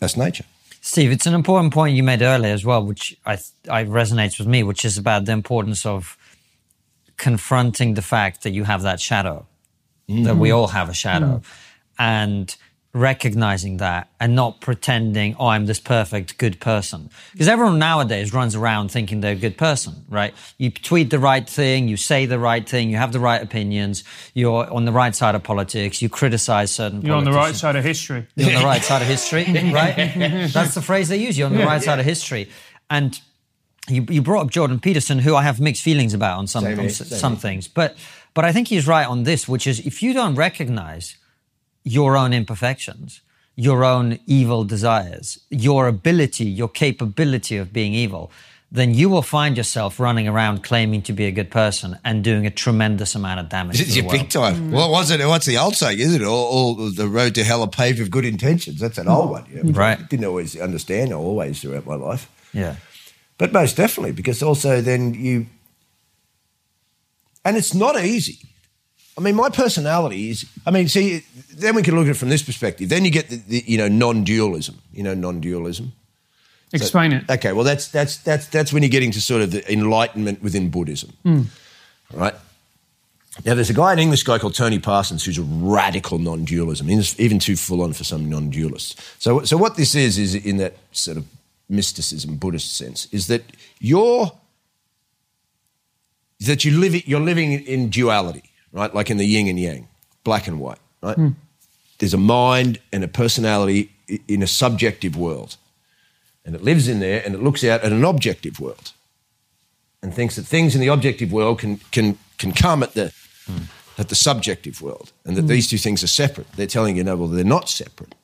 that's 0.00 0.16
nature. 0.16 0.44
Steve, 0.80 1.12
it's 1.12 1.26
an 1.26 1.34
important 1.34 1.74
point 1.74 1.94
you 1.94 2.02
made 2.02 2.22
earlier 2.22 2.54
as 2.54 2.64
well, 2.64 2.82
which 2.82 3.14
I, 3.26 3.34
I 3.68 3.84
resonates 3.84 4.38
with 4.38 4.48
me, 4.48 4.62
which 4.62 4.84
is 4.84 4.96
about 4.96 5.26
the 5.26 5.32
importance 5.32 5.84
of 5.84 6.16
confronting 7.18 7.94
the 7.94 8.02
fact 8.02 8.44
that 8.44 8.52
you 8.52 8.64
have 8.64 8.82
that 8.82 9.00
shadow, 9.00 9.44
that 10.08 10.36
we 10.36 10.48
mm-hmm. 10.48 10.56
all 10.56 10.68
have 10.68 10.88
a 10.88 10.94
shadow, 10.94 11.38
mm. 11.38 11.44
and 11.98 12.56
recognizing 12.98 13.78
that 13.78 14.10
and 14.20 14.34
not 14.34 14.60
pretending, 14.60 15.36
oh, 15.38 15.46
I'm 15.46 15.66
this 15.66 15.80
perfect 15.80 16.38
good 16.38 16.60
person. 16.60 17.10
Because 17.32 17.48
everyone 17.48 17.78
nowadays 17.78 18.32
runs 18.32 18.54
around 18.54 18.90
thinking 18.90 19.20
they're 19.20 19.32
a 19.32 19.36
good 19.36 19.56
person, 19.56 20.04
right? 20.08 20.34
You 20.58 20.70
tweet 20.70 21.10
the 21.10 21.18
right 21.18 21.48
thing, 21.48 21.88
you 21.88 21.96
say 21.96 22.26
the 22.26 22.38
right 22.38 22.68
thing, 22.68 22.90
you 22.90 22.96
have 22.96 23.12
the 23.12 23.20
right 23.20 23.42
opinions, 23.42 24.04
you're 24.34 24.70
on 24.70 24.84
the 24.84 24.92
right 24.92 25.14
side 25.14 25.34
of 25.34 25.42
politics, 25.42 26.02
you 26.02 26.08
criticize 26.08 26.70
certain 26.70 26.98
people. 26.98 27.08
You're 27.08 27.16
on 27.18 27.24
the 27.24 27.32
right 27.32 27.54
side 27.54 27.76
of 27.76 27.84
history. 27.84 28.26
You're 28.34 28.48
on 28.48 28.62
the 28.62 28.66
right 28.66 28.82
side 28.82 29.02
of 29.02 29.08
history, 29.08 29.44
right? 29.72 30.50
That's 30.52 30.74
the 30.74 30.82
phrase 30.82 31.08
they 31.08 31.18
use. 31.18 31.38
You're 31.38 31.48
on 31.48 31.56
the 31.56 31.64
right 31.64 31.82
side 31.82 31.98
of 31.98 32.04
history. 32.04 32.50
And 32.90 33.18
you, 33.88 34.04
you 34.08 34.22
brought 34.22 34.46
up 34.46 34.50
Jordan 34.50 34.80
Peterson, 34.80 35.18
who 35.18 35.34
I 35.34 35.42
have 35.42 35.60
mixed 35.60 35.82
feelings 35.82 36.14
about 36.14 36.38
on 36.38 36.46
some 36.46 36.64
Same 36.64 36.78
on 36.78 36.90
same 36.90 37.18
some 37.18 37.32
here. 37.34 37.40
things, 37.40 37.68
but 37.68 37.96
but 38.34 38.44
I 38.44 38.52
think 38.52 38.68
he's 38.68 38.86
right 38.86 39.06
on 39.06 39.24
this, 39.24 39.48
which 39.48 39.66
is 39.66 39.80
if 39.80 40.02
you 40.02 40.12
don't 40.12 40.34
recognize 40.34 41.16
your 41.84 42.16
own 42.16 42.32
imperfections, 42.32 43.20
your 43.56 43.84
own 43.84 44.18
evil 44.26 44.64
desires, 44.64 45.38
your 45.50 45.88
ability, 45.88 46.44
your 46.44 46.68
capability 46.68 47.56
of 47.56 47.72
being 47.72 47.92
evil, 47.94 48.30
then 48.70 48.92
you 48.92 49.08
will 49.08 49.22
find 49.22 49.56
yourself 49.56 49.98
running 49.98 50.28
around 50.28 50.62
claiming 50.62 51.00
to 51.00 51.12
be 51.14 51.24
a 51.24 51.30
good 51.30 51.50
person 51.50 51.98
and 52.04 52.22
doing 52.22 52.44
a 52.46 52.50
tremendous 52.50 53.14
amount 53.14 53.40
of 53.40 53.48
damage. 53.48 53.80
It's 53.80 53.96
your 53.96 54.10
big 54.10 54.28
time. 54.28 54.56
Mm. 54.56 54.70
What 54.72 54.90
was 54.90 55.10
it? 55.10 55.26
What's 55.26 55.46
the 55.46 55.56
old 55.56 55.74
saying? 55.74 55.98
Isn't 55.98 56.20
it? 56.20 56.26
All, 56.26 56.46
all 56.76 56.90
the 56.90 57.08
road 57.08 57.34
to 57.36 57.44
hell 57.44 57.62
are 57.62 57.68
paved 57.68 57.98
with 57.98 58.10
good 58.10 58.26
intentions. 58.26 58.78
That's 58.80 58.98
an 58.98 59.08
old 59.08 59.30
one. 59.30 59.46
You 59.50 59.62
know, 59.62 59.72
Right. 59.72 59.98
I 59.98 60.02
didn't 60.02 60.26
always 60.26 60.54
understand 60.60 61.14
always 61.14 61.62
throughout 61.62 61.86
my 61.86 61.94
life, 61.94 62.30
Yeah. 62.52 62.76
but 63.38 63.52
most 63.52 63.76
definitely 63.78 64.12
because 64.12 64.42
also 64.42 64.82
then 64.82 65.14
you, 65.14 65.46
and 67.44 67.56
it's 67.56 67.72
not 67.74 67.98
easy. 68.04 68.38
I 69.18 69.20
mean, 69.20 69.34
my 69.34 69.48
personality 69.50 70.30
is. 70.30 70.46
I 70.64 70.70
mean, 70.70 70.86
see, 70.86 71.24
then 71.52 71.74
we 71.74 71.82
can 71.82 71.96
look 71.96 72.06
at 72.06 72.12
it 72.12 72.16
from 72.16 72.28
this 72.28 72.42
perspective. 72.42 72.88
Then 72.88 73.04
you 73.04 73.10
get 73.10 73.28
the, 73.28 73.36
the 73.36 73.64
you 73.66 73.76
know 73.76 73.88
non-dualism. 73.88 74.78
You 74.92 75.02
know 75.02 75.14
non-dualism. 75.14 75.92
Explain 76.72 77.12
it. 77.12 77.28
Okay, 77.28 77.52
well 77.52 77.64
that's 77.64 77.88
that's 77.88 78.18
that's 78.18 78.46
that's 78.46 78.72
when 78.72 78.82
you're 78.82 78.90
getting 78.90 79.10
to 79.10 79.20
sort 79.20 79.42
of 79.42 79.50
the 79.50 79.70
enlightenment 79.72 80.42
within 80.42 80.70
Buddhism, 80.70 81.12
hmm. 81.24 81.42
right? 82.12 82.34
Now 83.44 83.54
there's 83.54 83.70
a 83.70 83.74
guy, 83.74 83.92
an 83.92 83.98
English 83.98 84.22
guy 84.22 84.38
called 84.38 84.54
Tony 84.54 84.78
Parsons, 84.78 85.24
who's 85.24 85.38
a 85.38 85.42
radical 85.42 86.18
non-dualism, 86.18 86.88
He's 86.88 87.18
even 87.18 87.38
too 87.38 87.56
full 87.56 87.82
on 87.82 87.92
for 87.92 88.04
some 88.04 88.28
non-dualists. 88.28 88.96
So, 89.18 89.42
so 89.44 89.56
what 89.56 89.76
this 89.76 89.94
is 89.94 90.18
is 90.18 90.34
in 90.34 90.56
that 90.58 90.76
sort 90.92 91.16
of 91.16 91.24
mysticism, 91.68 92.36
Buddhist 92.36 92.76
sense, 92.76 93.06
is 93.12 93.28
that 93.28 93.42
you're 93.80 94.32
that 96.40 96.64
you 96.64 96.78
live 96.78 96.94
it 96.94 97.08
you're 97.08 97.20
living 97.20 97.52
in 97.52 97.90
duality, 97.90 98.47
right? 98.72 98.94
Like 98.94 99.10
in 99.10 99.16
the 99.16 99.26
yin 99.26 99.48
and 99.48 99.58
yang, 99.58 99.88
black 100.24 100.46
and 100.46 100.60
white, 100.60 100.78
right? 101.02 101.16
Hmm. 101.16 101.28
There's 101.98 102.14
a 102.14 102.18
mind 102.18 102.78
and 102.92 103.02
a 103.02 103.08
personality 103.08 103.90
in 104.28 104.42
a 104.42 104.46
subjective 104.46 105.16
world. 105.16 105.56
And 106.44 106.54
it 106.54 106.62
lives 106.62 106.88
in 106.88 107.00
there 107.00 107.22
and 107.24 107.34
it 107.34 107.42
looks 107.42 107.62
out 107.64 107.82
at 107.82 107.92
an 107.92 108.04
objective 108.04 108.58
world 108.58 108.92
and 110.02 110.14
thinks 110.14 110.36
that 110.36 110.46
things 110.46 110.74
in 110.74 110.80
the 110.80 110.86
objective 110.88 111.30
world 111.32 111.58
can 111.58 111.78
can 111.90 112.16
can 112.38 112.52
come 112.52 112.82
at 112.82 112.94
the 112.94 113.12
hmm. 113.46 113.64
at 113.98 114.08
the 114.08 114.14
subjective 114.14 114.80
world 114.80 115.12
and 115.24 115.36
that 115.36 115.42
hmm. 115.42 115.48
these 115.48 115.68
two 115.68 115.78
things 115.78 116.02
are 116.02 116.08
separate. 116.08 116.50
They're 116.52 116.66
telling 116.66 116.96
you 116.96 117.04
no 117.04 117.16
well 117.16 117.28
they're 117.28 117.44
not 117.44 117.68
separate 117.68 118.14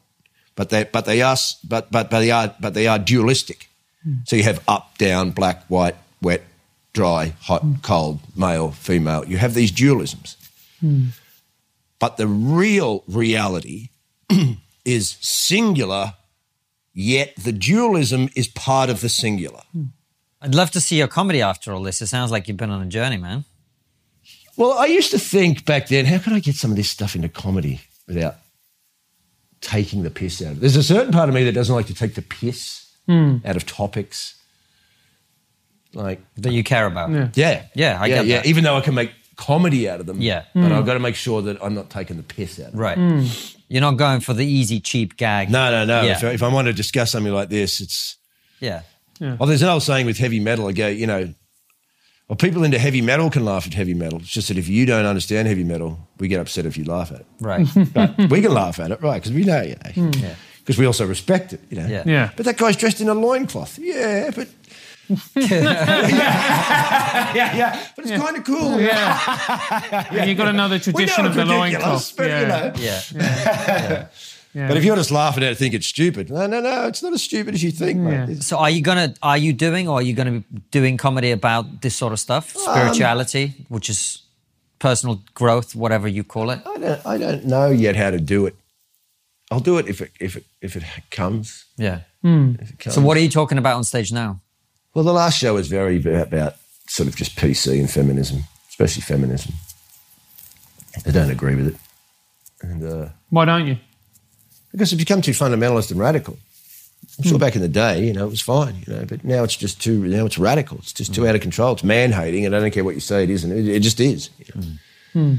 but 0.55 0.71
they 0.71 0.85
but 0.85 1.05
they 1.05 1.23
are 1.23 1.37
but 1.65 1.91
but, 1.91 2.11
but 2.11 2.21
they 2.21 2.31
are 2.31 2.55
but 2.61 2.75
they 2.75 2.87
are 2.87 2.99
dualistic. 2.99 3.69
So 4.25 4.37
you 4.37 4.43
have 4.43 4.63
up 4.69 4.99
down 4.99 5.31
black 5.31 5.65
white 5.69 5.97
wet 6.21 6.43
dry 6.95 7.35
hot 7.43 7.63
cold 7.83 8.21
male 8.35 8.71
female 8.71 9.25
you 9.27 9.37
have 9.37 9.53
these 9.53 9.71
dualisms 9.71 10.37
hmm. 10.81 11.09
but 11.99 12.17
the 12.17 12.27
real 12.27 13.05
reality 13.07 13.91
is 14.85 15.19
singular 15.21 16.15
yet 16.95 17.35
the 17.37 17.53
dualism 17.53 18.31
is 18.35 18.49
part 18.49 18.89
of 18.89 19.01
the 19.01 19.09
singular. 19.09 19.61
Hmm. 19.73 19.85
I'd 20.41 20.55
love 20.55 20.71
to 20.73 20.81
see 20.81 20.97
your 20.97 21.09
comedy 21.09 21.43
after 21.43 21.73
all 21.73 21.83
this. 21.83 22.01
It 22.01 22.07
sounds 22.07 22.31
like 22.31 22.49
you've 22.49 22.57
been 22.57 22.71
on 22.71 22.83
a 22.83 22.87
journey, 22.87 23.17
man. 23.17 23.45
Well, 24.57 24.73
I 24.79 24.87
used 24.87 25.11
to 25.11 25.19
think 25.19 25.65
back 25.65 25.89
then, 25.89 26.05
how 26.05 26.19
could 26.19 26.33
I 26.33 26.39
get 26.39 26.55
some 26.55 26.71
of 26.71 26.77
this 26.77 26.91
stuff 26.91 27.17
into 27.17 27.29
comedy 27.29 27.81
without 28.07 28.37
taking 29.61 30.03
the 30.03 30.11
piss 30.11 30.41
out 30.43 30.53
of 30.53 30.59
it? 30.59 30.61
There's 30.61 30.77
a 30.77 30.83
certain 30.83 31.13
part 31.13 31.29
of 31.29 31.35
me 31.35 31.45
that 31.45 31.53
doesn't 31.53 31.75
like 31.75 31.87
to 31.87 31.95
take 31.95 32.15
the 32.15 32.23
piss 32.23 32.93
hmm. 33.07 33.39
out 33.45 33.57
of 33.57 33.67
topics. 33.67 34.41
Like, 35.95 36.21
that 36.37 36.53
you 36.53 36.65
care 36.65 36.87
about. 36.87 37.11
Yeah. 37.11 37.29
yeah, 37.35 37.67
Yeah, 37.75 37.99
I 38.01 38.07
yeah, 38.07 38.15
get 38.17 38.27
yeah. 38.27 38.37
that. 38.39 38.47
Even 38.47 38.65
though 38.65 38.77
I 38.77 38.81
can 38.81 38.95
make 38.95 39.13
comedy 39.37 39.89
out 39.89 40.01
of 40.01 40.07
them, 40.07 40.21
Yeah. 40.21 40.45
but 40.55 40.61
mm. 40.61 40.73
I've 40.73 40.87
got 40.87 40.95
to 40.95 41.01
make 41.01 41.15
sure 41.17 41.43
that 41.43 41.63
I'm 41.63 41.75
not 41.75 41.91
taking 41.91 42.17
the 42.17 42.23
piss 42.23 42.59
out 42.61 42.67
of 42.67 42.73
them. 42.73 42.81
Right. 42.81 42.99
Mm. 42.99 43.57
You're 43.69 43.81
not 43.81 43.97
going 43.97 44.21
for 44.21 44.35
the 44.35 44.45
easy, 44.47 44.81
cheap 44.81 45.17
gag. 45.17 45.51
No, 45.51 45.71
no, 45.71 45.85
no. 45.85 46.03
Yeah. 46.03 46.13
If, 46.17 46.25
if 46.25 46.43
I 46.43 46.49
want 46.49 46.67
to 46.67 46.73
discuss 46.73 47.13
something 47.13 47.33
like 47.33 47.49
this, 47.49 47.81
it's 47.81 48.17
Yeah. 48.61 48.83
Well, 49.21 49.47
there's 49.47 49.63
an 49.63 49.69
old 49.69 49.83
saying 49.83 50.07
with 50.07 50.19
heavy 50.19 50.41
metal. 50.41 50.67
I 50.69 50.73
go, 50.73 50.89
you 50.89 51.07
know, 51.07 51.33
well, 52.29 52.37
people 52.37 52.65
into 52.65 52.79
heavy 52.79 53.01
metal 53.03 53.31
can 53.31 53.45
laugh 53.45 53.67
at 53.67 53.75
heavy 53.75 53.95
metal. 53.95 54.19
It's 54.19 54.29
just 54.29 54.49
that 54.49 54.59
if 54.59 54.69
you 54.69 54.87
don't 54.87 55.05
understand 55.07 55.47
heavy 55.47 55.65
metal, 55.65 55.99
we 56.19 56.29
get 56.29 56.41
upset 56.41 56.67
if 56.67 56.77
you 56.77 56.85
laugh 56.85 57.13
at 57.13 57.21
it. 57.21 57.27
Right. 57.41 57.67
But 57.95 58.17
we 58.31 58.41
can 58.41 58.53
laugh 58.53 58.81
at 58.81 58.91
it, 58.91 59.01
right? 59.03 59.21
Because 59.21 59.33
we 59.33 59.45
know, 59.45 59.63
you 59.63 59.77
know, 59.77 59.91
mm. 59.91 60.23
Yeah. 60.23 60.35
because 60.59 60.79
we 60.79 60.87
also 60.87 61.07
respect 61.07 61.53
it, 61.53 61.61
you 61.71 61.77
know. 61.79 61.87
Yeah. 61.87 62.03
Yeah. 62.07 62.31
But 62.37 62.47
that 62.47 62.57
guy's 62.57 62.77
dressed 62.77 63.01
in 63.01 63.09
a 63.09 63.15
loincloth. 63.15 63.79
Yeah, 63.79 64.31
but. 64.35 64.49
yeah, 65.37 67.35
yeah, 67.35 67.87
but 67.95 68.07
it's 68.07 68.23
kind 68.23 68.37
of 68.37 68.45
cool. 68.45 68.81
Yeah. 68.81 70.07
And 70.11 70.29
you 70.29 70.35
got 70.35 70.49
another 70.49 70.79
tradition 70.79 71.27
of 71.27 71.35
the 71.35 71.43
it's 71.43 71.51
ridiculous, 71.51 71.81
loincloth. 71.81 72.17
but 72.17 72.27
yeah. 72.27 72.41
you 72.41 72.47
know. 72.47 72.73
Yeah. 72.79 74.09
yeah. 74.55 74.69
But 74.69 74.77
if 74.77 74.85
you're 74.85 74.97
just 74.97 75.11
laughing 75.11 75.45
at 75.45 75.53
it, 75.53 75.59
think 75.59 75.75
it's 75.75 75.87
stupid. 75.87 76.31
No, 76.31 76.47
no, 76.47 76.61
no, 76.61 76.87
it's 76.87 77.03
not 77.03 77.13
as 77.13 77.23
stupid 77.23 77.55
as 77.55 77.63
you 77.63 77.71
think, 77.71 78.01
mate. 78.01 78.29
Yeah. 78.29 78.41
So 78.41 78.59
are 78.59 78.71
you 78.71 78.81
gonna 78.83 79.15
are 79.23 79.39
you 79.39 79.53
doing 79.53 79.89
or 79.89 79.99
are 79.99 80.03
you 80.03 80.15
gonna 80.15 80.41
be 80.41 80.45
doing 80.71 80.97
comedy 80.97 81.33
about 81.33 81.83
this 81.83 81.95
sort 81.97 82.13
of 82.13 82.21
stuff? 82.21 82.57
Um, 82.57 82.63
Spirituality, 82.63 83.67
which 83.69 83.91
is 83.91 84.23
personal 84.79 85.23
growth, 85.35 85.75
whatever 85.75 86.09
you 86.09 86.25
call 86.25 86.51
it. 86.51 86.61
I 86.67 86.79
don't, 86.79 87.07
I 87.07 87.19
don't 87.19 87.45
know 87.45 87.69
yet 87.71 87.97
how 87.97 88.11
to 88.11 88.21
do 88.21 88.47
it. 88.47 88.57
I'll 89.51 89.61
do 89.61 89.79
it 89.79 89.89
if 89.89 90.01
it 90.01 90.13
if 90.21 90.37
it 90.37 90.45
if 90.61 90.77
it 90.77 90.85
comes. 91.11 91.67
Yeah. 91.77 92.01
Hmm. 92.23 92.55
If 92.61 92.71
it 92.71 92.79
comes. 92.79 92.95
So 92.95 93.01
what 93.03 93.17
are 93.17 93.21
you 93.21 93.29
talking 93.29 93.59
about 93.59 93.77
on 93.77 93.85
stage 93.85 94.13
now? 94.13 94.41
Well, 94.95 95.05
the 95.05 95.13
last 95.13 95.39
show 95.39 95.55
was 95.55 95.69
very 95.69 95.97
about, 95.97 96.55
sort 96.87 97.09
of 97.09 97.17
just 97.17 97.37
PC 97.37 97.81
and 97.81 97.91
feminism, 97.91 98.45
especially 98.69 99.03
feminism. 99.03 99.55
I 101.07 101.11
don't 101.11 101.31
agree 101.31 101.57
with 101.57 101.69
it, 101.69 101.77
and 102.63 102.85
uh, 102.85 103.09
Why 103.31 103.45
don't 103.45 103.67
you? 103.67 103.77
because 104.75 104.93
it's 104.93 105.01
become 105.01 105.23
too 105.23 105.33
fundamentalist 105.33 105.93
and 105.93 106.01
radical. 106.01 106.37
I'm 107.19 107.25
sure 107.25 107.35
hmm. 107.35 107.39
back 107.39 107.55
in 107.55 107.63
the 107.63 107.69
day, 107.69 108.05
you 108.05 108.13
know, 108.13 108.27
it 108.27 108.31
was 108.31 108.41
fine, 108.41 108.83
you 108.85 108.93
know, 108.93 109.05
but 109.05 109.25
now 109.25 109.45
it's 109.45 109.57
just 109.57 109.81
too 109.81 110.05
now 110.05 110.27
it's 110.27 110.37
radical. 110.37 110.79
It's 110.79 110.93
just 110.93 111.15
too 111.15 111.23
hmm. 111.23 111.29
out 111.29 111.35
of 111.35 111.41
control. 111.41 111.73
It's 111.73 111.85
man 111.85 112.13
hating, 112.13 112.45
and 112.45 112.57
I 112.57 112.61
don't 112.61 112.73
care 112.73 112.85
what 112.85 112.95
you 112.95 113.01
say. 113.01 113.25
It 113.25 113.31
isn't. 113.31 113.53
It, 113.53 113.69
it 113.69 113.81
just 113.81 114.01
is. 114.01 114.31
You 114.39 114.47
know? 114.55 114.67
Hmm. 115.13 115.35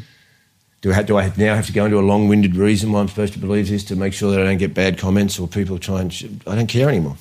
Do 0.82 0.92
I, 0.92 0.94
have, 0.94 1.06
do 1.08 1.18
I 1.18 1.34
now 1.36 1.56
have 1.56 1.66
to 1.66 1.74
go 1.74 1.86
into 1.86 1.98
a 1.98 2.02
long 2.02 2.28
winded 2.28 2.56
reason 2.56 2.92
why 2.92 3.00
I'm 3.00 3.08
supposed 3.08 3.34
to 3.34 3.40
believe 3.40 3.68
this 3.68 3.84
to 3.86 3.96
make 3.96 4.14
sure 4.14 4.32
that 4.32 4.40
I 4.40 4.44
don't 4.44 4.58
get 4.58 4.76
bad 4.76 5.00
comments 5.00 5.40
or 5.40 5.48
people 5.48 5.80
try 5.80 6.02
and? 6.02 6.44
I 6.46 6.56
don't 6.56 6.68
care 6.68 6.88
anymore. 6.88 7.18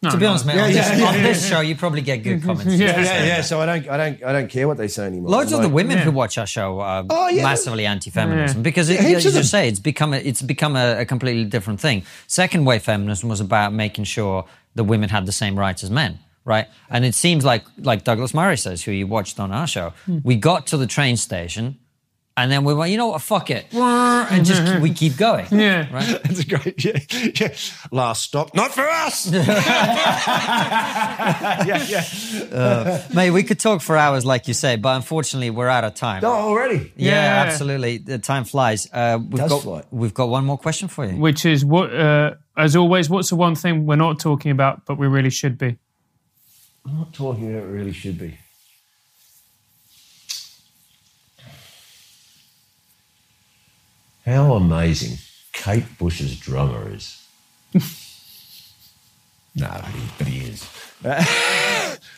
No, 0.00 0.10
to 0.10 0.16
be 0.16 0.22
no. 0.24 0.30
honest, 0.30 0.46
man, 0.46 0.58
on, 0.58 0.70
yeah, 0.70 0.76
this, 0.90 0.98
yeah, 1.00 1.06
on 1.06 1.14
yeah, 1.14 1.22
this 1.22 1.48
show 1.48 1.60
you 1.60 1.74
probably 1.74 2.02
get 2.02 2.18
good 2.18 2.42
comments. 2.44 2.72
Yeah. 2.74 3.00
Yeah, 3.00 3.24
yeah. 3.24 3.40
So 3.42 3.60
I 3.60 3.66
don't, 3.66 3.88
I 3.88 3.96
don't, 3.96 4.22
I 4.24 4.32
don't 4.32 4.48
care 4.48 4.68
what 4.68 4.76
they 4.76 4.86
say 4.86 5.06
anymore. 5.06 5.30
Loads 5.30 5.50
of 5.52 5.58
Like- 5.58 5.68
the 5.68 5.74
women 5.74 5.98
Yeah. 5.98 6.04
who 6.04 6.12
watch 6.12 6.38
our 6.38 6.46
show 6.46 6.78
are 6.80 7.04
Oh, 7.10 7.28
yeah. 7.28 7.42
massively 7.42 7.84
anti-feminism 7.84 8.58
Yeah. 8.58 8.62
because, 8.62 8.88
it, 8.90 9.00
Yeah, 9.00 9.16
as 9.16 9.26
of 9.26 9.32
you 9.32 9.38
them. 9.38 9.42
say, 9.44 9.66
it's 9.68 9.80
become 9.80 10.14
a, 10.14 10.18
it's 10.18 10.40
become 10.42 10.76
a, 10.76 11.00
a 11.00 11.04
completely 11.04 11.44
different 11.44 11.80
thing. 11.80 12.04
Second 12.28 12.64
wave 12.64 12.82
feminism 12.82 13.28
was 13.28 13.40
about 13.40 13.72
making 13.72 14.04
sure 14.04 14.44
that 14.76 14.84
women 14.84 15.08
had 15.08 15.26
the 15.26 15.32
same 15.32 15.58
rights 15.58 15.82
as 15.82 15.90
men, 15.90 16.20
right? 16.44 16.68
And 16.88 17.04
it 17.04 17.16
seems 17.16 17.44
like, 17.44 17.64
like 17.78 18.04
Douglas 18.04 18.32
Murray 18.34 18.56
says, 18.56 18.84
who 18.84 18.92
you 18.92 19.08
watched 19.08 19.40
on 19.40 19.50
our 19.50 19.66
show, 19.66 19.94
hmm. 20.06 20.18
we 20.22 20.36
got 20.36 20.68
to 20.68 20.76
the 20.76 20.86
train 20.86 21.16
station, 21.16 21.76
and 22.38 22.52
then 22.52 22.62
we 22.64 22.72
went, 22.72 22.92
you 22.92 22.98
know 22.98 23.08
what, 23.08 23.20
fuck 23.20 23.50
it, 23.50 23.66
and 23.74 24.46
just 24.46 24.80
we 24.80 24.94
keep 24.94 25.16
going. 25.16 25.46
Yeah. 25.58 25.92
right. 25.92 26.06
That's 26.22 26.38
a 26.40 26.46
great. 26.46 26.84
Yeah, 26.84 26.98
yeah. 27.40 27.54
Last 27.90 28.22
stop, 28.22 28.54
not 28.54 28.72
for 28.72 28.88
us. 28.88 29.30
yeah, 29.32 29.44
yeah. 31.88 33.02
Mate, 33.14 33.30
we 33.32 33.42
could 33.42 33.58
talk 33.58 33.80
for 33.82 33.96
hours, 33.96 34.24
like 34.24 34.46
you 34.48 34.54
say, 34.54 34.76
but 34.76 34.94
unfortunately, 34.96 35.50
we're 35.50 35.68
out 35.68 35.82
of 35.84 35.94
time. 35.94 36.22
No, 36.22 36.30
already. 36.32 36.92
Yeah, 36.96 37.12
Yeah. 37.12 37.44
absolutely. 37.46 37.98
The 37.98 38.18
time 38.18 38.44
flies. 38.44 38.88
Uh, 38.92 39.18
we've 39.20 39.38
Does 39.40 39.50
got 39.50 39.62
fly. 39.62 39.82
we've 39.90 40.14
got 40.14 40.28
one 40.28 40.44
more 40.44 40.58
question 40.58 40.86
for 40.88 41.04
you. 41.06 41.16
Which 41.16 41.44
is 41.44 41.64
what, 41.64 41.92
uh, 41.94 42.34
as 42.56 42.76
always, 42.76 43.10
what's 43.10 43.30
the 43.30 43.36
one 43.36 43.54
thing 43.56 43.84
we're 43.86 43.96
not 43.96 44.20
talking 44.20 44.50
about, 44.52 44.86
but 44.86 44.96
we 44.98 45.06
really 45.08 45.30
should 45.30 45.58
be? 45.58 45.76
I'm 46.86 46.96
not 46.98 47.12
talking 47.12 47.50
about 47.52 47.64
it 47.64 47.72
really 47.72 47.92
should 47.92 48.16
be. 48.18 48.38
How 54.28 54.54
amazing 54.54 55.18
Kate 55.52 55.84
Bush's 55.98 56.38
drummer 56.38 56.92
is. 56.92 57.26
no, 59.54 59.68
but 59.70 59.84
he, 59.86 60.08
but 60.18 60.26
he 60.26 60.38
is. 60.50 60.68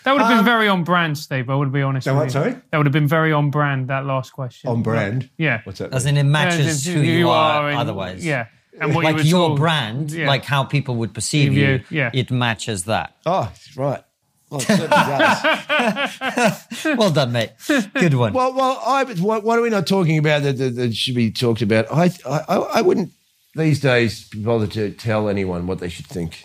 That 0.04 0.12
would 0.14 0.22
have 0.22 0.34
been 0.38 0.44
very 0.46 0.66
on 0.66 0.82
brand, 0.84 1.18
Steve. 1.18 1.50
I 1.50 1.54
would 1.54 1.72
be 1.72 1.82
honest. 1.82 2.08
Um, 2.08 2.16
That 2.16 2.24
with 2.24 2.34
what, 2.34 2.46
you. 2.46 2.50
sorry? 2.52 2.62
That 2.70 2.78
would 2.78 2.86
have 2.86 2.92
been 2.92 3.06
very 3.08 3.32
on 3.34 3.50
brand. 3.50 3.88
That 3.88 4.06
last 4.06 4.32
question. 4.32 4.70
On 4.70 4.82
brand. 4.82 5.28
Yeah. 5.36 5.60
What's 5.64 5.78
that? 5.80 5.92
As 5.92 6.06
mean? 6.06 6.16
in, 6.16 6.26
it 6.26 6.28
Yeah, 6.28 6.32
matches 6.32 6.66
just 6.84 6.86
who 6.86 7.00
you, 7.02 7.28
are, 7.28 7.68
and- 7.68 7.78
otherwise. 7.78 8.24
Yeah. 8.24 8.46
And 8.80 8.94
what 8.94 9.04
like 9.04 9.18
you 9.18 9.24
your 9.24 9.48
told. 9.48 9.58
brand, 9.58 10.10
Yeah. 10.10 10.26
like 10.26 10.46
how 10.46 10.64
people 10.64 10.96
would 10.96 11.12
perceive 11.12 11.52
You, 11.52 11.66
you, 11.66 11.80
yeah. 11.90 12.10
it 12.14 12.30
matches 12.30 12.84
that. 12.84 13.14
oh, 13.26 13.52
right. 13.76 14.02
Well, 14.50 14.60
it 14.60 14.66
certainly 14.66 14.88
does. 14.88 16.66
Well 16.98 17.10
done, 17.10 17.32
mate. 17.32 17.50
Good 17.94 18.14
one. 18.14 18.32
Well, 18.32 18.52
well, 18.52 18.82
I, 18.84 19.04
what, 19.04 19.44
what 19.44 19.58
are 19.58 19.62
we 19.62 19.70
not 19.70 19.86
talking 19.86 20.18
about 20.18 20.42
that, 20.42 20.58
that, 20.58 20.74
that 20.76 20.94
should 20.94 21.14
be 21.14 21.30
talked 21.30 21.62
about? 21.62 21.86
I, 21.92 22.10
I, 22.26 22.56
I 22.56 22.82
wouldn't 22.82 23.10
these 23.54 23.80
days 23.80 24.28
bother 24.34 24.66
to 24.68 24.90
tell 24.90 25.28
anyone 25.28 25.66
what 25.66 25.78
they 25.78 25.88
should 25.88 26.06
think 26.06 26.44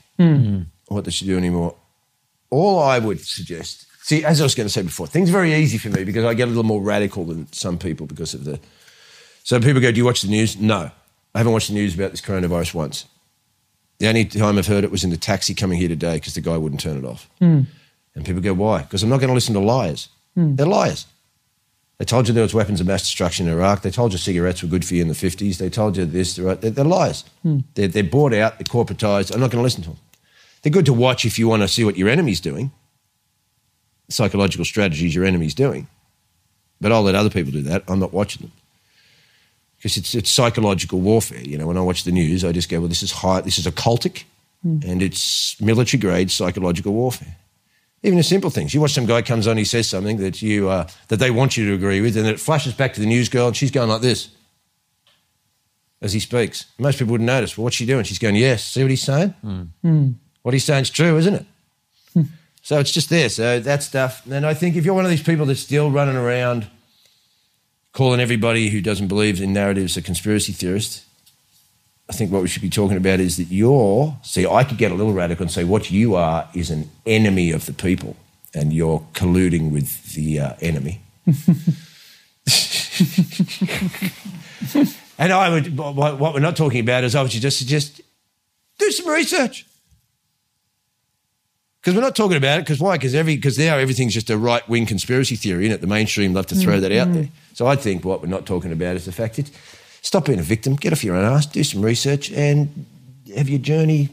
or 0.87 0.95
what 0.95 1.05
they 1.05 1.11
should 1.11 1.27
do 1.27 1.37
anymore. 1.37 1.75
All 2.51 2.79
I 2.79 2.99
would 2.99 3.19
suggest, 3.21 3.87
see, 4.03 4.23
as 4.23 4.39
I 4.39 4.43
was 4.43 4.55
going 4.55 4.67
to 4.67 4.73
say 4.73 4.83
before, 4.83 5.07
things 5.07 5.29
are 5.29 5.33
very 5.33 5.53
easy 5.53 5.77
for 5.77 5.89
me 5.89 6.03
because 6.03 6.23
I 6.23 6.33
get 6.33 6.45
a 6.45 6.51
little 6.51 6.63
more 6.63 6.81
radical 6.81 7.25
than 7.25 7.51
some 7.51 7.77
people 7.77 8.05
because 8.05 8.33
of 8.33 8.43
the. 8.43 8.59
So 9.43 9.59
people 9.59 9.81
go, 9.81 9.91
"Do 9.91 9.97
you 9.97 10.05
watch 10.05 10.21
the 10.21 10.29
news?" 10.29 10.57
No, 10.57 10.91
I 11.33 11.37
haven't 11.37 11.53
watched 11.53 11.67
the 11.67 11.73
news 11.73 11.95
about 11.95 12.11
this 12.11 12.21
coronavirus 12.21 12.73
once. 12.75 13.05
The 13.99 14.07
only 14.07 14.25
time 14.25 14.57
I've 14.57 14.67
heard 14.67 14.83
it 14.83 14.91
was 14.91 15.03
in 15.03 15.09
the 15.09 15.17
taxi 15.17 15.53
coming 15.53 15.79
here 15.79 15.87
today 15.87 16.15
because 16.15 16.33
the 16.33 16.41
guy 16.41 16.57
wouldn't 16.57 16.81
turn 16.81 16.97
it 16.97 17.05
off. 17.05 17.29
Hmm. 17.39 17.61
And 18.15 18.25
people 18.25 18.41
go, 18.41 18.53
"Why?" 18.53 18.81
Because 18.81 19.03
I'm 19.03 19.09
not 19.09 19.19
going 19.19 19.29
to 19.29 19.33
listen 19.33 19.53
to 19.53 19.59
liars. 19.59 20.09
Hmm. 20.35 20.55
They're 20.55 20.65
liars. 20.65 21.05
They 21.97 22.05
told 22.05 22.27
you 22.27 22.33
there 22.33 22.43
was 22.43 22.53
weapons 22.53 22.81
of 22.81 22.87
mass 22.87 23.01
destruction 23.01 23.47
in 23.47 23.53
Iraq. 23.53 23.81
They 23.81 23.91
told 23.91 24.11
you 24.11 24.17
cigarettes 24.17 24.61
were 24.61 24.67
good 24.67 24.83
for 24.83 24.95
you 24.95 25.01
in 25.01 25.07
the 25.07 25.13
50s. 25.13 25.57
They 25.57 25.69
told 25.69 25.95
you 25.95 26.05
this. 26.05 26.35
They're, 26.35 26.55
they're, 26.55 26.71
they're. 26.71 27.13
Hmm. 27.43 27.59
They're, 27.73 27.87
they're 27.87 28.03
bought 28.03 28.33
out. 28.33 28.57
They're 28.57 28.65
corporatized. 28.65 29.33
I'm 29.33 29.39
not 29.39 29.51
going 29.51 29.59
to 29.59 29.63
listen 29.63 29.83
to 29.83 29.89
them. 29.91 29.99
They're 30.61 30.71
good 30.71 30.85
to 30.87 30.93
watch 30.93 31.25
if 31.25 31.39
you 31.39 31.47
want 31.47 31.61
to 31.61 31.67
see 31.67 31.85
what 31.85 31.97
your 31.97 32.09
enemy's 32.09 32.41
doing, 32.41 32.71
psychological 34.09 34.65
strategies 34.65 35.13
your 35.13 35.23
enemy's 35.23 35.53
doing. 35.53 35.87
But 36.81 36.91
I'll 36.91 37.03
let 37.03 37.15
other 37.15 37.29
people 37.29 37.51
do 37.51 37.61
that. 37.63 37.83
I'm 37.87 37.99
not 37.99 38.11
watching 38.11 38.41
them 38.41 38.51
because 39.77 39.97
it's, 39.97 40.15
it's 40.15 40.31
psychological 40.31 40.99
warfare. 40.99 41.41
You 41.41 41.59
know, 41.59 41.67
when 41.67 41.77
I 41.77 41.81
watch 41.81 42.03
the 42.03 42.11
news, 42.11 42.43
I 42.43 42.51
just 42.51 42.69
go, 42.69 42.79
well, 42.79 42.89
this 42.89 43.03
is 43.03 43.11
high, 43.11 43.41
this 43.41 43.59
is 43.59 43.67
occultic 43.67 44.23
hmm. 44.63 44.79
and 44.83 45.01
it's 45.01 45.61
military 45.61 46.01
grade 46.01 46.31
psychological 46.31 46.91
warfare. 46.91 47.37
Even 48.05 48.17
the 48.17 48.23
simple 48.23 48.51
things. 48.51 48.71
You 48.71 48.81
watch 48.81 48.93
some 48.93 49.07
guy 49.07 49.23
comes 49.23 49.47
on, 49.47 49.57
he 49.57 49.65
says 49.65 49.89
something 49.89 50.17
that 50.17 50.39
you 50.39 50.69
uh, 50.69 50.87
that 51.07 51.17
they 51.17 51.31
want 51.31 51.57
you 51.57 51.67
to 51.69 51.73
agree 51.73 52.01
with, 52.01 52.15
and 52.15 52.25
then 52.25 52.35
it 52.35 52.39
flashes 52.39 52.73
back 52.73 52.93
to 52.93 52.99
the 52.99 53.07
news 53.07 53.29
girl, 53.29 53.47
and 53.47 53.57
she's 53.57 53.71
going 53.71 53.89
like 53.89 54.01
this 54.01 54.29
as 56.01 56.13
he 56.13 56.19
speaks. 56.19 56.65
Most 56.77 56.99
people 56.99 57.13
wouldn't 57.13 57.25
notice. 57.25 57.57
Well, 57.57 57.63
what's 57.63 57.75
she 57.75 57.85
doing? 57.87 58.03
She's 58.03 58.19
going, 58.19 58.35
"Yes." 58.35 58.63
See 58.63 58.83
what 58.83 58.91
he's 58.91 59.01
saying? 59.01 59.33
What 60.43 60.53
he's 60.53 60.63
saying 60.63 60.83
is 60.83 60.89
true, 60.91 61.17
isn't 61.17 61.33
it? 62.13 62.27
so 62.61 62.79
it's 62.79 62.91
just 62.91 63.09
there. 63.09 63.27
So 63.29 63.59
that 63.59 63.81
stuff. 63.81 64.23
And 64.29 64.45
I 64.45 64.53
think 64.53 64.75
if 64.75 64.85
you're 64.85 64.93
one 64.93 65.05
of 65.05 65.09
these 65.09 65.23
people 65.23 65.47
that's 65.47 65.61
still 65.61 65.89
running 65.89 66.15
around 66.15 66.67
calling 67.91 68.19
everybody 68.19 68.69
who 68.69 68.81
doesn't 68.81 69.07
believe 69.07 69.41
in 69.41 69.51
narratives 69.51 69.97
a 69.97 70.01
conspiracy 70.03 70.51
theorist, 70.53 71.04
I 72.09 72.13
think 72.13 72.31
what 72.31 72.41
we 72.41 72.47
should 72.47 72.61
be 72.61 72.69
talking 72.69 72.97
about 72.97 73.19
is 73.19 73.37
that 73.37 73.45
you're, 73.45 74.15
see, 74.21 74.45
I 74.45 74.63
could 74.63 74.77
get 74.77 74.91
a 74.91 74.95
little 74.95 75.13
radical 75.13 75.43
and 75.43 75.51
say 75.51 75.63
what 75.63 75.89
you 75.89 76.15
are 76.15 76.47
is 76.53 76.69
an 76.69 76.89
enemy 77.05 77.51
of 77.51 77.65
the 77.65 77.73
people 77.73 78.15
and 78.53 78.71
you're 78.71 79.05
colluding 79.13 79.71
with 79.71 80.13
the 80.13 80.39
uh, 80.39 80.53
enemy. 80.61 81.01
and 85.17 85.33
I 85.33 85.49
would, 85.49 85.77
what, 85.77 86.19
we're 86.19 86.39
not 86.39 86.55
talking 86.55 86.79
about 86.79 87.03
is 87.03 87.15
I 87.15 87.23
would 87.23 87.31
just 87.31 87.57
suggest 87.57 88.01
do 88.77 88.91
some 88.91 89.11
research. 89.11 89.65
Because 91.81 91.95
we're 91.95 92.01
not 92.01 92.15
talking 92.15 92.37
about 92.37 92.59
it. 92.59 92.63
Because 92.63 92.79
why? 92.79 92.97
Because 92.97 93.13
every 93.13 93.35
because 93.35 93.59
now 93.59 93.77
everything's 93.77 94.15
just 94.15 94.31
a 94.31 94.37
right 94.39 94.67
wing 94.67 94.87
conspiracy 94.87 95.35
theory, 95.35 95.69
and 95.69 95.79
the 95.79 95.85
mainstream 95.85 96.33
love 96.33 96.47
to 96.47 96.55
throw 96.55 96.79
that 96.79 96.91
out 96.91 97.13
there. 97.13 97.29
So 97.53 97.67
I 97.67 97.75
think 97.75 98.03
what 98.03 98.23
we're 98.23 98.27
not 98.27 98.47
talking 98.47 98.71
about 98.71 98.95
is 98.95 99.05
the 99.05 99.11
fact 99.11 99.35
that 99.35 99.51
stop 100.05 100.25
being 100.25 100.39
a 100.39 100.43
victim, 100.43 100.75
get 100.75 100.93
off 100.93 101.03
your 101.03 101.15
own 101.15 101.25
ass, 101.25 101.47
do 101.47 101.63
some 101.63 101.81
research, 101.81 102.31
and 102.31 102.85
have 103.35 103.49
your 103.49 103.57
journey 103.59 104.09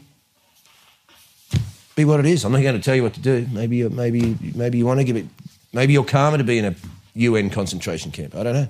be 1.95 2.03
what 2.03 2.19
it 2.19 2.25
is. 2.25 2.43
I'm 2.43 2.51
not 2.51 2.63
going 2.63 2.75
to 2.75 2.81
tell 2.81 2.95
you 2.95 3.03
what 3.03 3.13
to 3.13 3.19
do. 3.19 3.47
Maybe 3.51 3.77
you- 3.77 3.89
maybe 3.91 4.35
maybe 4.55 4.79
you 4.79 4.85
want 4.87 4.99
to 4.99 5.03
give 5.03 5.15
it. 5.15 5.25
Maybe 5.71 5.93
you're 5.93 6.03
calmer 6.03 6.37
to 6.39 6.43
be 6.43 6.57
in 6.57 6.65
a 6.65 6.75
UN 7.13 7.49
concentration 7.51 8.11
camp. 8.11 8.33
I 8.35 8.43
don't 8.43 8.53
know. 8.53 8.67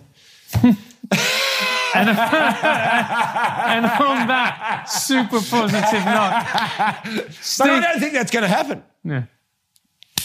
and, 0.64 0.78
and 1.96 3.86
on 3.86 4.28
that 4.28 4.86
super 4.90 5.40
positive 5.40 6.06
note, 6.06 6.44
But 7.58 7.70
I 7.70 7.80
don't 7.82 8.00
think 8.00 8.14
that's 8.14 8.32
going 8.32 8.44
to 8.44 8.50
happen 8.50 8.84
yeah. 9.04 9.24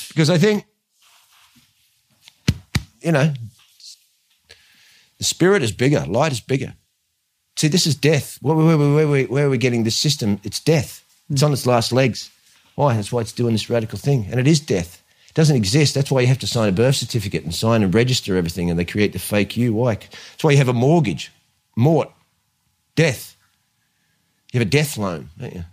because 0.08 0.30
I 0.30 0.38
think, 0.38 0.64
you 3.00 3.12
know, 3.12 3.32
the 5.18 5.24
spirit 5.24 5.62
is 5.62 5.70
bigger, 5.72 6.04
light 6.06 6.32
is 6.32 6.40
bigger. 6.40 6.74
See, 7.58 7.66
this 7.66 7.86
is 7.88 7.96
death. 7.96 8.38
Where, 8.40 8.54
where, 8.54 8.78
where, 8.78 9.08
where, 9.08 9.24
where 9.24 9.46
are 9.46 9.50
we 9.50 9.58
getting 9.58 9.82
this 9.82 9.96
system? 9.96 10.38
It's 10.44 10.60
death. 10.60 11.02
It's 11.28 11.42
on 11.42 11.52
its 11.52 11.66
last 11.66 11.92
legs. 11.92 12.30
Why? 12.76 12.94
That's 12.94 13.10
why 13.10 13.20
it's 13.20 13.32
doing 13.32 13.52
this 13.52 13.68
radical 13.68 13.98
thing. 13.98 14.28
And 14.30 14.38
it 14.38 14.46
is 14.46 14.60
death. 14.60 15.02
It 15.26 15.34
doesn't 15.34 15.56
exist. 15.56 15.92
That's 15.96 16.08
why 16.12 16.20
you 16.20 16.28
have 16.28 16.38
to 16.38 16.46
sign 16.46 16.68
a 16.68 16.72
birth 16.72 16.94
certificate 16.94 17.42
and 17.42 17.52
sign 17.52 17.82
and 17.82 17.92
register 17.92 18.36
everything, 18.36 18.70
and 18.70 18.78
they 18.78 18.84
create 18.84 19.12
the 19.12 19.18
fake 19.18 19.56
you. 19.56 19.74
Why? 19.74 19.96
That's 19.96 20.44
why 20.44 20.52
you 20.52 20.58
have 20.58 20.68
a 20.68 20.72
mortgage. 20.72 21.32
Mort. 21.74 22.12
Death. 22.94 23.34
You 24.52 24.60
have 24.60 24.68
a 24.68 24.70
death 24.70 24.96
loan, 24.96 25.30
don't 25.36 25.52
you? 25.54 25.64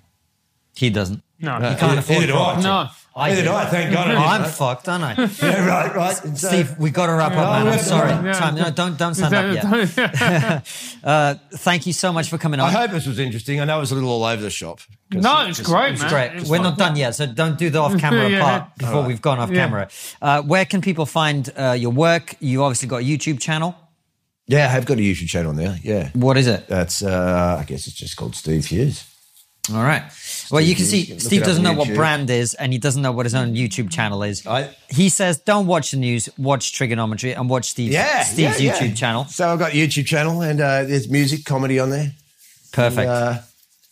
He 0.76 0.90
doesn't. 0.90 1.22
no, 1.40 1.54
Uh, 1.54 1.70
You 1.70 1.78
can't 1.78 2.00
afford 2.00 2.24
it. 2.24 2.28
do 2.28 2.34
no. 2.34 2.90
I 3.18 3.30
Neither 3.30 3.44
do. 3.44 3.48
do 3.48 3.54
I, 3.56 3.66
thank 3.68 3.94
God. 3.94 4.00
I 4.00 4.04
Oh, 4.04 4.08
didn't, 4.16 4.24
I'm 4.28 4.42
mate. 4.42 4.52
fucked, 4.52 4.90
aren't 4.90 5.04
I? 5.06 5.14
Yeah, 5.42 5.66
right, 5.66 5.96
right. 5.96 6.24
And 6.26 6.38
so- 6.38 6.50
Steve, 6.50 6.78
we 6.78 6.90
got 6.92 7.06
to 7.06 7.14
wrap 7.14 7.32
up, 7.32 7.64
man. 7.64 7.68
I'm 7.74 7.80
sorry. 7.80 8.10
Yeah. 8.10 8.34
Time, 8.34 8.56
no, 8.56 8.70
don't 8.72 8.98
don't 8.98 9.14
stand 9.16 9.34
up 9.34 9.94
yet. 9.96 10.66
Uh, 11.06 11.36
thank 11.54 11.86
you 11.86 11.94
so 11.94 12.12
much 12.12 12.30
for 12.30 12.38
coming 12.40 12.60
on. 12.60 12.68
I 12.68 12.72
hope 12.72 12.92
this 12.92 13.06
was 13.06 13.20
interesting. 13.20 13.62
I 13.62 13.66
know 13.66 13.78
it 13.78 13.82
was 13.82 13.92
a 13.92 13.96
little 13.96 14.10
all 14.10 14.24
over 14.24 14.42
the 14.42 14.50
shop. 14.50 14.80
No, 15.14 15.46
it's 15.48 15.62
great, 15.62 15.94
It's 15.94 16.02
man. 16.02 16.10
great. 16.12 16.32
It's 16.42 16.50
We're 16.50 16.58
fun. 16.58 16.64
not 16.64 16.78
done 16.80 16.96
yet, 16.96 17.14
so 17.16 17.28
don't 17.28 17.58
do 17.60 17.70
the 17.70 17.78
off-camera 17.80 18.28
Yeah. 18.30 18.42
part 18.42 18.76
before 18.78 19.04
we've 19.04 19.22
gone 19.22 19.38
off 19.40 19.50
Yeah. 19.52 19.56
camera. 19.56 19.88
Uh, 20.22 20.42
where 20.42 20.66
can 20.66 20.82
people 20.82 21.06
find 21.06 21.48
uh, 21.58 21.72
your 21.74 21.92
work? 21.92 22.36
You 22.40 22.64
obviously 22.64 22.88
got 22.88 23.02
a 23.02 23.06
YouTube 23.06 23.40
channel. 23.40 23.76
Yeah, 24.48 24.66
I 24.66 24.70
have 24.70 24.86
got 24.86 24.98
a 24.98 25.02
YouTube 25.02 25.28
channel 25.30 25.54
now. 25.54 25.76
Yeah. 25.84 26.10
What 26.14 26.38
is 26.38 26.48
it? 26.48 26.68
That's, 26.68 27.04
uh, 27.04 27.58
I 27.62 27.64
guess 27.66 27.86
it's 27.88 27.96
just 27.96 28.18
called 28.18 28.36
Steve 28.36 28.66
Hughes. 28.66 29.04
All 29.74 29.82
right. 29.84 30.04
Well, 30.52 30.62
you 30.62 30.76
can 30.76 30.86
see 30.86 31.00
you 31.00 31.06
can 31.08 31.20
Steve 31.20 31.44
doesn't 31.44 31.64
know 31.64 31.74
what 31.74 31.88
brand 31.94 32.30
is, 32.30 32.54
and 32.54 32.72
he 32.72 32.78
doesn't 32.80 33.02
know 33.02 33.12
what 33.12 33.26
his 33.26 33.34
own 33.34 33.56
YouTube 33.56 33.90
channel 33.90 34.22
is. 34.24 34.46
I- 34.46 34.70
he 34.90 35.10
says, 35.10 35.40
"Don't 35.40 35.66
watch 35.66 35.92
the 35.92 35.98
news. 35.98 36.30
Watch 36.38 36.72
Triggernometry 36.74 37.36
and 37.38 37.50
watch 37.50 37.70
Steve, 37.70 37.92
Yeah. 37.92 38.24
Steve's 38.24 38.62
yeah, 38.62 38.74
YouTube 38.74 38.90
yeah. 38.90 38.94
channel." 38.94 39.26
So 39.26 39.50
I've 39.52 39.60
got 39.60 39.72
a 39.74 39.76
YouTube 39.76 40.06
channel 40.06 40.42
and 40.42 40.62
uh, 40.62 40.84
there's 40.84 41.10
music, 41.10 41.46
comedy 41.46 41.80
on 41.80 41.90
there. 41.90 42.12
Perfect. 42.72 43.08
Uh, 43.10 43.40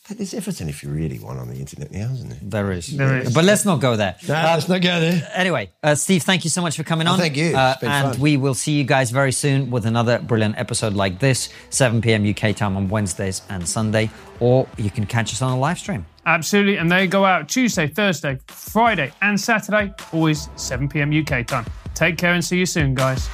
there's 0.09 0.33
everything 0.33 0.67
if 0.67 0.83
you 0.83 0.89
really 0.89 1.17
want 1.17 1.39
on 1.39 1.47
the 1.47 1.55
internet 1.55 1.89
now, 1.91 2.11
isn't 2.11 2.29
there? 2.29 2.39
there 2.41 2.71
is. 2.73 2.87
There 2.87 3.19
is. 3.19 3.33
But 3.33 3.45
let's 3.45 3.63
not 3.63 3.79
go 3.79 3.95
there. 3.95 4.15
No, 4.27 4.33
let's 4.33 4.67
not 4.67 4.81
go 4.81 4.99
there. 4.99 5.31
Anyway, 5.33 5.71
uh, 5.81 5.95
Steve, 5.95 6.23
thank 6.23 6.43
you 6.43 6.49
so 6.49 6.61
much 6.61 6.75
for 6.75 6.83
coming 6.83 7.07
on. 7.07 7.17
thank 7.17 7.37
you. 7.37 7.55
Uh, 7.55 7.79
been 7.79 7.89
and 7.89 8.11
fun. 8.11 8.21
we 8.21 8.35
will 8.35 8.53
see 8.53 8.73
you 8.73 8.83
guys 8.83 9.11
very 9.11 9.31
soon 9.31 9.71
with 9.71 9.85
another 9.85 10.19
brilliant 10.19 10.57
episode 10.57 10.93
like 10.93 11.19
this, 11.19 11.49
7 11.69 12.01
p.m. 12.01 12.29
UK 12.29 12.53
time 12.55 12.75
on 12.75 12.89
Wednesdays 12.89 13.43
and 13.49 13.67
Sunday, 13.67 14.09
or 14.41 14.67
you 14.77 14.91
can 14.91 15.05
catch 15.05 15.31
us 15.31 15.41
on 15.41 15.53
a 15.53 15.59
live 15.59 15.79
stream. 15.79 16.05
Absolutely. 16.25 16.77
And 16.77 16.91
they 16.91 17.07
go 17.07 17.23
out 17.25 17.47
Tuesday, 17.47 17.87
Thursday, 17.87 18.39
Friday, 18.47 19.11
and 19.21 19.39
Saturday, 19.39 19.93
always 20.11 20.49
7 20.57 20.89
p.m. 20.89 21.13
UK 21.13 21.47
time. 21.47 21.65
Take 21.95 22.17
care 22.17 22.33
and 22.33 22.43
see 22.43 22.57
you 22.57 22.65
soon, 22.65 22.93
guys. 22.93 23.29